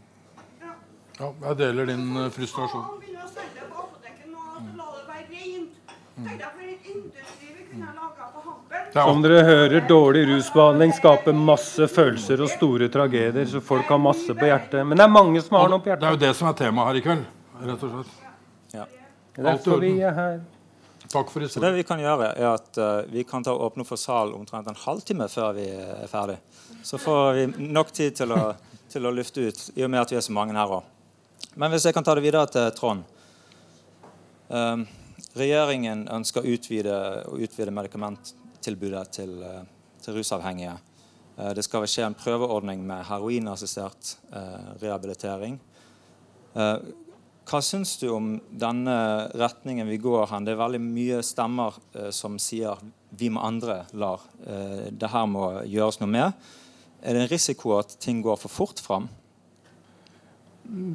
[1.21, 2.85] Ja, jeg deler din uh, frustrasjon.
[6.17, 6.29] Mm.
[8.93, 13.45] Som dere hører, dårlig rusbehandling skaper masse følelser og store tragedier.
[13.47, 14.81] Så folk har masse på hjertet.
[14.87, 16.03] Men det er mange som har noe på hjertet.
[16.03, 17.27] Det er jo det som er temaet her i kveld.
[17.61, 18.17] rett og slett.
[18.73, 18.87] Ja.
[19.35, 20.41] Det er derfor vi er her.
[21.11, 23.99] Takk for Så det vi kan gjøre, er at uh, vi kan ta åpne for
[23.99, 26.39] sal omtrent en halvtime før vi er ferdig.
[26.87, 28.55] Så får vi nok tid til å,
[28.89, 30.87] til å lufte ut, i og med at vi er så mange her òg.
[31.59, 33.01] Men hvis jeg kan ta det videre til Trond.
[34.47, 34.85] Um,
[35.35, 36.95] regjeringen ønsker å utvide,
[37.35, 39.63] utvide medikamenttilbudet til, eh,
[40.03, 40.77] til rusavhengige.
[41.37, 45.59] Eh, det skal skje en prøveordning med heroinassistert eh, rehabilitering.
[46.51, 50.43] Hva syns du om denne retningen vi går hen?
[50.43, 51.77] Det er veldig mye stemmer
[52.11, 52.75] som sier
[53.15, 54.19] vi må andre lar.
[54.91, 56.33] det her må gjøres noe med.
[57.01, 59.07] Er det en risiko at ting går for fort fram?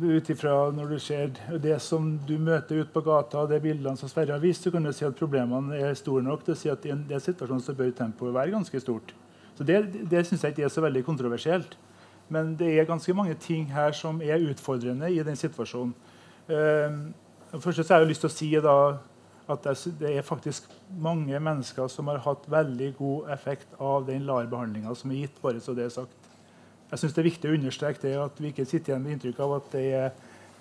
[0.02, 4.10] Ut ifra når du ser det som du møter ute på gata, de bildene som
[4.10, 6.70] Sverre har vist, så kan du si at problemene er store nok til å si
[6.72, 9.12] at i en del situasjoner så bør tempoet være ganske stort.
[9.56, 11.76] Så Det, det syns jeg ikke er så veldig kontroversielt.
[12.28, 15.94] Men det er ganske mange ting her som er utfordrende i den situasjonen.
[16.50, 18.76] Uh, først så har jeg lyst til å si da,
[19.46, 19.68] at
[20.00, 20.66] det er faktisk
[20.98, 25.42] mange mennesker som har hatt veldig god effekt av den LAR-behandlinga som er gitt.
[25.42, 26.25] bare så det er sagt.
[26.90, 29.40] Jeg synes Det er viktig å understreke det, at vi ikke sitter igjen med inntrykk
[29.42, 30.10] av at det er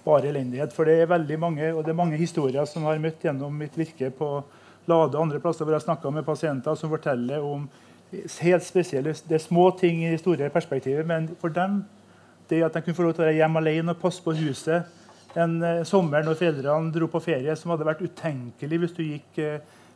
[0.05, 0.73] bare elendighet.
[0.73, 3.77] For det er veldig mange og det er mange historier som har møtt gjennom mitt
[3.77, 4.29] virke på
[4.85, 7.63] Lade og andre plasser hvor jeg har snakka med pasienter som forteller om
[8.13, 11.83] helt spesielle Det er små ting i det store perspektivet, men for dem
[12.49, 14.85] det at de kunne få lov til å være hjemme alene og passe på huset
[15.35, 19.41] en uh, sommer når foreldrene dro på ferie, som hadde vært utenkelig hvis du gikk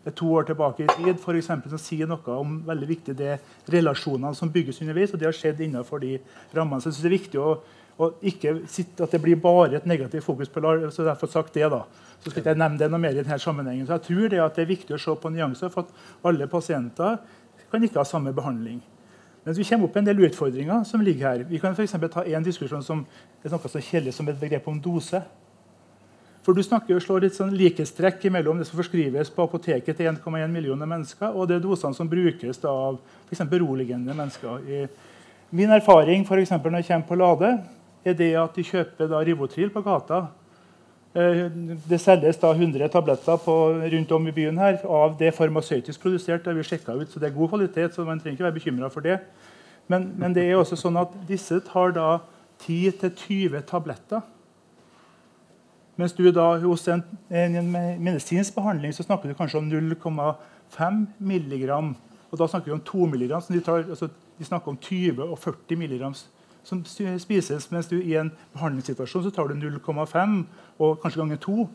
[0.06, 3.40] uh, to år tilbake i tid, for eksempel, som sier noe om veldig viktig det
[3.72, 5.14] relasjonene som bygges underveis.
[5.14, 6.18] og Det har skjedd innenfor de
[6.56, 6.82] rammene.
[6.82, 7.56] Så jeg synes det er viktig å,
[8.00, 10.90] å ikke sitte, at det blir bare et negativt fokus på LAR.
[10.92, 11.84] så derfor sagt det da.
[12.20, 13.88] Så skal ikke jeg nevne det noe mer i denne sammenhengen.
[13.88, 17.20] Så jeg tror det, det er viktig å se på nyanser, for at alle pasienter
[17.72, 18.82] kan ikke ha samme behandling.
[19.44, 21.44] Men vi kommer opp med en del utfordringer som ligger her.
[21.50, 23.06] Vi kan for ta en diskusjon som
[23.44, 25.22] er noe så kjedelig som et begrep om dose.
[26.50, 30.08] For Du snakker og slår litt sånn likestrekk mellom det som forskrives på apoteket til
[30.10, 32.96] 1,1 millioner mennesker, og det dosene som brukes da av
[33.28, 33.44] f.eks.
[33.52, 34.64] beroligende mennesker.
[34.66, 34.80] I,
[35.54, 37.52] Min erfaring for når jeg kommer på Lade,
[38.02, 40.24] er det at de kjøper da Rivotril på gata.
[41.14, 41.54] Eh,
[41.86, 43.56] det selges da 100 tabletter på,
[43.94, 46.50] rundt om i byen her av det farmasøytisk produsert.
[46.50, 49.06] Det vi ut, så det er god kvalitet, så man trenger ikke være bekymra for
[49.06, 49.20] det.
[49.88, 52.10] Men, men, det er også sånn at disse tar da
[52.66, 54.26] 10-20 tabletter.
[56.00, 61.72] Mens du da hos en, en, medisinsk behandling så snakker du kanskje om 0,5 mg.
[62.30, 63.34] Og da snakker vi om 2 mg.
[63.50, 66.06] De, tar, altså, de, snakker om 20 og 40 mg
[66.64, 70.40] som spises, mens du i en behandlingssituasjon så tar du 0,5
[70.80, 71.68] og kanskje ganger 2.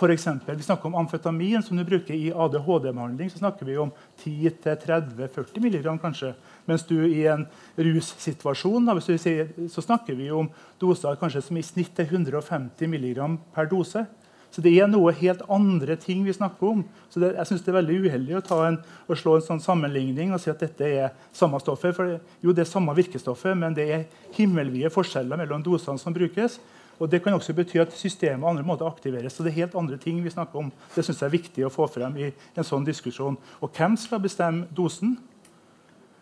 [0.00, 3.30] For eksempel, vi snakker om amfetamin som du bruker i ADHD-behandling.
[3.30, 3.90] så snakker vi om
[4.22, 6.32] 10-30-40 mg kanskje.
[6.64, 7.44] Mens du i en
[7.76, 10.48] russituasjon da, sier, så snakker vi om
[10.80, 13.20] doser kanskje som i snitt er 150 mg
[13.52, 14.06] per dose.
[14.50, 16.82] Så det er noe helt andre ting vi snakker om.
[17.12, 20.32] Så det, jeg synes det er veldig uheldig å, en, å, slå en sånn sammenligning
[20.32, 21.92] og si at dette er samme stoffet.
[21.94, 24.08] For jo, det er samme virkestoffet, men det er
[24.40, 26.56] himmelvide forskjeller mellom dosene som brukes.
[27.00, 29.32] Og Det kan også bety at systemet andre måter aktiveres.
[29.32, 30.72] Så det er helt andre ting vi snakker om.
[30.94, 33.38] Det synes jeg er viktig å få frem i en sånn diskusjon.
[33.60, 35.16] Og hvem skal bestemme dosen?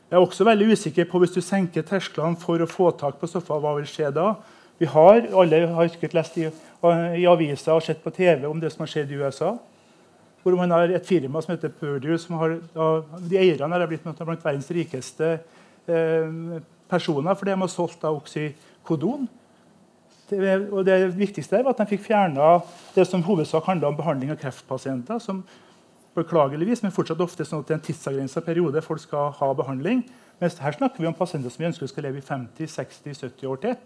[0.09, 3.29] Jeg er også veldig usikker på hvis du senker tersklene for å få tak på
[3.29, 4.37] stoffer, hva vil skje da?
[4.79, 8.71] Vi har, Alle har sikkert lest i, i aviser og sett på TV om det
[8.73, 9.57] som har skjedd i USA.
[10.45, 12.55] Hvor man har et firma som heter Purdue, som har,
[13.19, 15.35] de eierne har blitt blant verdens rikeste
[15.91, 19.27] eh, personer for de har solgt oksykodon.
[20.33, 22.59] Og det viktigste var at de fikk fjerna
[22.95, 25.19] det som hovedsak handla om behandling av kreftpasienter.
[25.19, 25.45] som
[26.19, 30.03] beklageligvis, men fortsatt ofte sånn at det er en tidsavgrensa periode folk skal ha behandling.
[30.43, 33.77] Mens her snakker vi om pasienter som vi ønsker skal leve i 50-60-70 år til.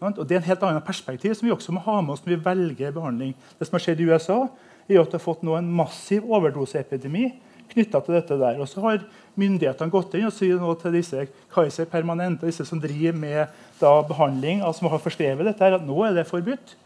[0.00, 2.34] Og Det er en helt annen perspektiv som vi også må ha med oss når
[2.34, 3.34] vi velger behandling.
[3.58, 4.40] Det som har skjedd i USA,
[4.86, 7.30] er at det har fått nå en massiv overdoseepidemi
[7.72, 8.38] knytta til dette.
[8.38, 8.60] der.
[8.60, 12.80] Og så har myndighetene gått inn og sier nå til disse Kaiser Permanente, disse som
[12.80, 13.46] driver med
[13.80, 16.76] da, behandling, altså som har forskrevet dette, at nå er det forbudt.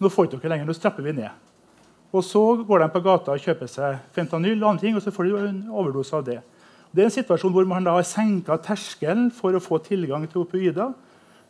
[0.00, 1.42] Nå får dere lenger, nå strapper vi ned.
[2.12, 5.12] Og Så går de på gata og kjøper seg fentanyl, og andre ting, og så
[5.12, 6.40] får de en overdose av det.
[6.94, 10.46] Det er en situasjon hvor man da har senka terskelen for å få tilgang til
[10.46, 10.94] opioider.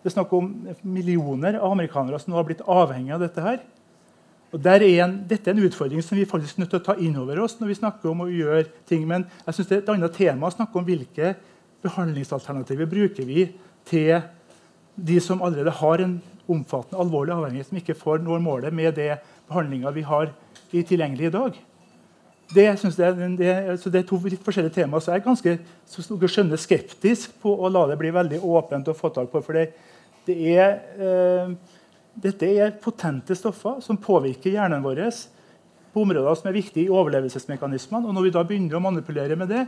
[0.02, 0.48] Det er snakk om
[0.82, 3.42] millioner av amerikanere som nå har blitt avhengig av dette.
[3.42, 3.60] her.
[4.54, 6.94] Og er en, dette er en utfordring som vi faktisk er nødt til å ta
[7.02, 9.06] inn over oss når vi snakker om å gjøre ting.
[9.06, 11.34] Men jeg synes det er et annet tema å snakke om hvilke
[11.84, 13.48] behandlingsalternativer bruker vi
[13.86, 14.22] til
[14.96, 16.18] de som allerede har en
[16.48, 19.16] omfattende alvorlig avhengighet, som ikke får når målet med det
[19.48, 20.30] behandlinga vi har
[20.72, 21.58] i tilgjengelig i dag.
[22.54, 22.64] Det,
[22.96, 25.02] det, det, det, er to litt forskjellige temaer.
[25.02, 25.54] Så jeg er ganske
[25.90, 29.42] så skjønner, skeptisk på å la det bli veldig åpent å få tak på.
[29.42, 29.72] for det,
[30.30, 31.50] er, eh,
[32.14, 35.02] Dette er potente stoffer som påvirker hjernen vår
[35.92, 38.06] på områder som er viktige i overlevelsesmekanismene.
[38.06, 39.66] Og når vi da begynner å manipulere med det,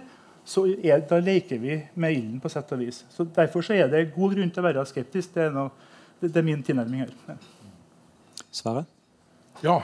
[0.49, 3.03] så er, da leker vi med ilden på sett og vis.
[3.13, 5.35] Så Derfor så er det god grunn til å være skeptisk.
[5.35, 5.73] Det er, noe,
[6.25, 7.13] det er min tilnærming her.
[7.29, 7.37] Ja.
[8.49, 8.87] Sverre?
[9.61, 9.83] Ja,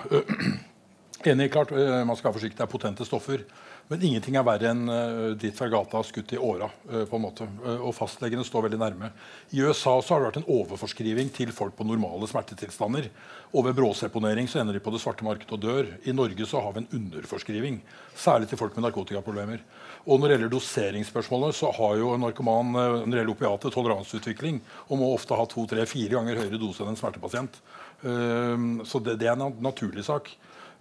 [1.29, 1.51] enig.
[1.53, 2.57] klart Man skal være forsiktig.
[2.57, 3.45] Det er potente stoffer.
[3.91, 6.71] Men ingenting er verre enn øh, ditt fra gata skutt i åra.
[6.89, 7.45] Øh, på en måte.
[7.61, 9.11] Uh, og fastlegene står veldig nærme.
[9.53, 13.11] I USA så har det vært en overforskriving til folk på normale smertetilstander.
[13.53, 15.93] Og ved bråseponering så ender de på det svarte markedet og dør.
[16.09, 17.83] I Norge så har vi en underforskriving.
[18.17, 19.61] Særlig til folk med narkotikaproblemer.
[20.05, 24.59] Og når det gjelder doseringsspørsmålet, så har jo en narkoman når det gjelder opiater, toleranseutvikling
[24.91, 27.57] og må ofte ha to, tre, fire ganger høyere dose enn en smertepasient.
[28.05, 30.29] så det, det er en naturlig sak.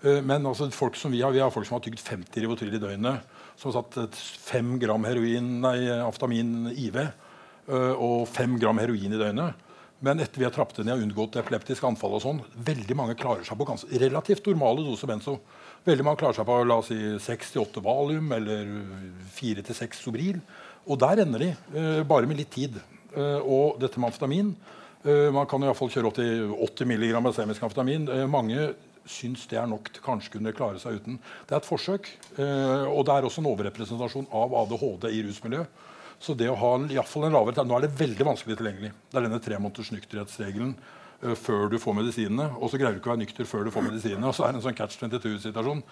[0.03, 2.75] Eh, men altså, folk som vi har, vi har folk som har tygd 50 Rivotril
[2.75, 3.35] i døgnet.
[3.55, 4.17] Som har satt
[4.49, 9.69] 5 gram heroin, nei, aftamin IV eh, og 5 gram heroin i døgnet.
[10.03, 13.45] Men etter vi har trappet ned og unngått epileptiske anfall, og sånn, veldig mange klarer
[13.47, 15.37] seg på ganske relativt normale doser benzo.
[15.87, 18.73] Veldig mange klarer seg på la oss si, 6-8 valium eller
[19.37, 20.41] 4-6 Sobril.
[20.91, 22.81] Og der ender de, eh, bare med litt tid.
[23.13, 24.55] og dette med amfetamin
[25.03, 28.07] Man kan i hvert fall kjøre opp til 80 mg semisk amfetamin.
[28.27, 28.73] mange
[29.09, 31.19] syns det er nok til kanskje kunne klare seg uten.
[31.47, 32.09] Det er et forsøk.
[32.37, 35.81] Eh, og det er også en overrepresentasjon av ADHD i rusmiljøet.
[36.23, 38.93] Så det å ha en, i fall en lavere Nå er det veldig vanskelig tilgjengelig.
[39.11, 42.49] Det er denne tre måneders nykterhetsregelen uh, før du får medisinene.
[42.59, 44.29] Og så greier du ikke å være nykter før du får medisinene.
[44.29, 45.83] Og så er det en sånn catch 22-situasjon.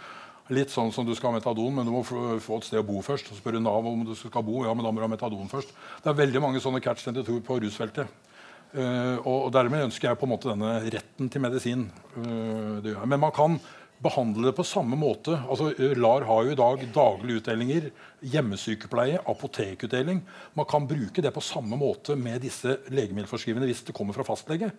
[0.56, 3.04] Litt sånn som du skal ha metadon, men du må få et sted å bo
[3.06, 3.28] først.
[3.28, 4.64] Så spør du Nav om du skal bo.
[4.66, 5.76] Ja, men da må du ha metadon først.
[6.04, 8.20] Det er veldig mange sånne catch 22 på rusfeltet.
[8.72, 11.90] Uh, og Dermed ønsker jeg på en måte denne retten til medisin.
[12.16, 13.60] Uh, Men man kan
[14.02, 15.36] behandle det på samme måte.
[15.46, 17.88] Altså, uh, LAR har jo i dag daglige utdelinger,
[18.34, 20.22] hjemmesykepleie, apotekutdeling.
[20.58, 24.72] Man kan bruke det på samme måte med disse legemiddelforskrivene hvis det kommer fra fastlege.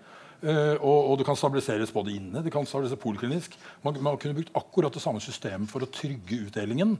[0.42, 3.52] Og, og, det kan stabiliseres både inne det kan stabiliseres poliklinisk.
[3.84, 6.96] Man, man kunne brukt akkurat det samme systemet for å trygge utdelingen.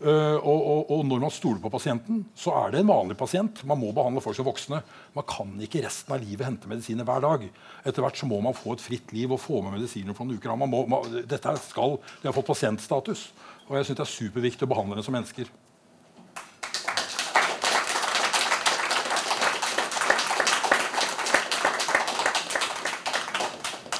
[0.00, 3.60] Uh, og, og, og, når man stoler på pasienten, så er det en vanlig pasient.
[3.68, 4.80] Man må behandle folk som voksne.
[5.12, 7.44] Man kan ikke resten av livet hente medisiner hver dag.
[7.84, 10.40] Etter hvert så må man få et fritt liv og få med medisiner for noen
[10.40, 10.56] uker.
[10.56, 13.28] Man må, man, dette skal, De har fått pasientstatus.
[13.68, 15.52] Og jeg syns det er superviktig å behandle dem som mennesker.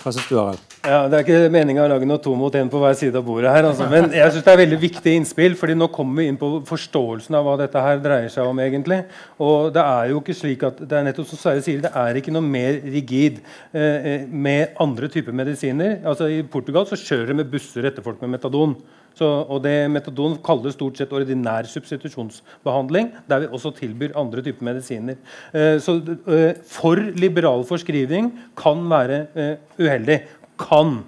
[0.00, 0.60] Hva syns du, Harald?
[0.80, 3.24] Ja, Det er ikke meninga å lage noe to mot én på hver side av
[3.24, 3.50] bordet.
[3.52, 3.84] her, altså.
[3.90, 7.36] Men jeg synes det er veldig viktig innspill, fordi nå kommer vi inn på forståelsen
[7.36, 8.58] av hva dette her dreier seg om.
[8.58, 9.04] egentlig.
[9.38, 12.16] Og det er jo ikke slik at, det er nettopp som Sverre sier, det er
[12.16, 13.42] ikke noe mer rigid
[13.74, 16.00] eh, eh med andre typer medisiner.
[16.04, 18.76] Altså I Portugal så kjører de med busser etter folk med metadon.
[19.18, 24.64] Så, og det Metadon kalles stort sett ordinær substitusjonsbehandling, der vi også tilbyr andre typer
[24.70, 25.18] medisiner.
[25.52, 25.98] Eh, så
[26.30, 30.20] eh, For liberal forskrivning kan være eh, uheldig.
[30.60, 31.00] Kan.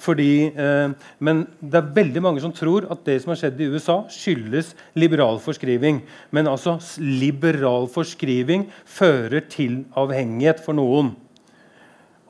[0.00, 3.68] Fordi, eh, men det er veldig mange som tror at det som har skjedd i
[3.74, 6.00] USA, skyldes liberal forskriving.
[6.32, 11.12] Men altså, liberal forskriving fører til avhengighet for noen.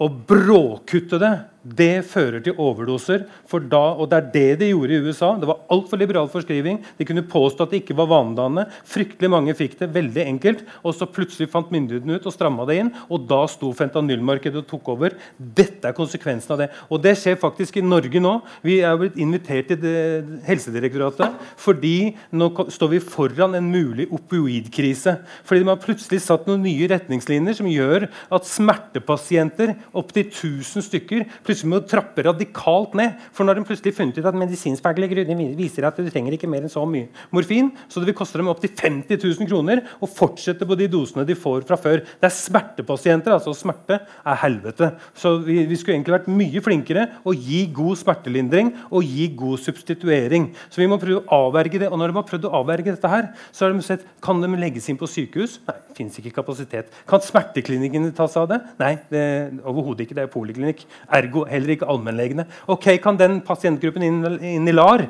[0.00, 3.26] Å bråkutte det det fører til overdoser.
[3.68, 5.34] Da, og Det er det de gjorde i USA.
[5.36, 6.80] Det var altfor liberal forskriving.
[6.96, 8.70] De kunne påstå at det ikke var vanedannende.
[8.84, 10.64] Fryktelig mange fikk det veldig enkelt.
[10.82, 12.92] Og så plutselig fant myndighetene ut og stramma det inn.
[13.10, 15.16] Og da sto fentanylmarkedet og tok over.
[15.36, 16.70] Dette er konsekvensen av det.
[16.88, 18.38] Og det skjer faktisk i Norge nå.
[18.64, 25.18] Vi er blitt invitert til Helsedirektoratet fordi nå står vi foran en mulig opioidkrise.
[25.44, 31.26] Fordi de har plutselig satt noen nye retningslinjer som gjør at smertepasienter, opptil 1000 stykker,
[31.50, 33.18] plutselig må trappe radikalt ned.
[33.36, 36.64] For når de plutselig funnet ut at medisinskfaglige grunner viser at du trenger ikke mer
[36.64, 40.66] enn så mye morfin, så det vil koste dem opptil 50 000 kroner å fortsette
[40.68, 42.04] på de dosene de får fra før.
[42.20, 43.34] Det er smertepasienter.
[43.34, 44.92] altså Smerte er helvete.
[45.18, 49.60] Så vi, vi skulle egentlig vært mye flinkere å gi god smertelindring og gi god
[49.64, 50.50] substituering.
[50.70, 51.90] Så vi må prøve å avverge det.
[51.90, 54.50] Og når de har prøvd å avverge dette her, så har de sett kan de
[54.60, 55.58] legges inn på sykehus.
[55.68, 56.90] Nei, fins ikke kapasitet.
[57.10, 58.60] Kan smerteklinikkene ta seg av det?
[58.80, 59.24] Nei, det,
[59.64, 60.18] overhodet ikke.
[60.18, 60.84] Det er poliklinikk.
[61.20, 62.46] Ergo heller ikke allmennlegene.
[62.66, 65.06] Ok, Kan den pasientgruppen inn, inn i LAR?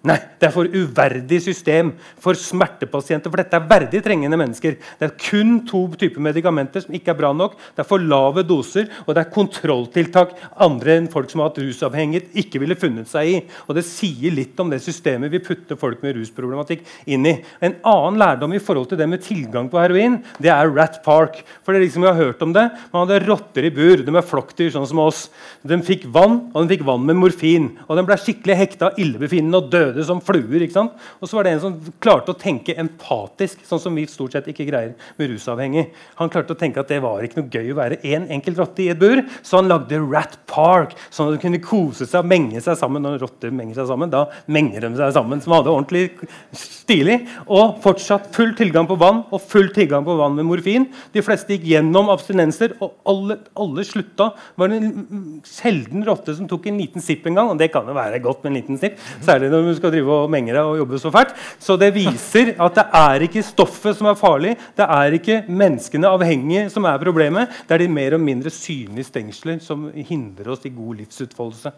[0.00, 1.90] Nei, det er for uverdig system
[2.24, 3.28] for smertepasienter.
[3.28, 4.78] For dette er verdig trengende mennesker.
[4.96, 7.58] Det er kun to typer medikamenter som ikke er bra nok.
[7.76, 10.32] Det er for lave doser, og det er kontrolltiltak
[10.64, 13.34] andre enn folk som har hatt rusavhengighet, ikke ville funnet seg i.
[13.68, 17.36] Og Det sier litt om det systemet vi putter folk med rusproblematikk inn i.
[17.60, 21.42] En annen lærdom i forhold til det med tilgang på heroin, det er Rat Park.
[21.60, 22.64] For det er liksom vi har hørt om det.
[22.94, 24.00] Man hadde rotter i bur.
[24.00, 25.26] De er flokkdyr, sånn som oss.
[25.60, 27.68] De fikk vann, og de fikk vann med morfin.
[27.84, 30.62] Og de ble skikkelig hekta, illebefinnende og døde døde som fluer.
[30.62, 30.96] ikke sant?
[31.20, 34.48] Og så var det en som klarte å tenke empatisk, sånn som vi stort sett
[34.50, 35.88] ikke greier med rusavhengig.
[36.22, 38.60] Han klarte å tenke at det var ikke noe gøy å være én en enkelt
[38.60, 42.22] rotte i et bur, så han lagde Rat Park, sånn at de kunne kose seg
[42.22, 43.02] og menge seg sammen.
[43.04, 47.20] Når rotter menger seg sammen, da menger de seg sammen, som hadde ordentlig stilig.
[47.46, 50.88] Og fortsatt full tilgang på vann og full tilgang på vann med morfin.
[51.14, 54.30] De fleste gikk gjennom abstinenser, og alle, alle slutta.
[54.60, 57.96] Det en sjelden rotte som tok en liten sipp en gang, og det kan jo
[57.96, 58.98] være godt med en liten sipp.
[59.24, 61.34] Særlig når du skal drive og menge deg og jobbe så fælt.
[61.58, 66.12] Så det viser at det er ikke stoffet som er farlig, det er ikke menneskene
[66.12, 67.50] avhengige som er problemet.
[67.66, 71.74] Det er de mer og mindre synlige stengsler som hindrer oss i god livsutfoldelse.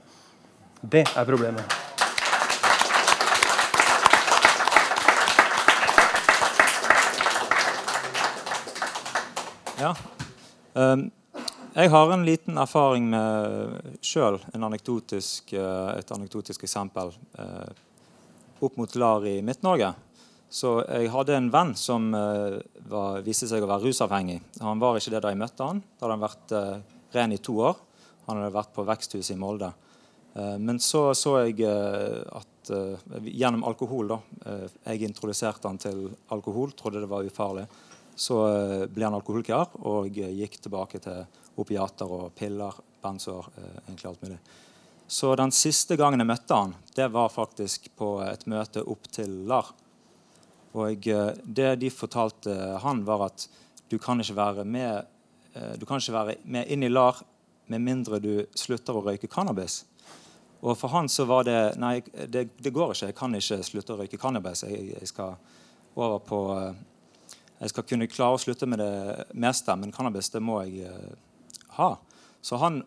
[0.82, 1.80] Det er problemet.
[9.82, 9.94] Ja.
[10.74, 11.10] Um,
[11.74, 17.14] jeg har en liten erfaring med sjøl et anekdotisk eksempel.
[17.38, 17.70] Uh,
[18.62, 19.92] opp mot LAR i Midt-Norge.
[20.52, 22.58] Så jeg hadde en venn som uh,
[22.90, 24.36] var, viste seg å være rusavhengig.
[24.60, 25.80] Han var ikke det da jeg møtte han.
[25.96, 27.78] Da hadde han vært uh, ren i to år.
[28.26, 29.70] Han hadde vært på veksthuset i Molde.
[30.36, 32.48] Uh, men så så jeg at
[33.26, 34.16] gjennom alkohol da,
[34.86, 37.64] Jeg introduserte han til alkohol, trodde det var ufarlig.
[38.14, 38.36] Så
[38.92, 41.24] ble han alkoholiker og gikk tilbake til
[41.58, 43.48] opiater og piller, benzoer,
[43.88, 44.38] egentlig alt mulig.
[45.12, 49.42] Så den siste gangen jeg møtte han, det var faktisk på et møte opp til
[49.44, 49.66] LAR.
[50.72, 53.44] Og eh, det de fortalte han, var at
[53.92, 55.10] du kan ikke være med,
[55.52, 57.20] eh, kan ikke være med inn i LAR
[57.68, 59.82] med mindre du slutter å røyke cannabis.
[60.62, 61.98] Og for han så var det Nei,
[62.32, 63.10] det, det går ikke.
[63.10, 64.64] Jeg kan ikke slutte å røyke cannabis.
[64.64, 65.36] Jeg, jeg, skal
[65.92, 66.80] over på eh,
[67.58, 70.88] Jeg skal kunne klare å slutte med det meste, men cannabis det må jeg
[71.76, 71.90] ha.
[72.42, 72.82] Så han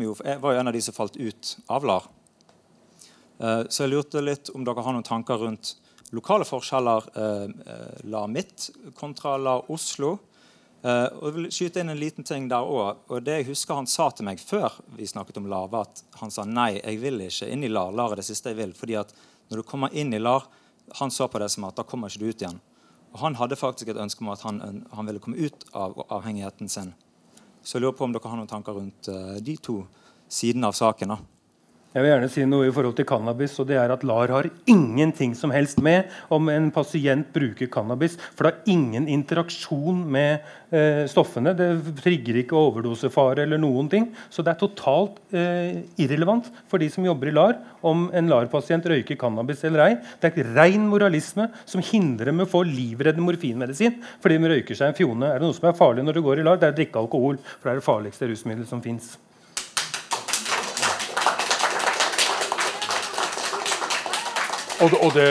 [0.00, 2.06] jo, var jo en av de som falt ut av LAR.
[3.38, 5.74] Eh, så jeg lurte litt om dere har noen tanker rundt
[6.14, 7.08] lokale forskjeller.
[7.18, 10.18] Eh, eh, LAR midt kontra LAR Oslo.
[10.86, 12.98] og jeg vil skyte inn en liten ting der også.
[13.10, 16.04] Og det jeg husker han sa til meg før vi snakket om LAR, var at
[16.20, 17.90] han sa nei, jeg vil ikke inn i LAR.
[17.90, 18.72] LAR er det siste jeg vil.
[18.72, 19.10] fordi at
[19.50, 20.46] når du kommer inn i LAR,
[21.00, 22.60] han så på det som at da kommer ikke du ut igjen.
[23.12, 26.68] Og Han hadde faktisk et ønske om at han, han ville komme ut av avhengigheten
[26.68, 26.94] sin.
[27.66, 29.80] Så jeg lurer på om dere har noen tanker rundt uh, de to
[30.30, 31.16] sidene av saken.
[31.96, 33.54] Jeg vil gjerne si noe i forhold til cannabis.
[33.56, 38.18] og det er at LAR har ingenting som helst med om en pasient bruker cannabis.
[38.36, 40.44] For det har ingen interaksjon med
[40.76, 41.54] eh, stoffene.
[41.56, 44.10] Det trigger ikke overdosefare eller noen ting.
[44.28, 48.92] Så det er totalt eh, irrelevant for de som jobber i LAR, om en LAR-pasient
[48.92, 49.92] røyker cannabis eller ei.
[50.20, 54.92] Det er ren moralisme som hindrer dem å få livreddende morfinmedisin fordi de røyker seg
[54.92, 55.32] en fjone.
[55.32, 56.60] Er det noe som er farlig når du går i LAR?
[56.60, 57.40] Det er å drikke alkohol.
[57.56, 59.16] For det er det farligste rusmiddelet som fins.
[64.76, 65.28] Og, og, det,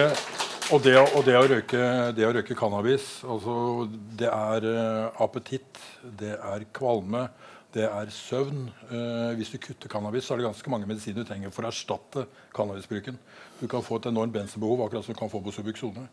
[0.74, 1.82] og, det, og det, å røyke,
[2.18, 3.86] det, å røyke, cannabis altså,
[4.18, 5.82] Det er uh, appetitt,
[6.18, 7.28] det er kvalme,
[7.76, 8.64] det er søvn.
[8.90, 11.70] Uh, hvis du kutter cannabis, så er det ganske mange medisiner du trenger for å
[11.70, 12.24] erstatte
[12.58, 13.20] cannabisbruken.
[13.60, 16.08] Du kan få et enormt bensinbehov, akkurat som du kan få på Subuxone.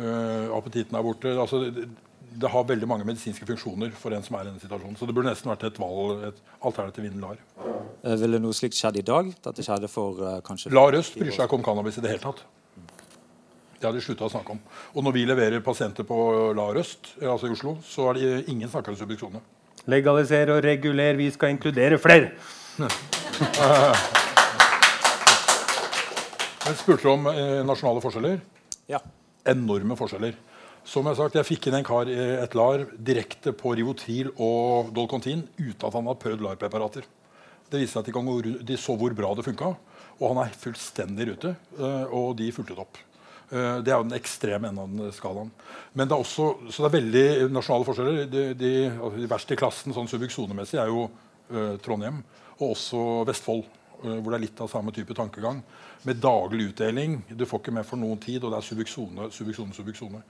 [0.00, 1.34] Uh, appetitten er borte.
[1.36, 1.84] Altså, det,
[2.32, 4.98] det, har veldig mange medisinske funksjoner for en som er i denne situasjonen.
[4.98, 7.38] Så det burde nesten vært et valg, et alternativ innen LAR.
[8.24, 9.30] Ville noe slikt skjedd i dag?
[9.46, 12.42] Dette skjedde for kanskje LAR Øst bryr seg ikke om cannabis i det hele tatt.
[13.82, 14.60] Det har de slutta å snakke om.
[14.94, 16.16] Og når vi leverer pasienter på
[16.54, 19.42] LAR Øst, altså i Oslo, så er det ingen snakker om subduksjoner.
[19.90, 21.18] Legalisere og regulere.
[21.18, 22.30] Vi skal inkludere flere.
[26.62, 28.38] Jeg spurte om eh, nasjonale forskjeller?
[28.86, 29.02] Ja.
[29.50, 30.38] Enorme forskjeller.
[30.86, 34.94] Som Jeg sagt, jeg fikk inn en kar i et LAR direkte på Rivotril og
[34.94, 37.02] Dolcontin uten at han hadde prøvd LAR-preparater.
[37.66, 39.74] Det viste seg at de, de så hvor bra det funka,
[40.20, 41.58] og han er fullstendig i rute.
[41.74, 43.08] Eh, og de fulgte det opp.
[43.52, 45.50] Eh, det er jo den ekstreme enden av skalaen.
[45.92, 48.30] Men det er også, så det er veldig nasjonale forskjeller.
[48.32, 51.04] De, de, altså de verste i klassen sånn subuksonemessig er jo
[51.52, 52.22] uh, Trondheim
[52.58, 53.66] og også Vestfold.
[54.02, 55.60] Uh, hvor det er litt av samme type tankegang.
[56.08, 57.20] Med daglig utdeling.
[57.28, 60.22] Du får ikke med for noen tid, og det er subuksone, subuksone, subuksone.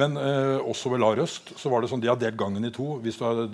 [0.00, 2.72] Men uh, også ved LAR Øst så var det sånn, de har delt gangen i
[2.72, 2.94] to.
[3.04, 3.44] Hvis du er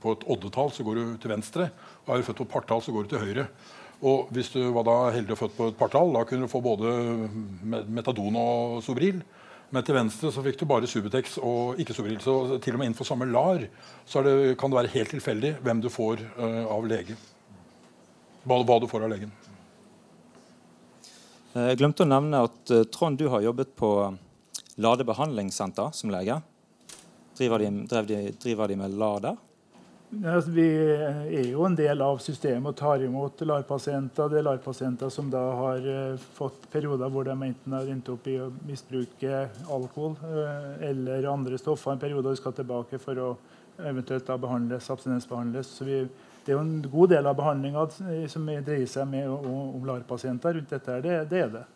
[0.00, 1.68] på et oddetall, så går du til venstre.
[2.06, 3.48] Og er du født på partall, så går du til høyre.
[4.02, 6.60] Og hvis du var da heldig og født på et partall, da kunne du få
[6.64, 6.90] både
[7.86, 9.20] metadon og Sobril.
[9.72, 12.18] Men til venstre så fikk du bare Subutex og ikke Sobril.
[12.20, 13.68] Så til og med innenfor samme LAR
[14.04, 17.16] så det, kan det være helt tilfeldig hvem du får uh, av lege.
[18.42, 19.30] Hva, hva, du får av legen.
[21.54, 23.92] Eh, jeg glemte å nevne at uh, Trond, du har jobbet på
[24.82, 26.40] Lade behandlingssenter som lege.
[27.38, 27.70] Driver de,
[28.10, 29.40] de, driver de med LAR der?
[30.12, 34.28] Altså, vi er jo en del av systemet og tar imot LAR-pasienter.
[34.28, 38.28] Det er LAR-pasienter som da har uh, fått perioder hvor de enten har endt opp
[38.28, 43.30] i å misbruke alkohol uh, eller andre stoffer en periode og skal tilbake for å
[43.80, 45.72] eventuelt da behandles, abstinensbehandles.
[45.78, 46.02] Så vi,
[46.44, 47.88] det er jo en god del av behandlinga
[48.28, 51.00] som dreier seg med, om LAR-pasienter rundt dette.
[51.08, 51.66] Det, det er det.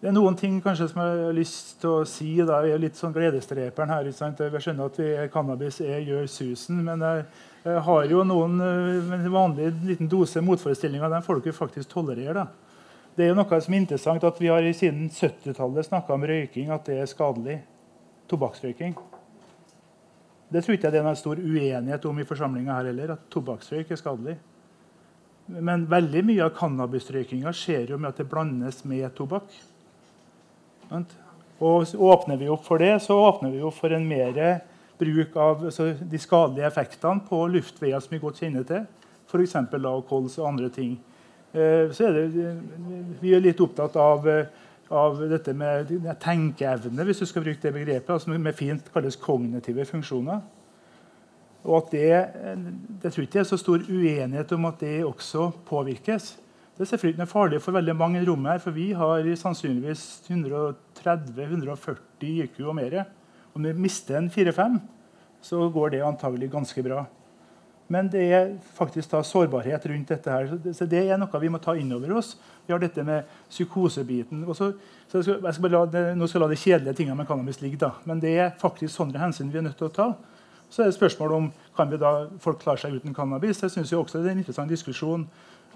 [0.00, 2.30] Det er noen ting kanskje som jeg har lyst til å si.
[2.40, 2.62] Da.
[2.64, 4.06] Jeg er litt sånn gledesdreperen her.
[4.08, 6.78] Jeg skjønner at vi, cannabis er, gjør susen.
[6.86, 7.26] Men jeg,
[7.66, 11.12] jeg, har jo noen uh, vanlige liten dose motforestillinger.
[11.12, 12.46] Den får dere faktisk tolerere.
[12.46, 12.70] Da.
[13.12, 16.70] Det er jo noe som er interessant at Vi har siden 70-tallet snakka om røyking,
[16.72, 17.58] at det er skadelig.
[18.30, 18.94] Tobakksrøyking.
[20.50, 23.18] Det tror ikke jeg det er noen stor uenighet om i forsamlinga her heller.
[23.18, 24.38] at tobakksrøyk er skadelig.
[25.60, 29.50] Men veldig mye av cannabisrøykinga skjer jo med at det blandes med tobakk.
[30.90, 34.60] Og åpner vi opp for det, så åpner vi opp for en mer
[35.00, 38.86] bruk av altså, de skadelige effektene på luftveier som vi godt kjenner til,
[39.30, 39.56] f.eks.
[40.08, 40.96] kols og andre ting.
[41.52, 42.54] Eh, er det,
[43.20, 44.26] vi er litt opptatt av,
[44.90, 49.86] av dette med tenkeevne, hvis du skal bruke det begrepet, altså med fint kalles kognitive
[49.88, 50.42] funksjoner.
[51.64, 52.12] Og at det,
[53.02, 56.32] det tror ikke det er så stor uenighet om at det også påvirkes.
[56.80, 61.98] Det er selvfølgelig farlig for veldig mange i rommet, her, for vi har sannsynligvis 130-140
[62.24, 63.04] IQ og mer.
[63.52, 64.78] Om vi mister en 4-5,
[65.44, 67.02] så går det antagelig ganske bra.
[67.92, 70.30] Men det er faktisk da sårbarhet rundt dette.
[70.30, 72.38] her, så Det er noe vi må ta inn over oss.
[72.64, 74.44] Vi har dette med psykosebiten.
[74.48, 74.72] Også,
[75.06, 77.26] så jeg skal, jeg skal la det, nå skal jeg la de kjedelige tingene med
[77.28, 77.76] cannabis ligge.
[77.76, 80.14] da, Men det er faktisk sånne hensyn vi er nødt til å ta.
[80.70, 83.60] Så er det spørsmål om kan vi da folk klare seg uten cannabis.
[83.60, 85.28] Jeg synes også Det er en interessant diskusjon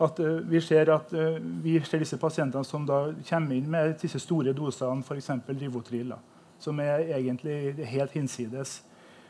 [0.03, 3.95] at uh, vi, ser at, uh, vi ser disse pasientene som da kommer inn med
[4.01, 5.31] disse store dosene, f.eks.
[5.47, 6.15] Rivotril,
[6.59, 8.81] som er egentlig helt hinsides.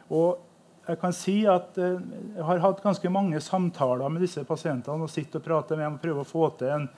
[0.09, 0.41] Og
[0.89, 1.99] jeg kan si at uh,
[2.37, 5.99] jeg har hatt ganske mange samtaler med disse pasientene og sitter og prater med dem
[5.99, 6.89] og prøver å få til en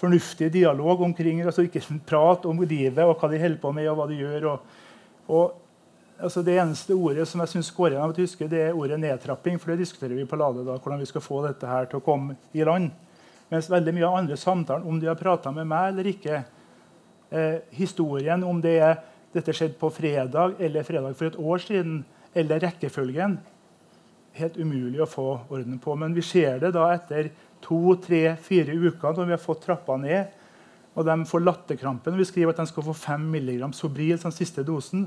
[0.00, 4.00] fornuftig dialog omkring altså ikke prat om livet og hva de holder på med og
[4.00, 4.48] hva de gjør.
[4.54, 4.78] Og,
[5.28, 8.76] og altså Det eneste ordet som jeg synes går igjen av å huske, det er
[8.76, 9.60] ordet nedtrapping.
[9.60, 12.04] For det diskuterer vi på Lade, da, hvordan vi skal få dette her til å
[12.04, 12.90] komme i land.
[13.50, 16.42] Mens veldig mye av andre samtalen, om de har prata med meg eller ikke,
[17.30, 18.96] Eh, historien, om det er
[19.30, 22.00] dette skjedde på fredag eller fredag for et år siden,
[22.34, 23.36] eller rekkefølgen,
[24.34, 25.94] helt umulig å få orden på.
[25.94, 27.30] Men vi ser det da etter
[27.62, 30.34] to, tre, fire uker, når vi har fått trappa ned.
[30.98, 32.18] Og de får latterkrampen.
[32.18, 35.06] vi skriver at de skal få 5 mg Sobril som siste dosen.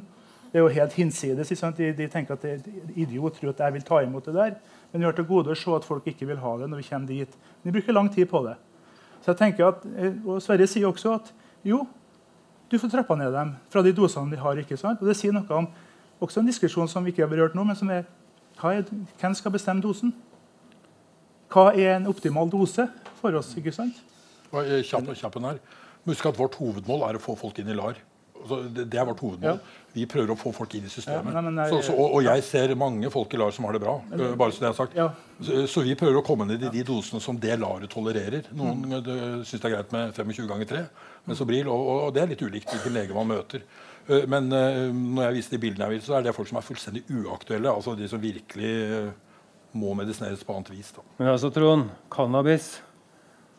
[0.51, 1.49] Det er jo helt hinsides.
[1.49, 4.55] De, de, tenker at det er idiot tror at jeg vil ta imot det der.
[4.93, 6.87] Men vi har til gode å se at folk ikke vil ha det når vi
[6.87, 7.37] kommer dit.
[7.63, 8.53] Vi bruker lang tid på det.
[9.23, 11.31] Så jeg tenker at, eh, og Sverre sier også at
[11.65, 11.81] jo,
[12.69, 14.57] du får trappa ned dem fra de dosene de har.
[14.61, 15.01] ikke sant?
[15.01, 15.67] Og Det sier noe om
[16.21, 18.05] også en diskusjon som vi ikke har berørt nå, men som er,
[18.61, 18.85] er
[19.19, 20.13] hvem skal bestemme dosen?
[21.49, 22.87] Hva er en optimal dose
[23.19, 23.55] for oss?
[23.57, 23.97] ikke sant?
[24.51, 25.59] Kjapp, kjappen her.
[26.05, 27.97] Husk at Vårt hovedmål er å få folk inn i LAR.
[28.75, 29.57] Det, er vårt hovedmål.
[29.57, 29.81] Ja.
[29.93, 31.35] Vi prøver å få folk inn i systemet.
[31.35, 33.77] Ja, nei, nei, så, så, og, og, jeg ser mange folk i LAR som har
[33.77, 33.95] det bra.
[34.09, 34.97] Men, bare så det er sagt.
[34.97, 35.07] Ja.
[35.39, 38.51] Så, så, vi prøver å komme ned i de dosene som det LAR-et tolererer.
[38.57, 39.09] Noen mm.
[39.47, 40.85] syns det er greit med 25 ganger 3
[41.29, 43.67] med Sobril, og, og, det er litt ulikt hvilken lege man møter.
[44.27, 47.05] Men når jeg viser de bildene jeg vil, så er det folk som er fullstendig
[47.07, 47.71] uaktuelle.
[47.71, 48.73] altså De som virkelig
[49.73, 50.91] må medisineres på annet vis.
[50.95, 51.05] Da.
[51.19, 52.73] Men altså, Trond, cannabis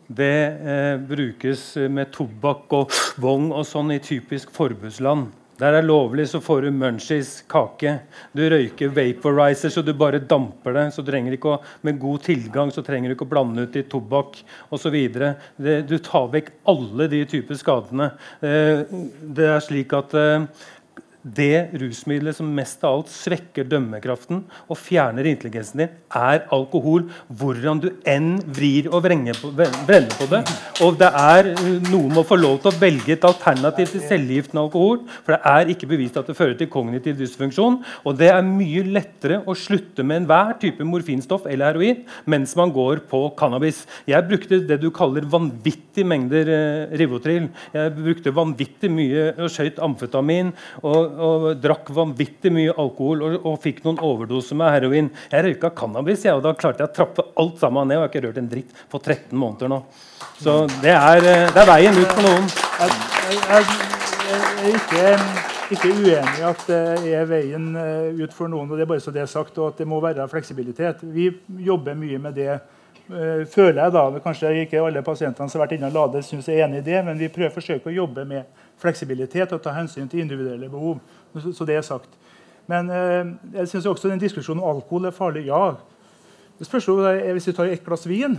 [0.08, 5.32] det eh, brukes med tobakk og vogn og sånn i typisk forbudsland.
[5.54, 7.92] Der er lovlig, så får du munchies, kake.
[8.34, 10.84] Du røyker vaporizer, så du bare damper det.
[10.96, 13.84] så trenger ikke å, Med god tilgang så trenger du ikke å blande ut i
[13.86, 14.40] tobakk
[14.74, 14.96] osv.
[15.86, 18.10] Du tar vekk alle de typer skadene.
[18.42, 18.82] Eh,
[19.22, 20.48] det er slik at eh,
[21.24, 27.06] det rusmiddelet som mest av alt svekker dømmekraften og fjerner intelligensen din, er alkohol.
[27.32, 30.42] Hvordan du enn vrir og vrenger på, det.
[30.84, 31.50] Og det er
[31.88, 35.00] Noen må få lov til å velge et alternativ til cellegiftende alkohol.
[35.24, 37.80] For det er ikke bevist at det fører til kognitiv dysfunksjon.
[38.04, 42.72] Og det er mye lettere å slutte med enhver type morfinstoff eller heroin mens man
[42.74, 43.84] går på cannabis.
[44.08, 47.48] Jeg brukte det du kaller vanvittige mengder eh, Rivotril.
[47.74, 50.52] Jeg brukte vanvittig mye og skjøt amfetamin.
[50.84, 55.10] og og drakk vanvittig mye alkohol og, og fikk noen overdoser med heroin.
[55.32, 57.98] Jeg røyka cannabis, jeg, og da klarte jeg å trappe alt sammen ned.
[57.98, 59.80] og jeg har ikke rørt en dritt på 13 måneder nå.
[60.42, 62.48] Så det er, eh, det er veien ut for noen.
[62.80, 62.94] Jeg,
[63.34, 63.66] jeg,
[64.28, 65.16] jeg ikke,
[65.76, 68.70] ikke, uenig i at det er veien eh, ut for noen.
[68.70, 71.04] og det er bare så det er sagt, og at det må være fleksibilitet.
[71.14, 71.30] Vi
[71.64, 72.56] jobber mye med det
[73.04, 76.46] Eh, føler jeg da, Kanskje ikke alle pasientene som har vært inne og ladet syns
[76.48, 79.62] jeg er enig i det, men vi prøver å forsøke å jobbe med fleksibilitet og
[79.64, 81.00] ta hensyn til individuelle behov.
[81.50, 82.10] Så det er sagt.
[82.70, 85.46] Men eh, jeg synes også den diskusjonen om alkohol er farlig.
[85.48, 85.74] Ja.
[86.58, 88.38] Det spørs jo hvis du tar et glass vin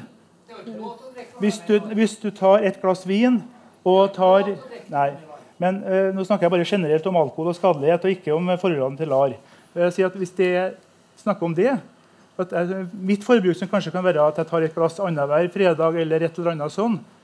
[1.40, 3.42] hvis du, hvis du tar et glass vin
[3.86, 4.54] og tar
[4.92, 5.10] Nei.
[5.58, 9.00] Men eh, nå snakker jeg bare generelt om alkohol og skadelighet, og ikke om forholdene
[9.00, 9.36] til LAR.
[9.76, 10.52] Jeg sier at Hvis det
[11.18, 11.72] snakker om det,
[12.38, 16.28] jeg, mitt forbruk som kanskje kan være at jeg tar et glass annenhver fredag, eller
[16.28, 17.15] et eller annet sånn, eh,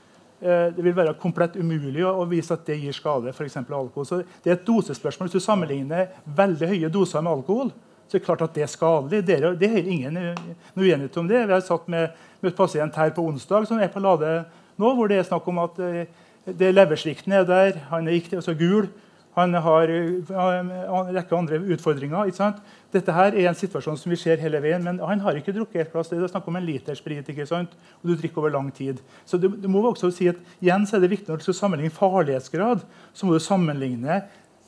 [0.42, 3.30] det vil være komplett umulig å, vise at det gir skade.
[3.36, 4.06] For alkohol.
[4.08, 5.28] Så det er et dosespørsmål.
[5.28, 7.70] Hvis du sammenligner veldig høye doser med alkohol,
[8.08, 9.22] så er det klart at det er skadelig.
[9.24, 10.34] Det er, det er ingen noe
[10.76, 11.46] uenighet om det.
[11.46, 14.34] Vi har satt med, med en pasient her på onsdag som er på Lade
[14.76, 16.10] nå, hvor det er snakk om at eh,
[16.44, 18.88] det er leversvikten er der, han er gikk, altså gul.
[19.34, 20.70] Han har en
[21.16, 22.28] rekke andre utfordringer.
[22.28, 22.58] ikke sant?
[22.92, 25.86] Dette her er en situasjon som vi ser hele veien, men han har ikke drukket
[25.86, 26.10] et glass.
[26.10, 27.72] Det er snakk om en liter sprit, ikke sant?
[28.02, 29.00] og du drikker over lang tid.
[29.24, 31.58] Så du, du, må også si at igjen så er det viktig Når du skal
[31.62, 34.20] sammenligne farlighetsgrad, så må du sammenligne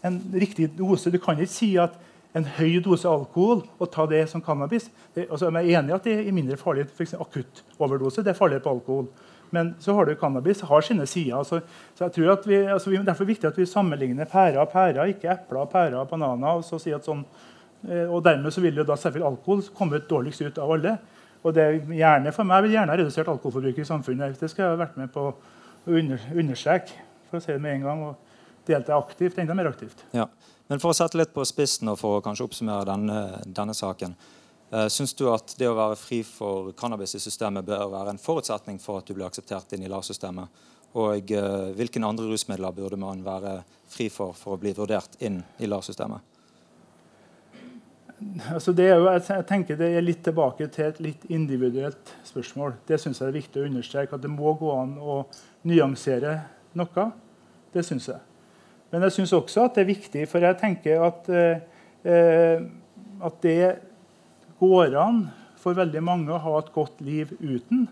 [0.05, 1.13] en riktig dose.
[1.13, 2.01] Du kan ikke si at
[2.35, 5.95] en høy dose alkohol og ta det som cannabis det, altså, Jeg er enig i
[5.95, 6.87] at det er mindre farlig
[7.21, 9.09] akutt overdose, Det er farligere på alkohol.
[9.55, 11.43] Men så har du cannabis har sine sider.
[11.47, 11.61] Så,
[11.95, 14.61] så jeg tror at vi, altså, vi, Derfor er det viktig at vi sammenligner pærer
[14.63, 16.59] og pærer, ikke epler, pærer og bananer.
[16.59, 17.23] og så si at sånn,
[17.89, 20.99] eh, og Dermed så vil jo da selvfølgelig alkohol komme ut dårligst ut av alle.
[21.45, 24.39] Og det gjerne for meg vil gjerne ha redusert alkoholforbruket i samfunnet.
[24.41, 25.35] Det skal jeg ha vært med på å
[25.93, 30.07] under, understreke for å si det med en gang, og delta aktivt, enda mer aktivt.
[30.17, 30.29] Ja.
[30.71, 34.15] Men for å sette litt på spissen og for å kanskje oppsummere denne, denne saken.
[34.73, 38.23] Uh, Syns du at det å være fri for cannabis i systemet bør være en
[38.23, 40.63] forutsetning for at du blir akseptert inn i LAR-systemet?
[40.95, 43.59] Og uh, hvilke andre rusmidler burde man være
[43.91, 46.35] fri for for å bli vurdert inn i LAR-systemet?
[48.55, 52.77] Altså jo, jeg tenker det er litt tilbake til et litt individuelt spørsmål.
[52.87, 54.17] Det syns jeg er viktig å understreke.
[54.17, 55.17] At det må gå an å
[55.69, 56.37] nyansere
[56.79, 57.09] noe.
[57.75, 58.23] Det syns jeg.
[58.93, 62.63] Men jeg syns også at det er viktig, for jeg tenker at, eh,
[63.27, 63.59] at det
[64.61, 65.27] går an
[65.61, 67.87] for veldig mange å ha et godt liv uten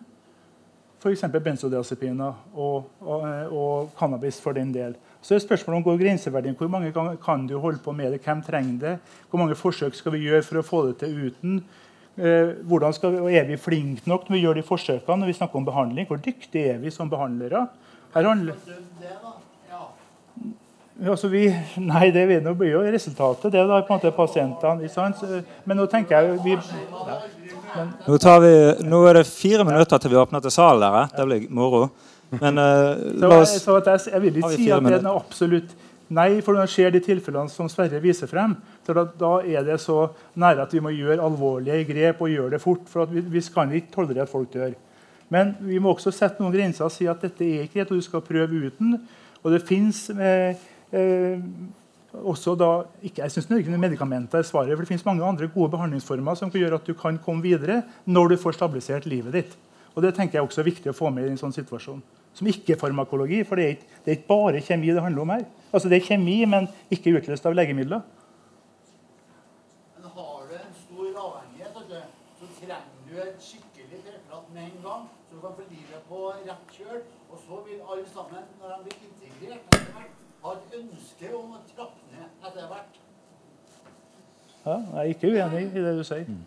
[1.02, 1.24] f.eks.
[1.42, 4.94] benzodiazepiner og, og, og, cannabis for den del.
[5.22, 6.56] Så er spørsmålet om går grenseverdien.
[6.58, 8.20] Hvor mange ganger kan du holde på med det?
[8.22, 8.92] Hvem trenger det?
[9.30, 11.58] Hvor mange forsøk skal vi gjøre for å få det til uten?
[12.14, 15.32] Eh, hvordan skal vi, og Er vi flinke nok når vi gjør de forsøkene når
[15.32, 16.06] vi snakker om behandling?
[16.06, 17.66] Hvor dyktige er vi som behandlere?
[18.14, 18.58] Her handler...
[21.02, 21.48] Altså vi,
[21.82, 23.50] nei, det blir jo resultatet.
[23.50, 25.40] Det er da på en måte pasientene.
[25.66, 27.16] Men nå tenker jeg vi, ja,
[27.74, 28.52] men, nå, vi,
[28.86, 30.84] nå, er det fire minutter til vi åpner til salen.
[30.84, 31.08] dere.
[31.16, 31.88] Det blir moro.
[32.38, 35.74] Men uh, la oss så jeg, jeg, vil ikke si at det er noe absolutt
[36.12, 38.54] nei, for når det skjer de tilfellene som Sverre viser frem,
[38.86, 40.06] så da, da, er det så
[40.40, 42.86] nære at vi må gjøre alvorlige grep og gjøre det fort.
[42.92, 44.76] For vi, vi kan ikke tolerere at folk dør.
[45.32, 48.00] Men vi må også sette noen grenser og si at dette er ikke greit, og
[48.00, 48.98] du skal prøve uten.
[49.42, 52.70] Og det fins eh, eh, også da,
[53.02, 56.50] ikke, jeg synes ikke Medikamenter er svaret, for det finnes mange andre gode behandlingsformer som
[56.50, 59.54] kan gjøre at du kan komme videre når du får stabilisert livet ditt.
[59.94, 62.00] Og Det tenker jeg også er viktig å få med i en sånn situasjon.
[62.32, 65.24] Som ikke er farmakologi, for det er, ikke, det er ikke bare kjemi det handler
[65.24, 65.44] om her.
[65.72, 68.00] Altså Det er kjemi, men ikke utløst av legemidler.
[69.98, 72.08] Men har du en stor avhengighet,
[72.40, 76.22] så trenger du et skikkelig preparat med en gang, så du kan få livet på
[76.32, 77.02] rett kjøl.
[77.28, 79.11] Og så vil alle sammen, når de blir
[80.42, 82.98] har ønske om å trappe ned etter hvert.
[84.62, 86.26] Ja, jeg er ikke uenig i det du sier.
[86.26, 86.42] Mm.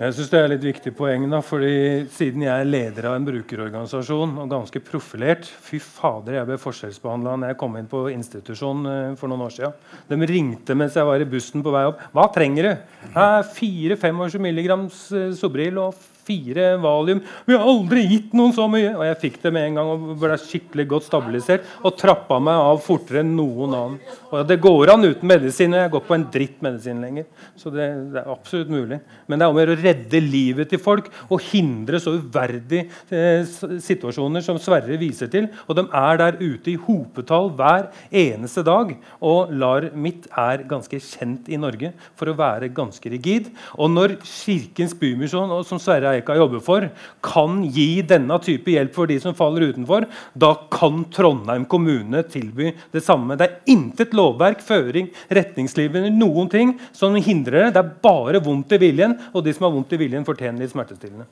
[0.00, 1.28] Jeg synes Det er litt viktig poeng.
[1.30, 6.48] da, fordi Siden jeg er leder av en brukerorganisasjon og ganske profilert Fy fader, jeg
[6.48, 9.76] ble forskjellsbehandla da jeg kom inn på institusjon eh, for noen år siden.
[10.08, 12.00] De ringte mens jeg var i bussen på vei opp.
[12.10, 12.76] 'Hva trenger du?'
[13.14, 15.94] 4-25 milligrams eh, Sobril og
[16.26, 17.22] fire valium.
[17.46, 18.92] Vi har aldri gitt noen så mye!
[18.94, 21.66] Og jeg fikk det med en gang og ble skikkelig godt stabilisert.
[21.82, 23.98] Og trappa meg av fortere enn noen annen.
[24.32, 25.76] Og det går an uten medisin.
[25.76, 27.26] Jeg går på en dritt medisin lenger.
[27.58, 29.00] Så det, det, er absolutt mulig.
[29.26, 33.44] Men det er om å redde livet til folk og hindre så uverdige eh,
[33.82, 35.50] situasjoner som Sverre viser til.
[35.66, 38.94] Og de er der ute i hopetall hver eneste dag.
[39.24, 43.50] Og LAR mitt er ganske kjent i Norge for å være ganske rigid.
[43.76, 46.88] Og når Kirkens Bymisjon, som Sverre Eika jobber for,
[47.24, 52.72] kan gi denne type hjelp for de som faller utenfor, da kan Trondheim kommune tilby
[52.92, 53.36] det samme.
[53.38, 57.72] Det er intet lovverk, føring, retningslinjer, noen ting som hindrer det.
[57.76, 60.74] Det er bare vondt i viljen, og de som har vondt i viljen, fortjener litt
[60.74, 61.26] smertestillende.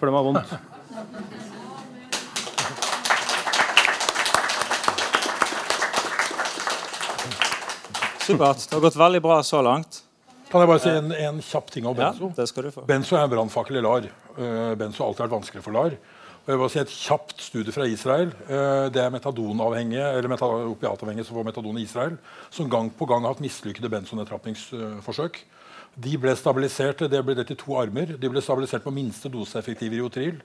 [0.00, 0.54] For de har vondt.
[8.20, 8.68] Supert.
[8.68, 10.04] Det har gått veldig bra så langt.
[10.50, 12.32] Kan jeg bare si en, en kjapp ting om benzo?
[12.32, 12.82] Ja, det skal du få.
[12.88, 14.08] Benzo er en brannfakkel i LAR.
[14.34, 15.94] Uh, benzo har alltid vært vanskelig for LAR.
[16.40, 18.32] Og jeg vil bare si Et kjapt studie fra Israel.
[18.48, 20.34] Uh, det er metadonavhengige eller
[20.72, 22.16] opiatavhengige som får metadon i Israel,
[22.50, 25.38] som gang på gang har hatt mislykkede benzonedtrappingsforsøk.
[26.00, 28.16] De ble stabilisert det ble delt i to armer.
[28.18, 30.42] De ble stabilisert på minste doseeffektiv Riotril,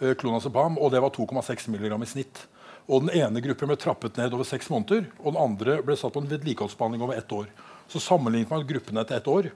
[0.00, 2.46] uh, klonazepam, og det var 2,6 mg i snitt.
[2.88, 6.16] Og Den ene gruppen ble trappet ned over seks måneder, og den andre ble satt
[6.16, 7.52] på en vedlikeholdsbehandling over ett år.
[7.92, 9.50] Så sammenlignet man gruppene etter ett år.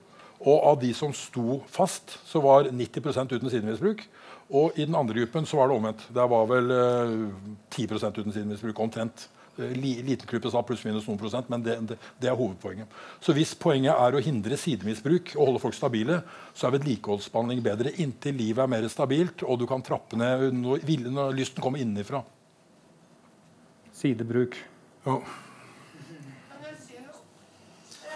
[0.45, 4.03] Og av de som sto fast, så var 90% uten sidemisbruk.
[4.53, 6.05] Og i den andre gruppen så var det omvendt.
[6.15, 7.17] Der var vel eh,
[7.73, 7.89] 10
[8.21, 8.79] uten sidemisbruk.
[8.85, 9.29] Omtrent.
[9.57, 12.93] Eh, liten gruppe sa pluss-minus noen prosent, men det, det, det, er hovedpoenget.
[13.25, 16.21] Så hvis poenget er å hindre sidemisbruk og holde folk stabile,
[16.53, 20.85] så er vedlikeholdsbehandling bedre inntil livet er mer stabilt og du kan trappe ned når,
[21.09, 22.21] når lysten kommer innenfra.
[23.97, 24.61] Sidebruk.
[25.09, 25.21] Ja.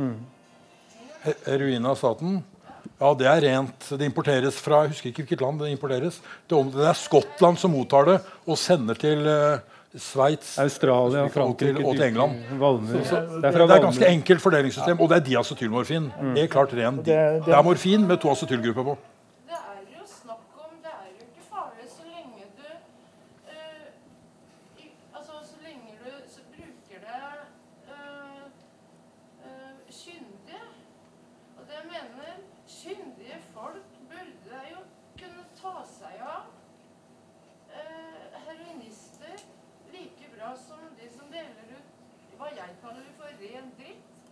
[0.00, 1.34] Mm.
[1.44, 2.40] Heroin av staten?
[3.00, 3.90] Ja, det er rent.
[3.96, 6.20] Det importeres fra Jeg husker ikke hvilket land det importeres.
[6.48, 8.16] Det, er Skottland som mottar det
[8.46, 9.60] og sender til uh,
[9.90, 12.36] Sveits, Australia, Frankrike og til England.
[12.60, 13.04] Valmer.
[13.04, 16.10] Så, det, er det er ganske enkelt fordelingssystem, og det er diacetylmorfin.
[16.12, 16.34] Mm.
[16.36, 17.00] Det er klart ren.
[17.04, 17.16] Det,
[17.46, 18.98] det er morfin med to acetylgrupper på.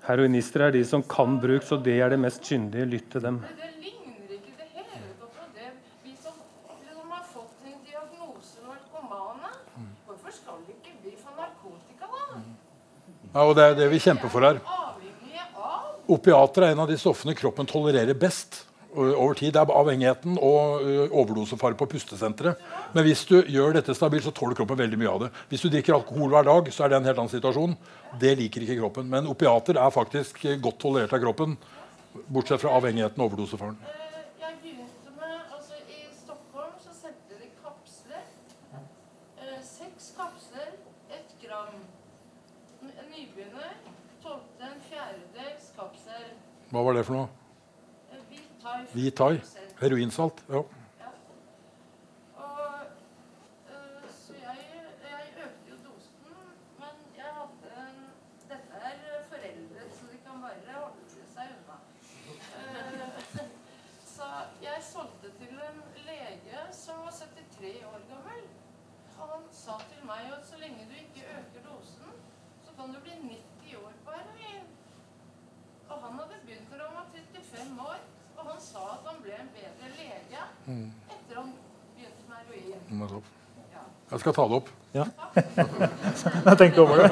[0.08, 2.86] Heroinister er de som kan bruk, så det er det mest kyndige.
[2.88, 3.42] Lytt til dem.
[3.44, 5.72] Det ligner ikke det hele tatt på det.
[6.06, 9.52] Vi som, som har fått en diagnose narkomane,
[10.06, 12.40] hvorfor skal ikke vi få narkotika, da?
[13.34, 14.62] Ja, og Det er det vi kjemper for her.
[16.08, 18.62] Opiater er en av de stoffene kroppen tolererer best.
[18.98, 19.52] Over tid.
[19.54, 22.58] Det er avhengigheten og ø, overdosefare på pustesenteret.
[22.94, 25.30] Men hvis du gjør dette stabilt, så tåler kroppen veldig mye av det.
[25.50, 27.76] Hvis du drikker alkohol hver dag, så er det en helt annen situasjon.
[28.20, 29.08] Det liker ikke kroppen.
[29.12, 31.56] Men opiater er faktisk godt tolerert av kroppen.
[32.28, 33.76] Bortsett fra avhengigheten og overdosefaren.
[33.84, 34.04] Eh,
[34.40, 38.24] Jeg begynte med Altså, i Stockholm så solgte de kapsler.
[39.38, 40.72] Eh, Seks kapsler,
[41.12, 41.76] ett gram.
[42.82, 43.72] N- En nybegynner
[44.22, 46.32] tålte en fjerdedels kapsel.
[46.72, 47.28] Hva var det for noe?
[48.92, 49.40] Hvit thai.
[49.80, 50.44] Heroinsalt.
[50.48, 50.62] Ja.
[52.34, 52.80] Og,
[53.68, 54.58] eh, så jeg,
[55.10, 56.38] jeg økte jo dosen,
[56.78, 58.00] men jeg hadde en
[58.48, 61.04] Dette er foreldre, så de kan bare holde
[61.34, 61.76] seg unna.
[62.58, 63.44] Eh,
[64.14, 64.30] så
[64.62, 68.42] jeg solgte til en lege som var 73 år gammel.
[69.18, 72.12] Og han sa til meg at så lenge du ikke øker dosen,
[72.64, 74.68] så kan du bli 90 år på heroin.
[75.88, 78.00] Og han hadde begynt da han var 35 år,
[78.38, 81.50] og han sa at han ble en bedre lege etter han
[81.96, 83.00] begynte med heroin.
[83.00, 83.34] nettopp.
[84.10, 84.68] Jeg skal ta det opp.
[84.94, 87.08] Jeg tenkte over det.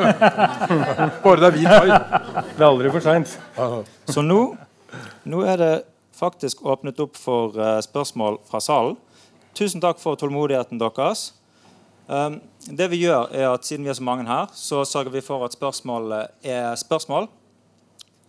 [1.24, 1.88] Bare det er hvit hai.
[2.56, 3.34] Det er aldri for seint.
[4.08, 4.40] Så nå,
[5.28, 5.72] nå er det
[6.16, 8.96] faktisk åpnet opp for eh, spørsmål fra salen.
[9.56, 11.30] Tusen takk for tålmodigheten deres.
[12.08, 15.24] Um, det vi gjør er at Siden vi er så mange her, så sørger vi
[15.24, 17.28] for at spørsmålet er spørsmål.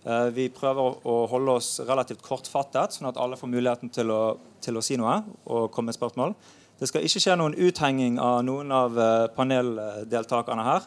[0.06, 4.22] Eh, vi prøver å holde oss relativt kortfattet, sånn at alle får muligheten til å,
[4.64, 6.36] til å si noe og komme med spørsmål.
[6.78, 10.86] Det skal ikke skje noen uthenging av noen av eh, paneldeltakerne her.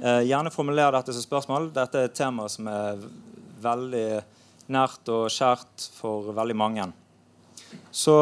[0.00, 1.70] Eh, gjerne formuler dette som spørsmål.
[1.76, 3.02] Dette er et tema som er
[3.62, 4.08] veldig
[4.72, 6.88] nært og kjært for veldig mange.
[7.92, 8.14] Så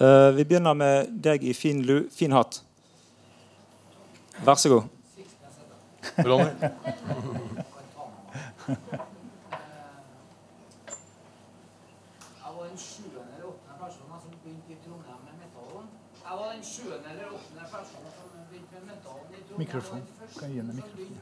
[0.00, 2.62] uh, vi begynner med deg i fin, lu, fin hatt.
[4.46, 4.84] Vær så god.
[6.26, 6.50] Ronny.
[12.42, 15.86] Jeg var den sjuende eller åttende personen som begynte i Trondheim med metallen.
[16.26, 19.41] Jeg var den sjuende eller åttende personen som begynte med metallen i Trondheim.
[19.58, 20.02] Mikrofon.
[20.38, 21.16] Kan gi henne mikrofon?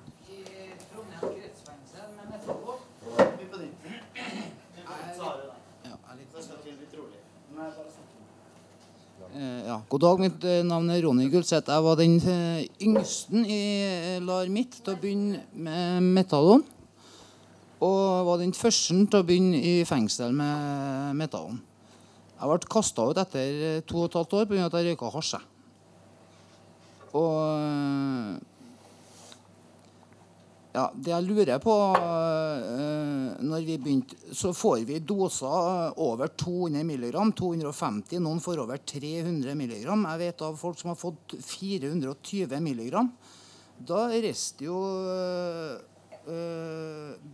[9.34, 9.82] Eh, Ja.
[9.88, 11.70] God dag, mitt eh, navn er Ronny Gulseth.
[11.70, 12.36] Jeg var den yngste
[12.82, 16.64] yngsten i eh, LAR mitt til å begynne med metallon.
[17.80, 21.60] Og var den første til å begynne i fengsel med metallon.
[22.40, 24.66] Jeg ble kasta ut etter eh, to og et halvt år pga.
[24.66, 25.49] at jeg røyka hasj.
[27.18, 28.38] Og eh,
[30.70, 36.84] ja, det jeg lurer på eh, når vi begynte, Så får vi doser over 200
[36.86, 39.74] mg, 250, noen får over 300 mg.
[39.82, 42.96] Jeg vet av folk som har fått 420 mg.
[43.90, 44.78] Da reiste jo
[45.10, 45.74] eh,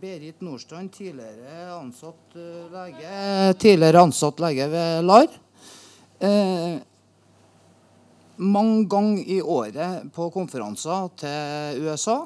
[0.01, 2.37] Berit Nordstrand, tidligere ansatt
[2.73, 3.17] lege,
[3.61, 5.35] tidligere ansatt lege ved LAR.
[8.37, 12.19] Mange ganger i året på konferanser til USA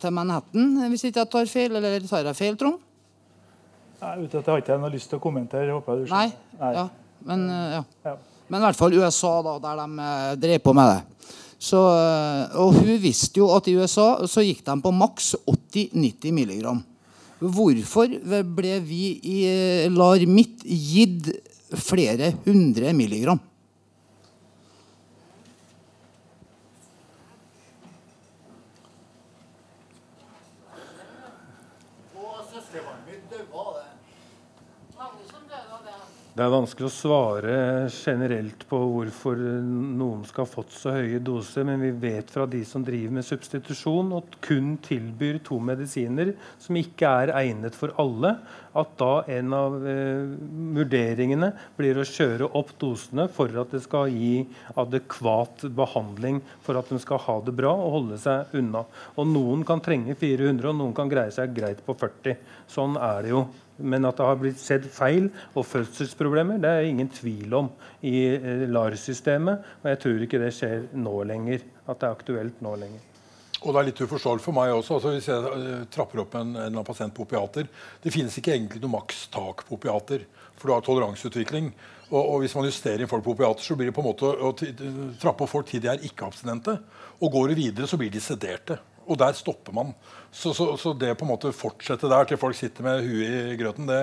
[0.00, 1.74] til Manhattan, hvis ikke jeg tar feil.
[1.76, 2.78] Eller tar jeg feil, Trond?
[4.00, 5.74] Nei, vet at Jeg har ikke noe lyst til å kommentere.
[5.76, 6.26] håper jeg du Nei.
[6.30, 6.76] skjønner.
[6.78, 6.86] Ja,
[7.28, 7.82] men, ja.
[8.06, 8.14] Ja.
[8.48, 11.26] men i hvert fall USA, da, der de eh, drev på med det.
[11.60, 16.32] Så, eh, og hun visste jo at i USA så gikk de på maks 80-90
[16.32, 16.80] milligram.
[17.40, 18.08] Hvorfor
[18.56, 21.28] ble vi i eh, LAR midt gitt
[21.76, 23.40] flere hundre milligram?
[32.14, 33.86] Og søskenbarnet mitt døde av det.
[34.98, 35.86] Mange som døde av
[36.40, 36.46] det.
[36.46, 37.54] Er vanskelig å svare
[37.92, 42.62] generelt på hvorfor noen skal ha fått så høye doser, men vi vet fra de
[42.64, 48.38] som driver med substitusjon og kun tilbyr to medisiner som ikke er egnet for alle,
[48.70, 50.26] at da en av eh,
[50.76, 54.44] vurderingene blir å kjøre opp dosene for at det skal gi
[54.78, 58.84] adekvat behandling for at de skal ha det bra og holde seg unna.
[59.18, 62.38] Og noen kan trenge 400, og noen kan greie seg greit på 40.
[62.70, 63.44] Sånn er det jo.
[63.82, 67.70] Men at det har blitt sett feil og fødselsproblemer, det er ingen tvil om
[68.06, 69.68] i eh, LAR-systemet.
[69.82, 71.64] Og jeg tror ikke det skjer nå lenger.
[71.88, 73.06] At det er aktuelt nå lenger.
[73.60, 74.96] Og det er litt uforståelig for meg også.
[74.96, 77.66] altså Hvis jeg eh, trapper opp en, en pasient på opiater
[78.00, 80.22] Det finnes ikke egentlig noe makstak på opiater,
[80.56, 81.68] for du har toleranseutvikling.
[82.10, 84.50] Og, og hvis man justerer folk på opiater, så blir det på en måte å,
[84.56, 84.72] t-
[85.20, 86.78] trappe opp folk til de er ikke-abstinente.
[87.20, 88.80] Og går du videre, så blir de sederte.
[89.10, 89.92] Og der stopper man.
[90.30, 93.58] Så, så, så det på en måte fortsette der til folk sitter med huet i
[93.58, 94.00] grøten, det,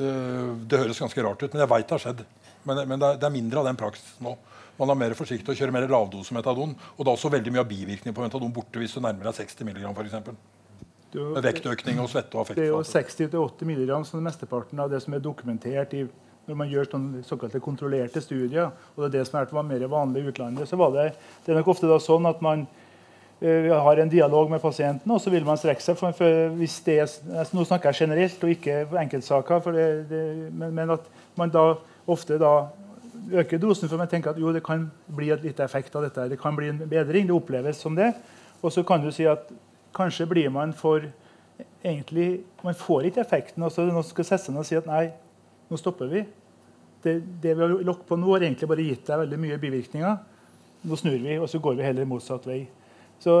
[0.00, 1.52] øh, det høres ganske rart ut.
[1.52, 2.26] Men jeg veit det har skjedd.
[2.66, 4.36] Men, men det, er, det er mindre av den praksisen nå.
[4.76, 6.74] Man er mer forsiktig og kjører mer lavdose metadon.
[6.96, 9.38] Og det er også veldig mye av bivirkningen på metadon borte hvis du nærmer deg
[9.38, 9.82] 60 mg.
[9.86, 10.36] For eksempel.
[11.16, 15.00] Med vektøkning og svette og Det er jo 60-80 mg som er mesteparten av det
[15.04, 16.02] som er dokumentert i,
[16.46, 18.72] når man gjør sånne såkalte kontrollerte studier.
[18.94, 20.68] og det er det som er, mer vanlig i utlandet.
[20.68, 21.06] så var det,
[21.46, 22.66] det er nok ofte sånn at man
[23.40, 25.98] eh, har en dialog med pasienten, og så vil man strekke seg.
[25.98, 30.74] For, for hvis det altså, nå snakker jeg generelt og ikke enkeltsaker, det, det, men,
[30.74, 31.68] men at man da
[32.06, 32.56] ofte da
[33.32, 34.86] øker dosen for man tenker at jo, det kan
[35.16, 36.28] bli et lite effekt av dette.
[36.30, 37.26] Det kan bli en bedring.
[37.26, 38.12] Det oppleves som det.
[38.62, 39.50] Og så kan du si at
[39.96, 41.04] kanskje blir man for
[41.84, 43.62] egentlig, Man får ikke effekten.
[43.62, 45.10] og så skal sette seg ned og si at nei,
[45.70, 46.24] nå stopper vi.
[47.02, 50.16] Det, det vi har lagt på nå, har egentlig bare gitt deg veldig mye bivirkninger.
[50.86, 52.66] Nå snur vi, og så går vi heller motsatt vei.
[53.22, 53.36] Så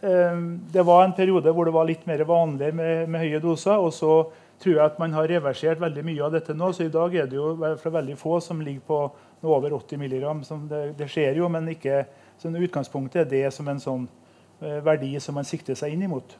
[0.00, 0.42] eh,
[0.72, 3.76] Det var en periode hvor det var litt mer vanlig med, med høye doser.
[3.76, 4.28] og så
[4.58, 6.72] tror jeg at man har reversert veldig mye av dette nå.
[6.74, 9.00] Så i dag er det jo for veldig få som ligger på
[9.46, 10.26] over 80 mg.
[10.70, 12.04] Det, det skjer jo, men ikke
[12.38, 14.04] så utgangspunktet er det som en sånn
[14.60, 16.36] eh, verdi som man sikter seg inn imot.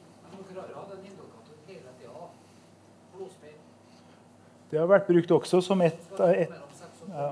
[4.69, 6.51] Det har vært brukt også som et, et
[7.09, 7.29] ja.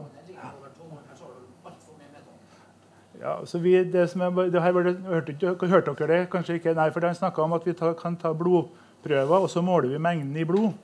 [3.20, 5.34] Ja, så vi, det som er, det her var det, hørte,
[5.66, 6.24] hørte dere det?
[6.32, 6.74] Kanskje ikke?
[6.76, 10.02] Nei, for Han snakka om at vi ta, kan ta blodprøver, og så måler vi
[10.02, 10.74] mengden i blod.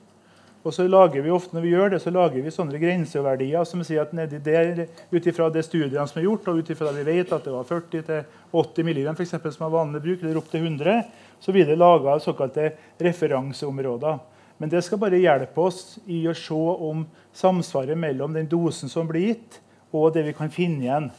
[0.63, 3.81] Og så lager vi ofte når vi gjør det, så lager vi sånne grenseverdier som
[3.83, 7.17] sier at nedi der, ut ifra studiene som er gjort, og ut ifra det vi
[7.17, 10.63] vet at det var 40-80 mg for eksempel, som er vanlig bruk, eller opp til
[10.63, 11.03] 100,
[11.43, 12.71] så blir det laga såkalte
[13.03, 14.21] referanseområder.
[14.57, 17.03] Men det skal bare hjelpe oss i å se om
[17.35, 19.59] samsvaret mellom den dosen som blir gitt,
[19.91, 21.11] og det vi kan finne igjen.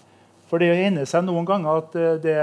[0.50, 2.38] For det hender seg noen ganger at eh, det,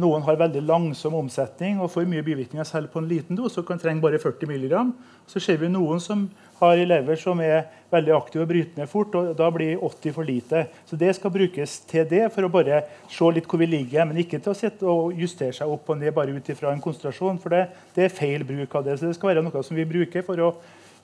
[0.00, 3.68] noen har veldig langsom omsetning og får mye bivirkninger selv på en liten dose og
[3.68, 4.74] kan trenge bare 40 mg.
[5.30, 6.26] Så ser vi noen som
[6.60, 10.28] har lever som er veldig aktive og bryter ned fort, og da blir 80 for
[10.28, 10.62] lite.
[10.88, 14.20] Så det skal brukes til det, for å bare se litt hvor vi ligger, men
[14.22, 17.40] ikke til å sitte og justere seg opp og ned bare ut ifra en konsentrasjon,
[17.42, 17.66] for det,
[17.96, 18.98] det er feil bruk av det.
[18.98, 20.54] Så det skal være noe som vi bruker for å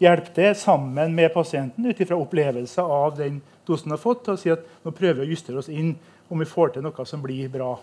[0.03, 4.51] hjelpe til sammen med pasienten ut ifra opplevelse av den dosen har fått, og si
[4.53, 5.95] at nå prøver vi å justere oss inn
[6.33, 7.75] om vi får til noe som blir bra.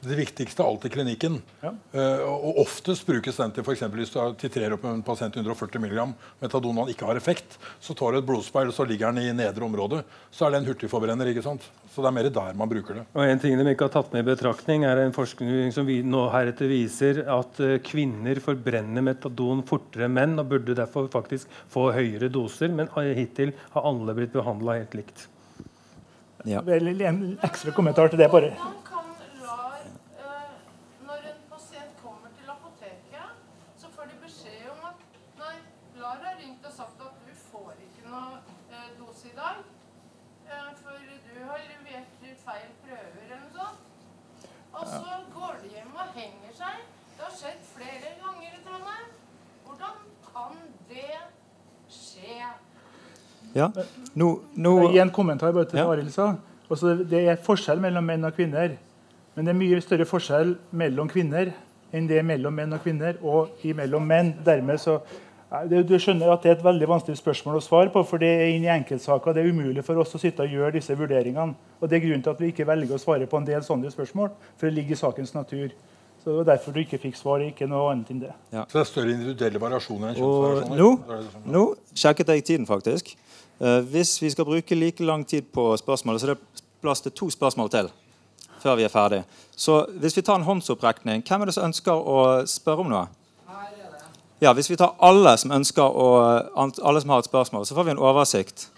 [0.00, 1.34] Det viktigste er alltid klinikken.
[1.60, 1.74] Ja.
[1.92, 5.76] Eh, og Oftest brukes den til for eksempel hvis du titrerer opp en pasient 140
[5.82, 7.58] mg metadon og han ikke har effekt.
[7.84, 9.98] Så tar du et blodspeil og så ligger den i nedre område.
[10.32, 11.28] Så er det en hurtigforbrenner.
[11.28, 11.66] ikke sant?
[11.92, 13.04] Så det er mer der man bruker det.
[13.12, 15.98] Og En ting de ikke har tatt med i betraktning, er en forskning som vi
[16.00, 21.50] nå heretter viser at eh, kvinner forbrenner metadon fortere enn menn og burde derfor faktisk
[21.68, 22.88] få høyere doser, men
[23.18, 25.28] hittil har alle blitt behandla helt likt.
[26.44, 26.60] Ja.
[26.60, 28.30] Vel, En ekstra kommentar til det.
[28.30, 28.46] bare.
[28.46, 28.54] Eh,
[31.06, 33.28] Når en pasient kommer til apoteket,
[33.76, 34.98] så får de beskjed om at
[35.38, 35.56] nei,
[36.00, 38.38] LAR har ringt og sagt at du får ikke noe
[39.24, 39.56] i dag.
[40.82, 40.90] for
[41.34, 43.78] du har levert feil prøver eller noe sånt.
[44.72, 46.80] Og så går de hjem og henger seg.
[47.16, 48.62] Det har skjedd flere ganger i
[49.66, 49.96] Hvordan
[50.32, 50.56] kan
[50.88, 51.18] det
[51.90, 52.40] skje?
[53.54, 53.68] Ja.
[54.14, 55.86] No, Jeg gir en kommentar bare til Ja.
[55.90, 56.34] Arild sa.
[56.70, 58.76] Også det er forskjell mellom menn og kvinner.
[59.36, 61.52] Men det er mye større forskjell mellom kvinner
[61.92, 64.34] enn det er mellom menn og kvinner og imellom menn.
[64.44, 65.00] Dermed så
[65.68, 68.04] Du skjønner at det er et veldig vanskelig spørsmål å svare på.
[68.06, 69.34] for Det er inn i enkeltsaker.
[69.34, 71.54] Det er umulig for oss å sitte og gjøre disse vurderingene.
[71.82, 73.90] Og Det er grunnen til at vi ikke velger å svare på en del sånne
[73.90, 74.30] spørsmål.
[74.56, 75.70] For det ligger i sakens natur.
[76.22, 77.40] Så Det var derfor du ikke fikk svar.
[77.40, 78.32] Ikke noe annet enn det.
[78.52, 80.78] Så det er større individuelle variasjoner enn Og kjønnsvariasjoner.
[80.78, 83.16] nå, som- nå sjekket jeg tiden, faktisk.
[83.60, 87.12] Eh, hvis vi skal bruke like lang tid på spørsmålet, så er det plass til
[87.12, 87.90] to spørsmål til
[88.60, 89.22] før vi er ferdig.
[89.56, 93.06] Så hvis vi tar en håndsopprekning, hvem er det som ønsker å spørre om noe?
[94.40, 96.08] Ja, Hvis vi tar alle som å,
[96.56, 98.70] alle som har et spørsmål, så får vi en oversikt.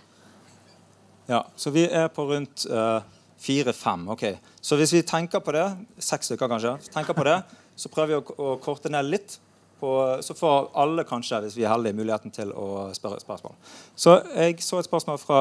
[1.28, 3.02] Ja, Så vi er på rundt eh,
[3.38, 4.08] fire-fem.
[4.08, 4.24] ok.
[4.60, 5.68] Så hvis vi tenker på det,
[5.98, 7.42] seks stykker kanskje, tenker på det,
[7.76, 9.38] så prøver vi å, å korte ned litt.
[9.82, 13.54] På, så får alle kanskje, hvis vi er heldige, muligheten til å spørre spørsmål.
[13.98, 15.38] Så jeg så et spørsmål fra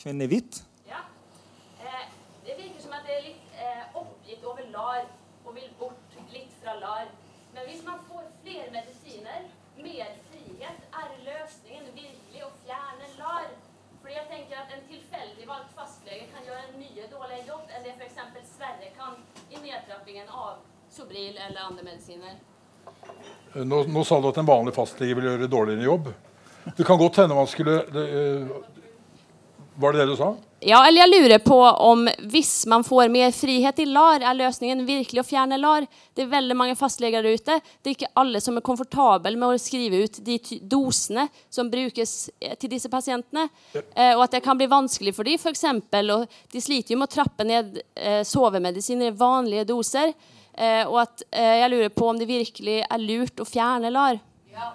[0.00, 0.62] kvinne i hvit.
[0.88, 1.02] Ja.
[1.80, 2.06] Eh,
[2.46, 5.02] det virker som at det er litt eh, oppgitt over LAR
[5.44, 7.10] og vil bort litt fra LAR.
[7.52, 9.44] Men hvis man får flere medisiner,
[9.84, 13.50] mer frihet, er løsningen virkelig å fjerne LAR?
[14.00, 17.84] Fordi jeg tenker at en tilfeldig valgt fastlege kan gjøre en mye dårligere jobb enn
[17.84, 18.48] det f.eks.
[18.54, 19.20] Sverre kan
[19.52, 22.40] i nedtrappingen av Sobril eller andre medisiner.
[23.54, 26.12] Eh, Nå, nå sa du at en vanlig fastlege vil gjøre dårligere jobb.
[26.76, 28.46] Det kan godt hende man skulle det, eh,
[29.74, 30.34] Var det det du sa?
[30.62, 34.84] Ja, eller jeg lurer på om hvis man får mer frihet i LAR, er løsningen
[34.86, 35.88] virkelig å fjerne LAR?
[36.14, 37.56] Det er veldig mange fastleger der ute.
[37.82, 40.36] Det er ikke alle som er komfortable med å skrive ut de
[40.70, 43.48] dosene som brukes eh, til disse pasientene.
[43.74, 45.64] Eh, og at det kan bli vanskelig for dem, f.eks.
[46.52, 50.14] De sliter jo med å trappe ned eh, sovemedisiner i vanlige doser.
[50.52, 54.20] Eh, og at eh, jeg lurer på om det virkelig er lurt å fjerne LAR.
[54.52, 54.68] Ja,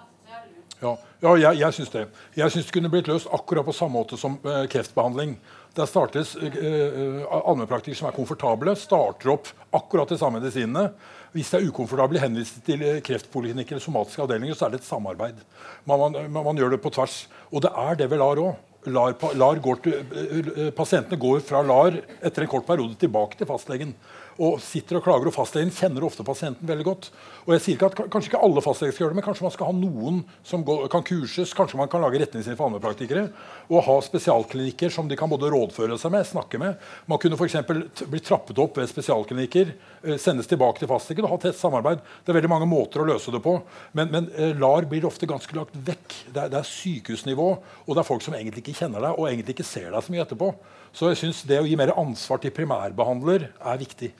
[1.22, 2.04] ja jeg, jeg syns det.
[2.38, 5.36] Jeg syns det kunne blitt løst akkurat på samme måte som eh, kreftbehandling.
[5.78, 10.88] Der startes eh, allmennpraktikere som er komfortable, starter opp akkurat de samme medisinene.
[11.34, 15.42] Hvis det er ukomfortable henvist til kreftpoliklinikker eller somatiske avdelinger, så er det et samarbeid.
[15.86, 17.26] Man, man, man, gjør det på tvers.
[17.52, 18.64] Og det er det ved LAR òg.
[18.88, 23.92] LAR, LAR til, pasientene går fra LAR etter en kort periode tilbake til fastlegen
[24.38, 27.08] og sitter og klager, og fastlegen kjenner ofte pasienten veldig godt.
[27.46, 29.54] Og jeg sier ikke at Kanskje ikke alle fastleger skal gjøre det, men kanskje man
[29.54, 31.54] skal ha noen som går, kan kurses.
[31.56, 33.24] Kanskje man kan lage retningslinjer for allmennpraktikere
[33.68, 36.78] og ha spesialklinikker som de kan både rådføre seg med, snakke med.
[37.10, 37.58] Man kunne f.eks.
[38.06, 39.74] bli trappet opp ved spesialklinikker,
[40.04, 42.04] eh, sendes tilbake til fastlegen og ha tett samarbeid.
[42.22, 43.58] Det er veldig mange måter å løse det på,
[43.98, 46.20] men, men eh, LAR blir ofte ganske lagt vekk.
[46.30, 47.50] Det er, det er sykehusnivå,
[47.84, 50.14] og det er folk som egentlig ikke kjenner deg og egentlig ikke ser deg så
[50.14, 50.52] mye etterpå.
[50.94, 54.14] Så jeg synes det å gi mer ansvar til primærbehandler er viktig.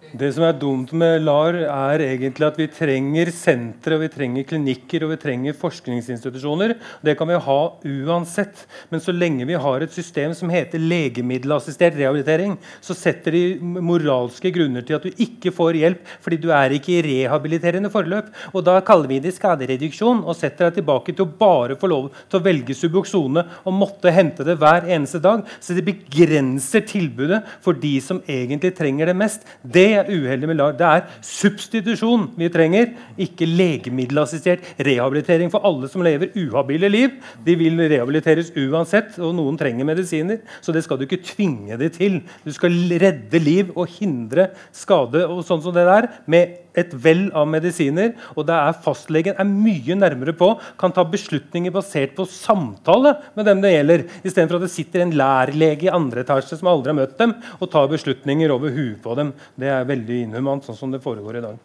[0.00, 5.04] Det som er dumt med LAR, er egentlig at vi trenger sentre, vi trenger klinikker
[5.04, 6.72] og vi trenger forskningsinstitusjoner.
[7.04, 8.64] Det kan vi ha uansett.
[8.90, 14.50] Men så lenge vi har et system som heter legemiddelassistert rehabilitering, så setter de moralske
[14.54, 18.32] grunner til at du ikke får hjelp fordi du er ikke i rehabiliterende forløp.
[18.54, 22.10] Og da kaller vi det skadereduksjon og setter deg tilbake til å bare få lov
[22.24, 25.44] til å velge Subuxone og måtte hente det hver eneste dag.
[25.60, 29.46] Så det begrenser tilbudet for de som egentlig trenger det mest.
[29.60, 30.76] Det er uheldig med LAR.
[30.78, 37.18] Det er substitusjon vi trenger, ikke legemiddelassistert rehabilitering for alle som lever uhabile liv.
[37.46, 40.40] De vil rehabiliteres uansett, og noen trenger medisiner.
[40.60, 42.20] Så det skal du ikke tvinge dem til.
[42.44, 47.28] Du skal redde liv og hindre skade og sånn som det der med et vell
[47.36, 48.12] av medisiner.
[48.36, 53.48] Og det er fastlegen er mye nærmere på, kan ta beslutninger basert på samtale med
[53.48, 57.00] dem det gjelder, istedenfor at det sitter en lærlege i andre etasje som aldri har
[57.00, 59.34] møtt dem, og tar beslutninger over huet på dem.
[59.58, 61.60] Det er veldig inhumant, sånn som det foregår i dag.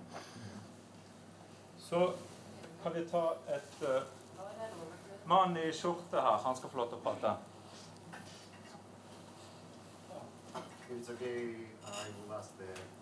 [1.85, 2.11] Så
[2.83, 4.01] kan vi ta et uh,
[5.29, 6.41] mann i skjorte her.
[6.45, 7.35] Han skal få lov til å prate.
[10.95, 11.65] It's okay.
[11.85, 12.94] I will ask the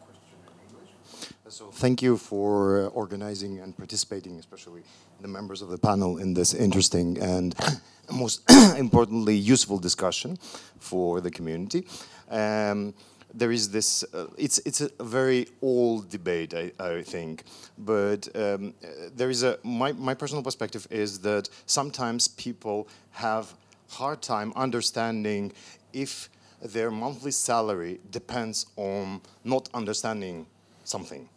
[1.54, 4.82] so thank you for organizing and participating, especially
[5.22, 7.56] the members of the panel, in this interesting and
[8.12, 8.42] most
[8.78, 10.38] importantly useful discussion
[10.80, 11.86] for the community.
[12.32, 12.96] Um,
[13.36, 17.44] there is this uh, it's it's a very old debate I, I think
[17.78, 18.74] but um,
[19.16, 23.54] there is a my, my personal perspective is that sometimes people have
[23.90, 25.52] hard time understanding
[25.94, 26.30] if
[26.62, 30.46] their monthly salary depends on not understanding
[30.84, 31.28] something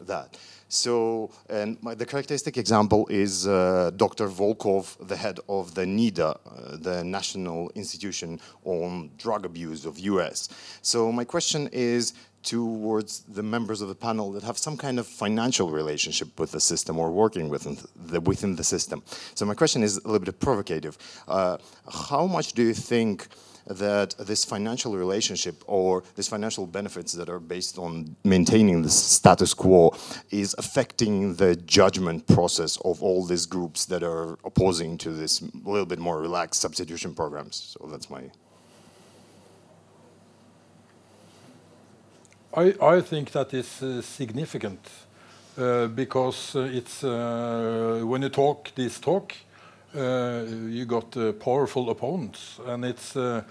[0.00, 0.38] that.
[0.68, 4.28] So, and my, the characteristic example is uh, Dr.
[4.28, 10.48] Volkov, the head of the NIDA, uh, the National Institution on Drug Abuse of US.
[10.82, 15.06] So my question is towards the members of the panel that have some kind of
[15.06, 19.02] financial relationship with the system or working within the, within the system.
[19.34, 20.96] So my question is a little bit provocative.
[21.26, 21.58] Uh,
[21.90, 23.26] how much do you think
[23.66, 29.54] that this financial relationship or these financial benefits that are based on maintaining the status
[29.54, 29.92] quo
[30.30, 35.86] is affecting the judgment process of all these groups that are opposing to this little
[35.86, 37.76] bit more relaxed substitution programs.
[37.78, 38.22] So that's my.
[42.54, 44.80] I, I think that is uh, significant
[45.58, 49.34] uh, because uh, it's uh, when you talk this talk,
[49.96, 53.42] you got uh, powerful opponents, and it's uh,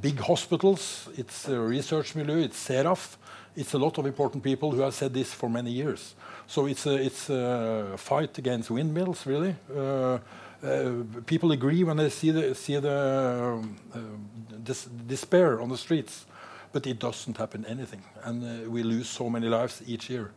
[0.00, 3.16] big hospitals, it's research milieu, it's Seraf,
[3.54, 6.14] it's a lot of important people who have said this for many years.
[6.46, 9.56] So it's a, it's a fight against windmills, really.
[9.74, 10.18] Uh,
[10.64, 10.92] uh,
[11.26, 13.60] people agree when they see the, see the
[13.94, 13.98] uh,
[14.62, 16.24] dis despair on the streets,
[16.72, 20.32] but it doesn't happen anything, and we lose so many lives each year.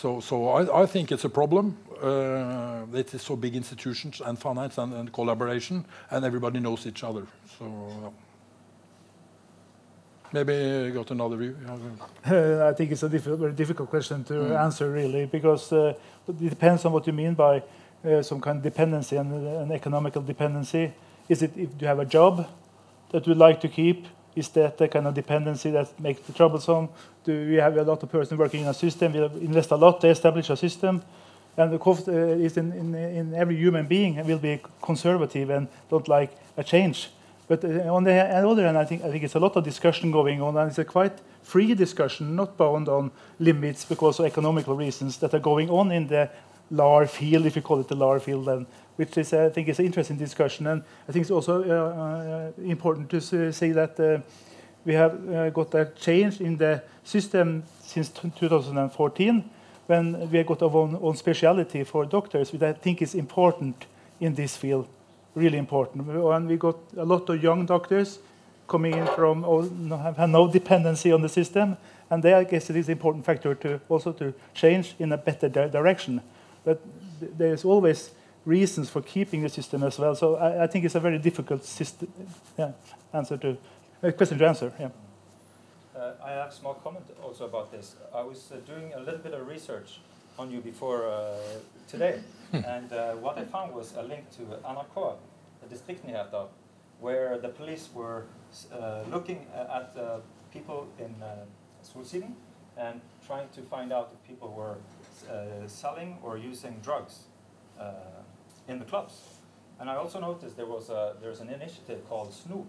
[0.00, 1.76] So, I, think it's a problem.
[2.02, 7.26] Uh, it is so big institutions and finance and, collaboration, and everybody knows each other.
[7.58, 8.10] So uh,
[10.32, 11.56] maybe you got another view.
[12.26, 14.64] Uh, I think it's a very difficult question to mm.
[14.64, 15.94] answer, really, because uh,
[16.28, 17.62] it depends on what you mean by
[18.04, 20.92] uh, some kind of dependency and an economical dependency.
[21.28, 22.48] Is it if you have a job
[23.12, 24.06] that you would like to keep?
[24.36, 26.88] Is that the kind of dependency that makes it troublesome?
[27.24, 29.12] Do we have a lot of person working in a system?
[29.12, 31.02] We invest a lot to establish a system.
[31.56, 35.68] And the cost uh, is in, in, in, every human being will be conservative and
[35.88, 37.10] don't like a change.
[37.46, 40.10] But uh, on the other hand, I think, I think it's a lot of discussion
[40.10, 41.12] going on, and it's a quite
[41.42, 46.08] free discussion, not bound on limits because of economical reasons that are going on in
[46.08, 46.28] the
[46.70, 48.66] LAR field, if you call it the LAR field, then,
[48.96, 50.66] which is, I think, is an interesting discussion.
[50.66, 54.20] And I think it's also uh, uh, important to say that uh,
[54.84, 59.50] we have got a change in the system since 2014
[59.86, 63.86] when we have got our own, own speciality for doctors, which I think is important
[64.20, 64.88] in this field.
[65.34, 66.08] Really important.
[66.08, 68.18] And we got a lot of young doctors
[68.68, 71.76] coming in from all, no, have, have no dependency on the system,
[72.10, 75.18] and there I guess it is an important factor to also to change in a
[75.18, 76.22] better di direction.
[76.64, 76.80] But
[77.20, 78.10] there's always
[78.44, 80.14] reasons for keeping the system as well.
[80.14, 82.08] So I, I think it's a very difficult system,
[82.58, 82.72] yeah,
[83.12, 83.56] answer to
[84.02, 84.72] uh, question to answer.
[84.78, 84.88] Yeah.
[85.96, 87.96] Uh, I have a small comment also about this.
[88.14, 90.00] I was uh, doing a little bit of research
[90.38, 91.36] on you before uh,
[91.88, 92.20] today,
[92.52, 95.16] and uh, what I found was a link to NRK,
[95.62, 96.48] the distriktsnyheter,
[97.00, 98.24] where the police were
[98.72, 100.18] uh, looking at uh,
[100.52, 101.44] people in uh,
[101.84, 102.34] Solsiden
[102.76, 104.76] and trying to find out if people were
[105.30, 107.24] uh, selling or using drugs
[107.78, 107.92] uh,
[108.68, 109.14] in the clubs.
[109.80, 112.66] And I also noticed there was a, there's an initiative called Snook.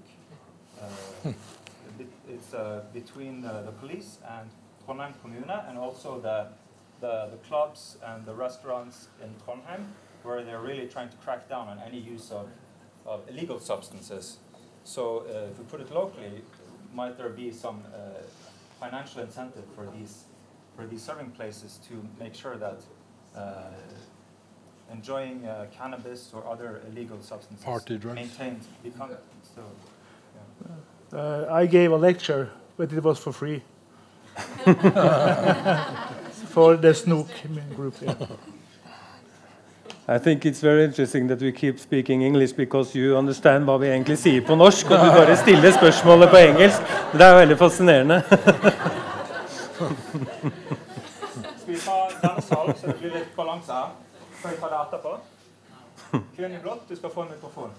[0.82, 1.32] Uh,
[2.30, 4.50] it's uh, between uh, the police and
[4.86, 6.48] Trondheim kommune and also the,
[7.00, 9.86] the, the clubs and the restaurants in Trondheim
[10.24, 12.50] where they're really trying to crack down on any use of,
[13.06, 14.38] of illegal substances.
[14.84, 16.42] So uh, if we put it locally,
[16.94, 18.24] might there be some uh,
[18.80, 20.24] financial incentive for these,
[20.76, 22.82] for these serving places to make sure that
[23.36, 23.70] uh,
[24.92, 28.16] enjoying uh, cannabis or other illegal substances Party drugs.
[28.16, 29.10] maintained become
[29.56, 29.62] so
[31.14, 33.62] Uh, I gave a lecture, but it was for free.
[36.50, 37.28] for the Snook
[37.76, 37.94] group.
[38.02, 38.16] Yeah.
[40.08, 43.88] I think it's very interesting that we keep speaking English because you understand hva vi
[43.88, 46.82] egentlig sier på norsk, og du bare stiller spørsmålet på engelsk.
[47.14, 48.22] Det er veldig fascinerende.
[51.58, 54.05] Skal vi ta denne salen, så det blir litt balanse her?
[54.46, 55.12] Skal vi ta det etterpå?
[56.36, 57.72] Kvinnen i blått, du skal få en mikrofon.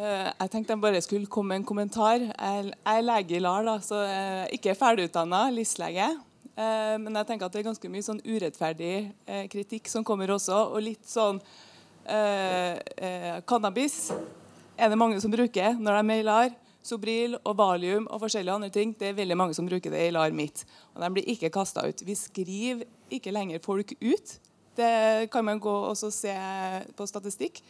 [0.00, 2.18] Eh, Jeg tenkte jeg bare skulle komme med en kommentar.
[2.26, 6.08] Jeg er lege i LAR, da, så jeg er ikke ferdigutdanna LIS-lege.
[6.56, 10.26] Eh, Men jeg tenker at det er ganske mye sånn urettferdig eh, kritikk som kommer
[10.34, 10.58] også.
[10.74, 11.38] Og litt sånn
[12.02, 14.10] eh, eh, Cannabis
[14.76, 16.59] er det mange som bruker når de er i LAR.
[16.82, 18.94] Sobril og Valium og forskjellige andre ting.
[18.96, 20.64] Det er veldig mange som bruker det i LAR mitt.
[20.94, 22.04] Og de blir ikke kasta ut.
[22.06, 24.38] Vi skriver ikke lenger folk ut.
[24.76, 26.34] Det kan man gå og se
[26.96, 27.60] på statistikk.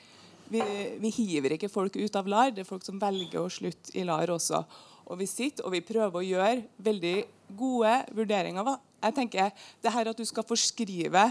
[0.51, 0.62] Vi,
[0.99, 2.55] vi hiver ikke folk ut av LAR.
[2.55, 4.62] Det er folk som velger å slutte i LAR også.
[5.11, 7.16] Og vi sitter og vi prøver å gjøre veldig
[7.59, 8.77] gode vurderinger.
[9.03, 9.51] Jeg tenker
[9.82, 11.24] det her at du skal forskrive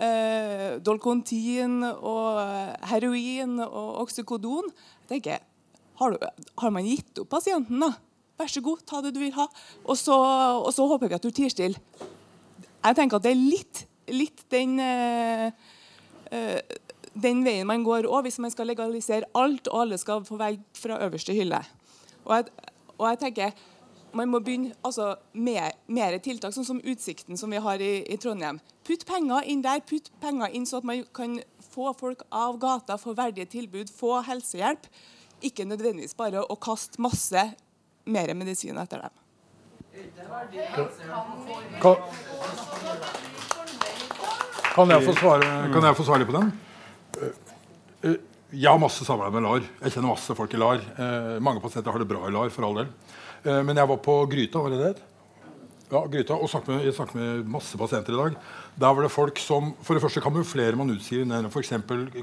[0.00, 2.40] eh, Dolcontin og
[2.88, 5.40] heroin og oksykodon jeg tenker,
[6.00, 7.92] har, du, har man gitt opp pasienten, da?
[8.40, 9.46] Vær så god, ta det du vil ha.
[9.84, 11.80] Og så, og så håper vi at du tier stille.
[12.80, 15.50] Jeg tenker at det er litt, litt den øh,
[17.20, 20.62] den veien man går òg, hvis man skal legalisere alt, og alle skal få velge
[20.78, 21.60] fra øverste hylle.
[22.24, 22.48] Og jeg,
[22.96, 23.68] og jeg tenker
[24.12, 28.18] man må begynne altså, med mer tiltak, sånn som Utsikten som vi har i, i
[28.18, 28.58] Trondheim.
[28.86, 31.38] Putt penger inn der, putt penger inn så at man kan
[31.70, 34.88] få folk av gata, få verdige tilbud, få helsehjelp.
[35.46, 37.44] Ikke nødvendigvis bare å kaste masse
[38.10, 39.16] mer medisin etter dem.
[44.74, 46.52] Kan, jeg få svare, kan jeg få svare på den?
[47.20, 47.32] Eh,
[48.08, 48.18] eh,
[48.50, 49.66] Jeg har masse samarbeid med LAR.
[49.82, 50.80] Jeg kjenner masse folk i LAR.
[50.98, 52.92] Eh, mange pasienter har det bra i LAR, for all del.
[53.40, 55.04] Men jeg var på Gryta, var det det?
[55.90, 58.34] Ja, Gryta, og snakket med, snakket med masse pasienter i dag.
[58.78, 61.72] Der var det folk som for det første kamuflerer man utskriving enn f.eks.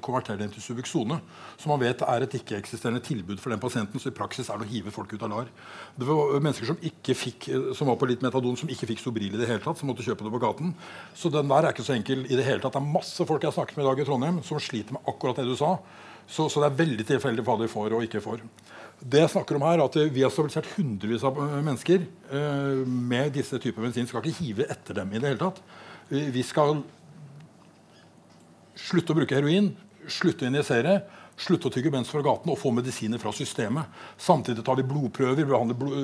[0.04, 1.20] konverterer den til Subuxone,
[1.60, 4.00] som man vet er et ikke-eksisterende tilbud for den pasienten.
[4.00, 5.52] Så i praksis er det å hive folk ut av LAR.
[5.98, 9.42] Det var mennesker som, fikk, som var på litt metadon, som ikke fikk Sobril i
[9.42, 10.74] det hele tatt, som måtte kjøpe det på gaten.
[11.18, 12.78] Så den der er ikke så enkel i det hele tatt.
[12.78, 15.12] Det er masse folk jeg har snakket med i dag i Trondheim som sliter med
[15.12, 15.76] akkurat det du sa.
[16.28, 18.42] Så, så det er veldig tilfeldig hva de får og ikke får.
[18.98, 23.36] Det jeg snakker om her, er at Vi har stabilisert hundrevis av mennesker eh, med
[23.36, 24.10] disse typer medisin.
[24.10, 25.62] Skal ikke hive etter dem i det hele tatt.
[26.10, 26.82] Vi, skal
[28.80, 29.74] slutte å bruke heroin,
[30.08, 31.02] slutte å injisere,
[31.38, 33.92] slutte å tygge mens fra gaten og få medisiner fra systemet.
[34.16, 35.44] Samtidig tar vi blodprøver,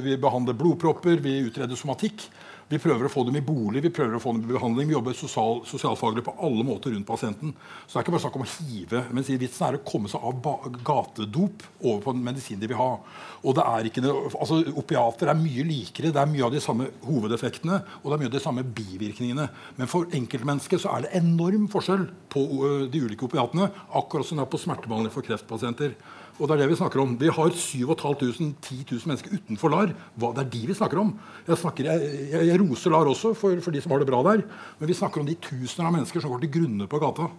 [0.04, 2.28] vi behandler blodpropper, vi utreder somatikk.
[2.74, 4.88] Vi prøver å få dem i bolig, vi prøver å få dem i behandling.
[4.90, 7.52] Vi jobber sosial, sosialfaglig på alle måter rundt pasienten.
[7.86, 9.02] Så det er ikke bare snakk om å hive.
[9.14, 10.40] Men vitsen er å komme seg av
[10.88, 12.90] gatedop over på en medisin de vil ha.
[13.44, 16.14] Og det er ikke noe, altså Opiater er mye likere.
[16.16, 19.48] Det er mye av de samme hovedeffektene og det er mye av de samme bivirkningene.
[19.78, 22.44] Men for enkeltmennesket så er det enorm forskjell på
[22.90, 23.70] de ulike opiatene.
[23.94, 25.94] Akkurat som det er på smertebehandling for kreftpasienter.
[26.40, 27.14] Og det er det Vi snakker om.
[27.20, 29.94] Vi har 7500-10 000 mennesker utenfor LAR.
[30.18, 31.14] Hva, det er de vi snakker om.
[31.48, 34.24] Jeg, snakker, jeg, jeg, jeg roser LAR også for, for de som har det bra
[34.32, 34.42] der.
[34.80, 37.30] Men vi snakker om de tusener av mennesker som går til grunne på gata.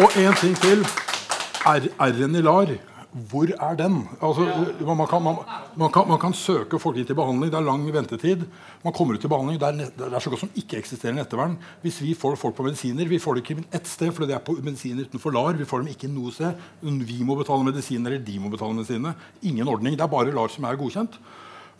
[0.00, 0.86] Og en ting til.
[1.60, 2.70] R-en i LAR,
[3.10, 3.96] hvor er den?
[4.22, 4.44] Altså,
[4.86, 5.38] man, kan, man,
[5.76, 7.50] man, kan, man, kan, søke folk inn til behandling.
[7.50, 8.44] Det er lang ventetid.
[8.84, 11.56] Man kommer ut til behandling, Det er, det er så godt som ikke eksisterende ettervern.
[11.82, 14.44] Hvis vi får folk på medisiner Vi får det ikke ett sted, for det er
[14.46, 15.58] på medisiner utenfor LAR.
[15.58, 16.54] Vi får dem ikke noe sted.
[16.82, 19.14] Vi må betale medisiner, eller de må betale medisinene.
[19.42, 19.98] Ingen ordning.
[19.98, 21.18] Det er bare LAR som er godkjent.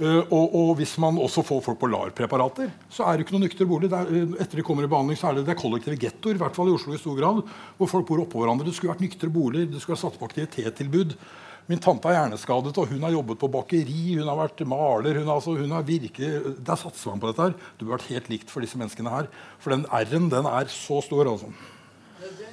[0.00, 3.44] Uh, og, og, hvis man også får folk på LAR-preparater, så er det ikke noe
[3.44, 3.90] nykter bolig.
[3.92, 6.40] Er, uh, etter de kommer i behandling, så er det, det er kollektive gettoer, i
[6.40, 7.42] hvert fall i Oslo i stor grad,
[7.76, 8.64] hvor folk bor oppå hverandre.
[8.64, 11.12] Det skulle vært nyktre boliger, det skulle vært satt på aktivitetstilbud.
[11.68, 15.20] Min tante er hjerneskadet, og hun har jobbet på bakeri, hun har vært maler.
[15.20, 17.52] Hun, altså, hun har virkelig, Det er satser man på dette her.
[17.52, 19.28] Det burde vært helt likt for disse menneskene her.
[19.60, 21.28] For den R-en den er så stor.
[21.28, 21.52] altså.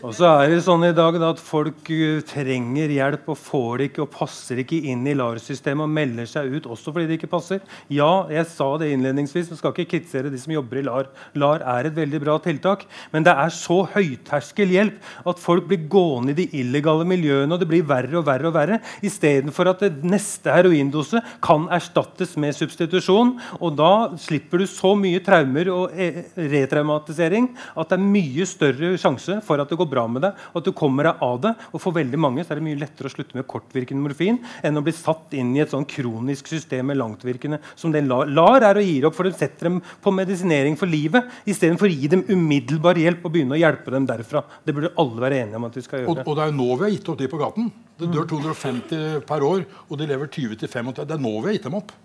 [0.06, 3.80] Og så er det sånn i dag da, at folk uh, trenger hjelp og får
[3.80, 7.18] det ikke og passer ikke inn i LAR-systemet og melder seg ut også fordi det
[7.18, 7.64] ikke passer.
[7.90, 11.10] Ja, jeg sa det innledningsvis, vi skal ikke kritisere de som jobber i LAR.
[11.34, 15.88] LAR er et veldig bra tiltak, men det er så høyterskel hjelp at folk blir
[15.90, 19.82] gående i de illegale miljøene, og det blir verre og verre og verre, istedenfor at
[20.06, 23.34] neste heroindose kan erstattes med substitusjon.
[23.58, 23.92] Og da
[24.22, 29.58] slipper du så mye traumer og e retraumatisering at det er mye større sjanse for
[29.58, 31.54] at det går går bra med deg, og at du kommer deg av det.
[31.72, 34.80] Og For veldig mange så er det mye lettere å slutte med kortvirkende morfin enn
[34.80, 38.68] å bli satt inn i et sånn kronisk system med langtvirkende som det LAR, LAR
[38.70, 42.12] er å gi opp, for de setter dem på medisinering for livet istedenfor å gi
[42.12, 44.44] dem umiddelbar hjelp og begynne å hjelpe dem derfra.
[44.66, 46.18] Det burde alle være enige om at vi skal gjøre.
[46.18, 47.72] Og, og det er nå vi har gitt opp de på gaten.
[47.98, 50.94] Det dør 250 per år, og de lever 20-25.
[51.00, 51.96] Det er nå vi har gitt dem opp.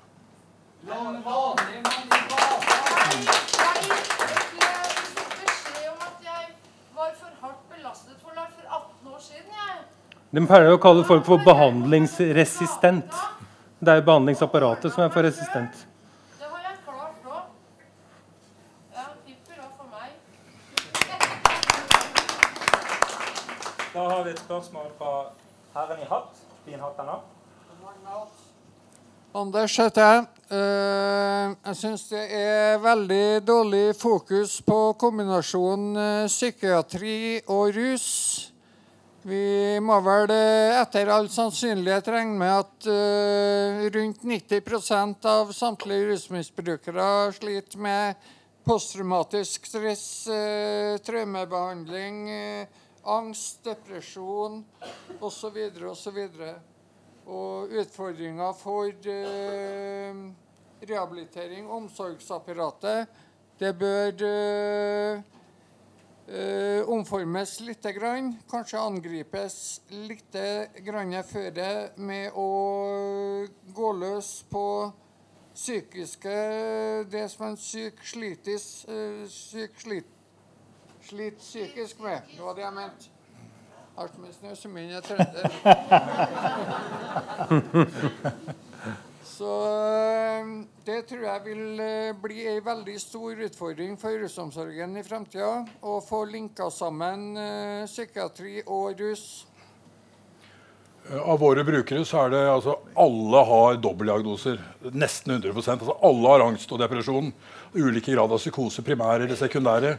[10.33, 13.17] De pleier å kalle folk for behandlingsresistent.
[13.85, 15.75] Det er jo behandlingsapparatet som er for resistent.
[23.93, 25.11] Da har vi et spørsmål fra
[25.75, 26.41] herren i hatt.
[26.65, 27.19] Fin hatt ennå.
[29.37, 30.25] Anders heter jeg.
[30.53, 38.52] Eh, jeg syns det er veldig dårlig fokus på kombinasjonen eh, psykiatri og rus.
[39.23, 46.09] Vi må vel eh, etter all sannsynlighet regne med at uh, rundt 90% av samtlige
[46.09, 47.05] rusmisbrukere
[47.37, 48.25] sliter med
[48.67, 52.83] posttraumatisk stress, uh, traumebehandling, uh,
[53.15, 54.65] angst, depresjon
[55.21, 55.63] osv.
[55.93, 56.21] osv.
[56.27, 56.69] Og
[57.23, 58.91] og utfordringer for
[60.83, 63.07] rehabilitering, omsorgsapparatet,
[63.63, 65.23] det bør
[66.33, 70.37] Uh, omformes litt, grann, kanskje angripes litt
[70.81, 71.59] grann før
[72.01, 72.47] med å
[73.77, 74.93] gå løs på
[75.53, 76.37] psykiske
[77.13, 80.09] Det som en syk slites uh, syk slit,
[81.05, 82.25] slit psykisk med.
[82.33, 83.13] Det var det jeg mente.
[84.01, 85.45] Alt med snø som min er trønder.
[89.33, 90.49] Så eh,
[90.85, 95.63] det tror jeg vil eh, bli ei veldig stor utfordring for rusomsorgen i framtida.
[95.81, 99.25] Å få linka sammen eh, psykiatri og rus.
[101.19, 104.61] Av våre brukere så er det altså Alle har dobbeltdiagnoser.
[104.95, 107.33] Nesten 100% altså Alle har angst og depresjon.
[107.75, 109.97] Ulike grad av psykose, primære eller sekundære.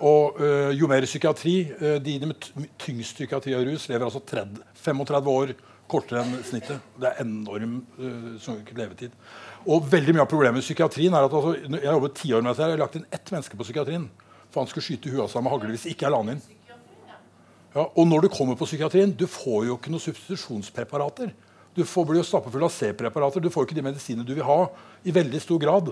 [0.00, 0.40] og
[0.76, 1.54] jo mer psykiatri
[2.02, 2.48] De med
[2.82, 5.54] tyngst psykiatri og rus lever altså 30, 35 år
[5.90, 6.82] kortere enn snittet.
[7.00, 9.14] Det er enorm uh, levetid.
[9.64, 12.44] Og veldig mye av problemet med psykiatrien er at altså, Jeg har jobbet ti år
[12.44, 12.68] med dette.
[12.68, 14.08] Jeg har lagt inn ett menneske på psykiatrien.
[14.50, 16.44] For han skulle skyte huet av seg med hagle hvis ikke jeg la han inn.
[17.74, 21.32] Ja, og når du kommer på psykiatrien, du får jo ikke noen substitusjonspreparater.
[21.74, 23.42] Du får, blir jo stappfull av C-preparater.
[23.42, 24.60] Du får ikke de medisinene du vil ha.
[25.02, 25.90] i veldig stor grad.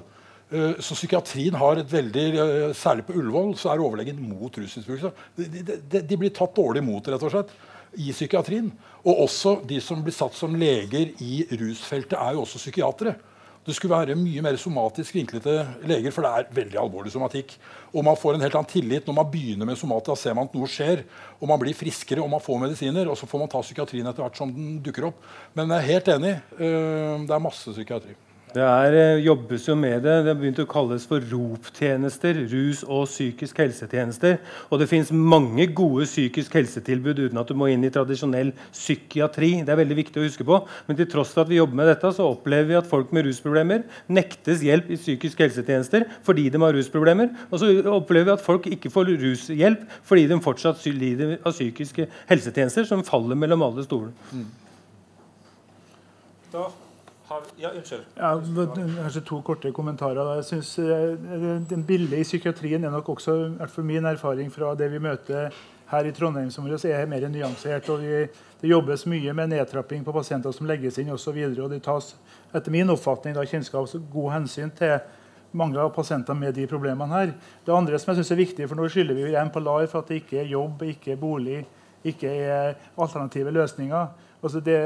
[0.53, 5.11] Uh, så psykiatrien har et veldig, uh, Særlig på Ullevål så er overlegen mot rusmisbrukere.
[5.35, 7.55] De, de, de, de, blir tatt dårlig imot, rett og slett
[7.99, 8.71] i psykiatrien.
[9.03, 13.17] Og også de som blir satt som leger i rusfeltet, er jo også psykiatere.
[13.63, 15.53] Det skulle være mye mer somatisk vinklete
[15.87, 17.55] leger, for det er veldig alvorlig somatikk.
[17.93, 20.57] Og man får en helt annen tillit når man begynner med somatia, ser man at
[20.59, 21.05] noe skjer.
[21.39, 23.07] Og man blir friskere og man får medisiner.
[23.07, 25.23] Og så får man ta psykiatrien etter hvert som den dukker opp.
[25.55, 26.35] Men jeg er helt enig.
[26.59, 28.19] Øh, det er masse psykiatri.
[28.53, 30.25] Det er, eh, jobbes jo med det.
[30.25, 32.37] Det har begynt å kalles for ROP-tjenester.
[32.51, 34.39] Rus- og psykisk helsetjenester.
[34.71, 39.65] Og det fins mange gode psykisk helsetilbud uten at du må inn i tradisjonell psykiatri.
[39.65, 40.61] Det er veldig viktig å huske på.
[40.87, 43.25] Men til tross for at vi jobber med dette, så opplever vi at folk med
[43.25, 47.33] rusproblemer nektes hjelp i psykisk helsetjenester fordi de har rusproblemer.
[47.51, 52.07] Og så opplever vi at folk ikke får rushjelp fordi de fortsatt lider av psykiske
[52.29, 54.13] helsetjenester som faller mellom alle stoler.
[54.33, 54.47] Mm.
[56.53, 56.69] Da
[57.61, 58.05] ja, unnskyld.
[58.17, 58.33] Ja,
[59.03, 60.35] kanskje to korte kommentarer.
[60.41, 64.75] Jeg synes eh, Den bildet i psykiatrien er nok også, hvert fall min erfaring fra
[64.79, 65.53] det vi møter
[65.93, 67.89] her i Trondheim som er mer nyansert.
[67.91, 68.29] og vi,
[68.61, 71.39] Det jobbes mye med nedtrapping på pasienter som legges inn osv.
[71.69, 72.15] Det tas
[72.55, 74.99] etter min oppfatning da, kjennskap god hensyn til
[75.53, 77.35] mange av pasienter med de problemene her.
[77.65, 80.01] Det andre som jeg synes er viktig, for nå skylder vi igjen på LAR for
[80.01, 81.65] at det ikke er jobb, ikke er bolig,
[82.05, 84.31] ikke er alternative løsninger.
[84.43, 84.77] Altså det,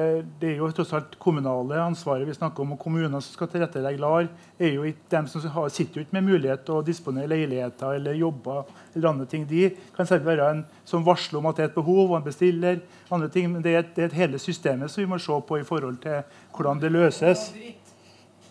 [0.40, 2.74] det, er jo tross alt kommunale ansvaret vi snakker om.
[2.74, 4.26] og Kommunene som skal tilrettelegge LAR,
[4.60, 7.96] er jo ikke dem som har, sitter jo ikke med mulighet til å disponere leiligheter
[7.96, 8.68] eller jobber.
[8.94, 9.46] eller andre ting.
[9.48, 12.28] De kan selv være en som varsler om at det er et behov, og en
[12.28, 12.84] bestiller.
[13.10, 15.64] andre ting, Men det er, det er hele systemet som vi må se på i
[15.64, 16.22] forhold til
[16.52, 17.52] hvordan det løses.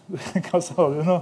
[0.49, 1.21] Hva sa du nå?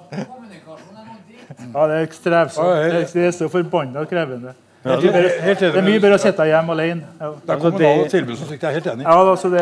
[1.73, 3.13] Ja, det er strevsomt.
[3.13, 4.55] Det er så forbanna krevende.
[4.83, 7.05] Ja, det, er, det, er mye bedre å sette hjem alene.
[7.15, 7.29] Ja.
[7.39, 9.05] Det er kommunale tilbud som sitter, jeg er helt enig.
[9.07, 9.61] Ja, altså det,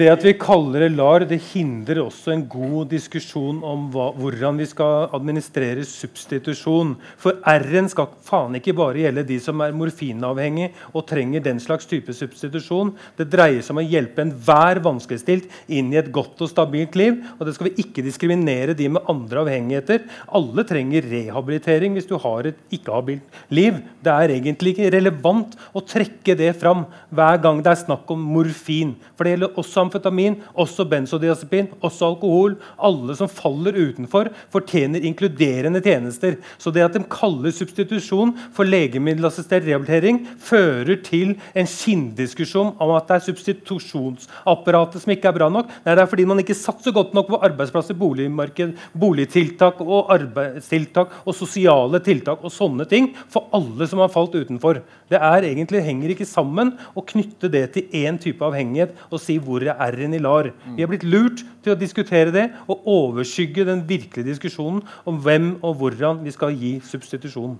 [0.00, 4.62] det, at vi kaller det LAR, det hindrer også en god diskusjon om hva, hvordan
[4.62, 6.94] vi skal administrere substitusjon.
[7.20, 11.90] For R-en skal faen ikke bare gjelde de som er morfinavhengig og trenger den slags
[11.90, 12.94] type substitusjon.
[13.20, 17.20] Det dreier seg om å hjelpe enhver vanskeligstilt inn i et godt og stabilt liv.
[17.36, 20.08] Og det skal vi ikke diskriminere de med andre avhengigheter.
[20.32, 23.84] Alle trenger rehabilitering hvis du har et ikke-habilt liv.
[24.00, 28.10] Det er egentlig egentlig ikke relevant å trekke det fram hver gang det er snakk
[28.12, 28.94] om morfin.
[29.16, 32.56] For det gjelder også amfetamin, også benzodiazepin, også alkohol.
[32.78, 36.38] Alle som faller utenfor, fortjener inkluderende tjenester.
[36.58, 43.08] Så det at de kaller substitusjon for legemiddelassistert rehabilitering, fører til en skinndiskusjon om at
[43.10, 45.70] det er substitusjonsapparatet som ikke er bra nok.
[45.82, 51.22] Nei, det er fordi man ikke satser godt nok på arbeidsplasser, boligmarked, boligtiltak og arbeidstiltak
[51.26, 54.82] og sosiale tiltak og sånne ting for alle som har falt utenfor utenfor.
[55.10, 59.38] Det er egentlig, henger ikke sammen å knytte det til én type avhengighet og si
[59.42, 60.52] hvor er R-en i LAR.
[60.76, 65.56] Vi er blitt lurt til å diskutere det og overskygge den virkelige diskusjonen om hvem
[65.62, 67.58] og hvordan vi skal gi substitusjon.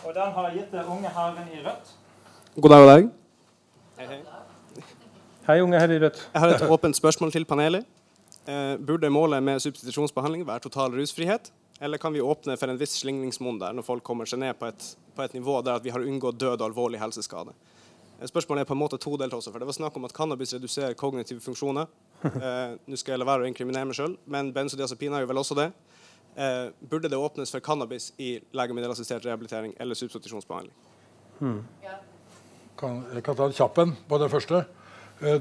[0.00, 1.96] Og den har gitt unge herren i rødt.
[2.56, 3.08] God dag, god dag.
[4.00, 4.18] Hei, hei.
[5.46, 6.18] Hei, unge herre i rødt.
[6.34, 7.86] Jeg har et åpent spørsmål til panelet.
[8.50, 12.96] Eh, burde målet med substitusjonsbehandling være total rusfrihet, eller kan vi åpne for en viss
[12.98, 16.02] slingringsmonn der når folk kommer seg ned på et, på et nivå der vi har
[16.02, 17.54] unngått død og alvorlig helseskade?
[18.18, 20.54] Eh, spørsmålet er på en måte todelt også, for Det var snakk om at cannabis
[20.56, 21.86] reduserer kognitive funksjoner.
[22.20, 25.40] Eh, Nå skal jeg la være å inkriminere meg sjøl, men benzodiazepiner er jo vel
[25.40, 25.70] også det.
[26.36, 30.74] Eh, burde det åpnes for cannabis i legemiddelassistert rehabilitering eller substitusjonsbehandling?
[31.38, 31.62] Hmm.
[32.76, 34.64] Kan, jeg kan ta en kjapp en på det første.
[35.20, 35.40] Eh,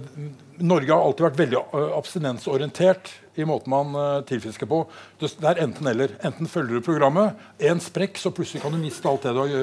[0.59, 4.81] Norge har alltid vært veldig eh, abstinensorientert i måten man uh, tilfisker på.
[5.21, 6.17] Det, er enten-eller.
[6.27, 9.53] Enten følger du programmet, en sprekk, så plutselig kan du miste alt det du har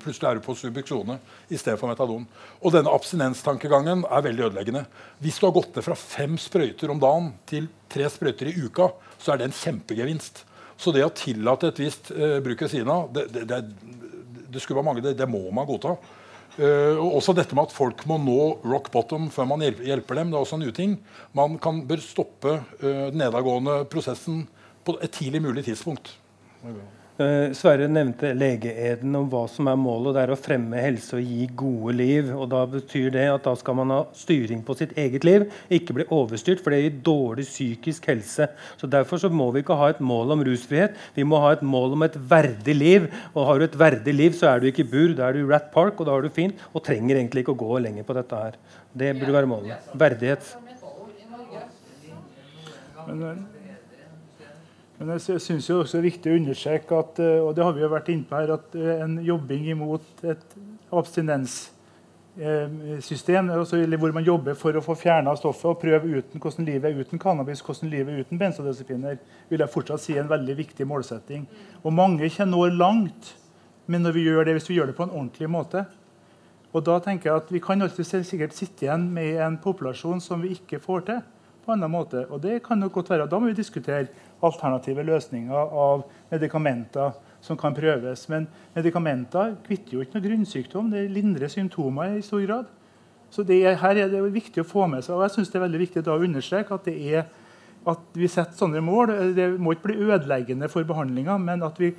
[0.00, 1.18] Plutselig er du på Subuxone
[1.52, 2.24] i stedet for metadon.
[2.64, 4.86] Og denne abstinenstankegangen er veldig ødeleggende.
[5.20, 8.88] Hvis du har gått ned fra fem sprøyter om dagen til tre sprøyter i uka,
[9.20, 10.46] så er det en kjempegevinst.
[10.80, 13.60] Så det å tillate et visst bruk ved siden av, det, det, det,
[14.48, 15.98] det skulle være mange, det, det må man godta.
[16.60, 20.32] Uh, også dette med at folk må nå rock bottom før man hjelper dem.
[20.32, 20.96] det er også en uting.
[21.32, 24.42] Man kan, bør stoppe uh, den nedadgående prosessen
[24.84, 26.12] på et tidlig mulig tidspunkt.
[27.20, 30.14] Uh, Sverre nevnte legeeden om hva som er målet.
[30.16, 32.30] Det er å fremme helse og gi gode liv.
[32.32, 35.98] og Da betyr det at da skal man ha styring på sitt eget liv, ikke
[35.98, 36.62] bli overstyrt.
[36.64, 38.48] For det gir dårlig psykisk helse.
[38.80, 40.96] Så Derfor så må vi ikke ha et mål om rusfrihet.
[41.18, 43.12] Vi må ha et mål om et verdig liv.
[43.34, 45.12] Og har du et verdig liv, så er du ikke i bur.
[45.18, 46.56] Da er du i Rat Park, og da har du fint.
[46.72, 48.60] Og trenger egentlig ikke å gå lenger på dette her.
[48.96, 49.92] Det burde være målet.
[49.92, 50.54] Verdighet.
[53.06, 53.49] Men,
[55.00, 57.90] men jeg syns det er viktig å understreke at eh, og det har vi jo
[57.90, 60.46] vært inne på her, at eh, en jobbing imot et
[60.92, 66.86] abstinenssystem, altså hvor man jobber for å få fjerna stoffet og prøve uten hvordan livet
[66.90, 69.16] er uten cannabis, hvordan livet er uten benzodiazepiner,
[69.48, 71.42] vil jeg fortsatt si er en veldig viktig målsetting.
[71.80, 73.24] Og mange når langt
[73.90, 75.82] men når vi gjør det, hvis vi gjør det på en ordentlig måte.
[76.70, 80.42] Og da tenker jeg at Vi kan alltid sikkert sitte igjen med en populasjon som
[80.42, 81.22] vi ikke får til
[81.64, 82.26] på en annen måte.
[82.30, 83.26] Og det kan nok godt være.
[83.26, 84.06] Da må vi diskutere
[84.46, 88.26] alternative løsninger av medikamenter som kan prøves.
[88.32, 90.92] Men medikamenter kvitter jo ikke noe grunnsykdom.
[90.92, 92.70] Det lindrer symptomer i stor grad.
[93.30, 95.16] Så er, her er det viktig å få med seg.
[95.16, 97.28] Og jeg synes det er veldig viktig å understreke at, er,
[97.88, 99.14] at vi setter sånne mål.
[99.36, 101.92] Det må ikke bli ødeleggende for behandlinga, men at vi,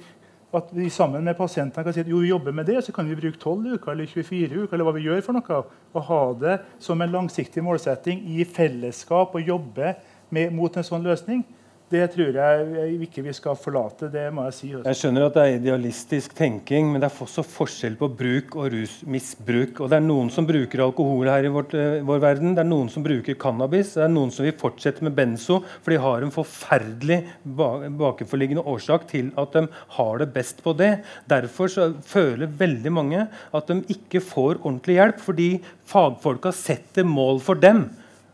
[0.52, 3.08] at vi, sammen med pasientene kan si at jo, vi jobber med det, så kan
[3.08, 5.62] vi bruke 12 uker eller 24 uker eller hva vi gjør for noe,
[5.96, 9.96] og ha det som en langsiktig målsetting i fellesskap og jobbe
[10.36, 11.46] med, mot en sånn løsning.
[11.92, 14.08] Det tror jeg ikke vi skal forlate.
[14.12, 14.70] det må Jeg si.
[14.72, 14.88] Også.
[14.88, 18.70] Jeg skjønner at det er idealistisk tenking, men det er også forskjell på bruk og
[18.72, 19.82] rusmisbruk.
[19.84, 22.70] Og det er noen som bruker alkohol her i vårt, uh, vår verden, det er
[22.70, 26.24] noen som bruker cannabis, det er noen som vil fortsette med benzo, for de har
[26.24, 30.94] en forferdelig bakenforliggende årsak til at de har det best på det.
[31.28, 35.50] Derfor føler veldig mange at de ikke får ordentlig hjelp, fordi
[35.92, 37.90] fagfolka setter mål for dem.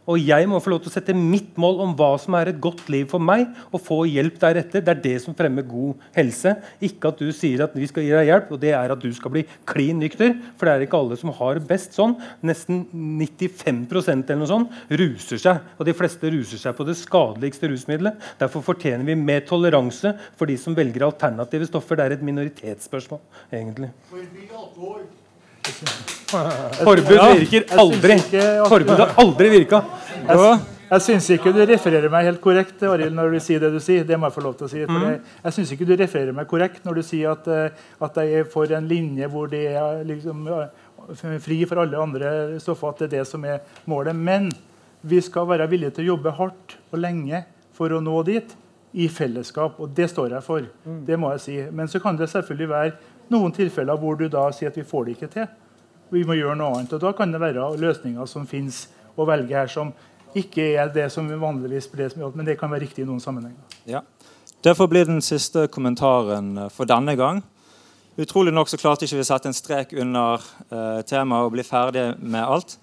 [0.07, 2.61] Og jeg må få lov til å sette mitt mål om hva som er et
[2.63, 4.83] godt liv for meg, og få hjelp deretter.
[4.83, 6.53] Det er det som fremmer god helse.
[6.83, 9.09] Ikke at du sier at vi skal gi deg hjelp, og det er at du
[9.15, 10.33] skal bli klin nykter.
[10.55, 12.15] For det er ikke alle som har best sånn.
[12.47, 15.69] Nesten 95% eller noe sånt ruser seg.
[15.75, 18.31] Og de fleste ruser seg på det skadeligste rusmiddelet.
[18.39, 21.99] Derfor fortjener vi mer toleranse for de som velger alternative stoffer.
[21.99, 23.91] Det er et minoritetsspørsmål, egentlig.
[24.07, 25.07] For.
[26.27, 28.17] Forbud virker aldri.
[28.67, 29.83] Forbud har aldri virka.
[30.27, 30.57] Jeg,
[30.87, 34.05] jeg syns ikke du refererer meg helt korrekt Aril, når du sier det du sier.
[34.07, 34.83] Det må jeg få lov til å si.
[34.87, 38.19] For jeg, jeg syns ikke du refererer meg korrekt når du sier at, eh, at
[38.21, 42.31] jeg er for en linje hvor det er liksom, eh, fri for alle andre
[42.63, 42.93] stoffer.
[42.93, 44.15] At det er det som er målet.
[44.15, 44.51] Men
[45.07, 47.43] vi skal være villige til å jobbe hardt og lenge
[47.75, 48.55] for å nå dit.
[48.97, 49.75] I fellesskap.
[49.83, 50.63] Og det står jeg for.
[51.05, 51.57] Det må jeg si.
[51.75, 52.93] Men så kan det selvfølgelig være
[53.33, 55.47] noen tilfeller hvor du da sier at vi får det ikke til.
[56.13, 56.93] Vi må gjøre noe annet.
[56.95, 58.85] og Da kan det være løsninger som finnes
[59.17, 59.91] å velge her, som
[60.37, 63.77] ikke er det som vanligvis blir som men det kan være riktig i noen sammenhenger.
[63.89, 64.03] Ja.
[64.63, 67.43] Derfor blir den siste kommentaren eh, for denne gang.
[68.17, 70.41] Utrolig nok så klarte ikke vi å sette en strek under
[70.71, 72.79] uh, temaet og bli ferdig med alt.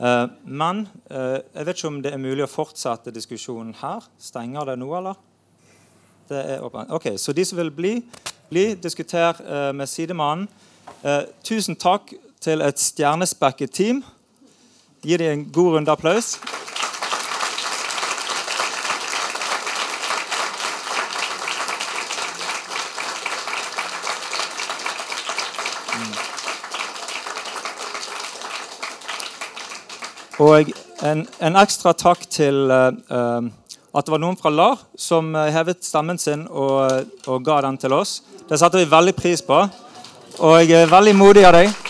[0.00, 4.08] Uh, men uh, jeg vet ikke om det er mulig å fortsette diskusjonen her.
[4.18, 5.20] Stenger det nå, eller?
[6.26, 6.90] Det er åpent.
[6.98, 7.92] Ok, Så de som vil bli,
[8.50, 10.48] bli diskuter med sidemannen.
[11.44, 14.04] tusen takk til et stjernespekket team.
[15.02, 16.38] Gi dem en god runde applaus.
[30.40, 30.70] Og
[31.04, 33.48] en, en, ekstra takk til uh,
[33.90, 37.94] at det var noen fra LAR som hevet stemmen sin og, og ga den til
[37.96, 38.20] oss.
[38.46, 39.62] Det setter vi veldig pris på.
[40.40, 41.89] Og jeg er veldig modig av deg.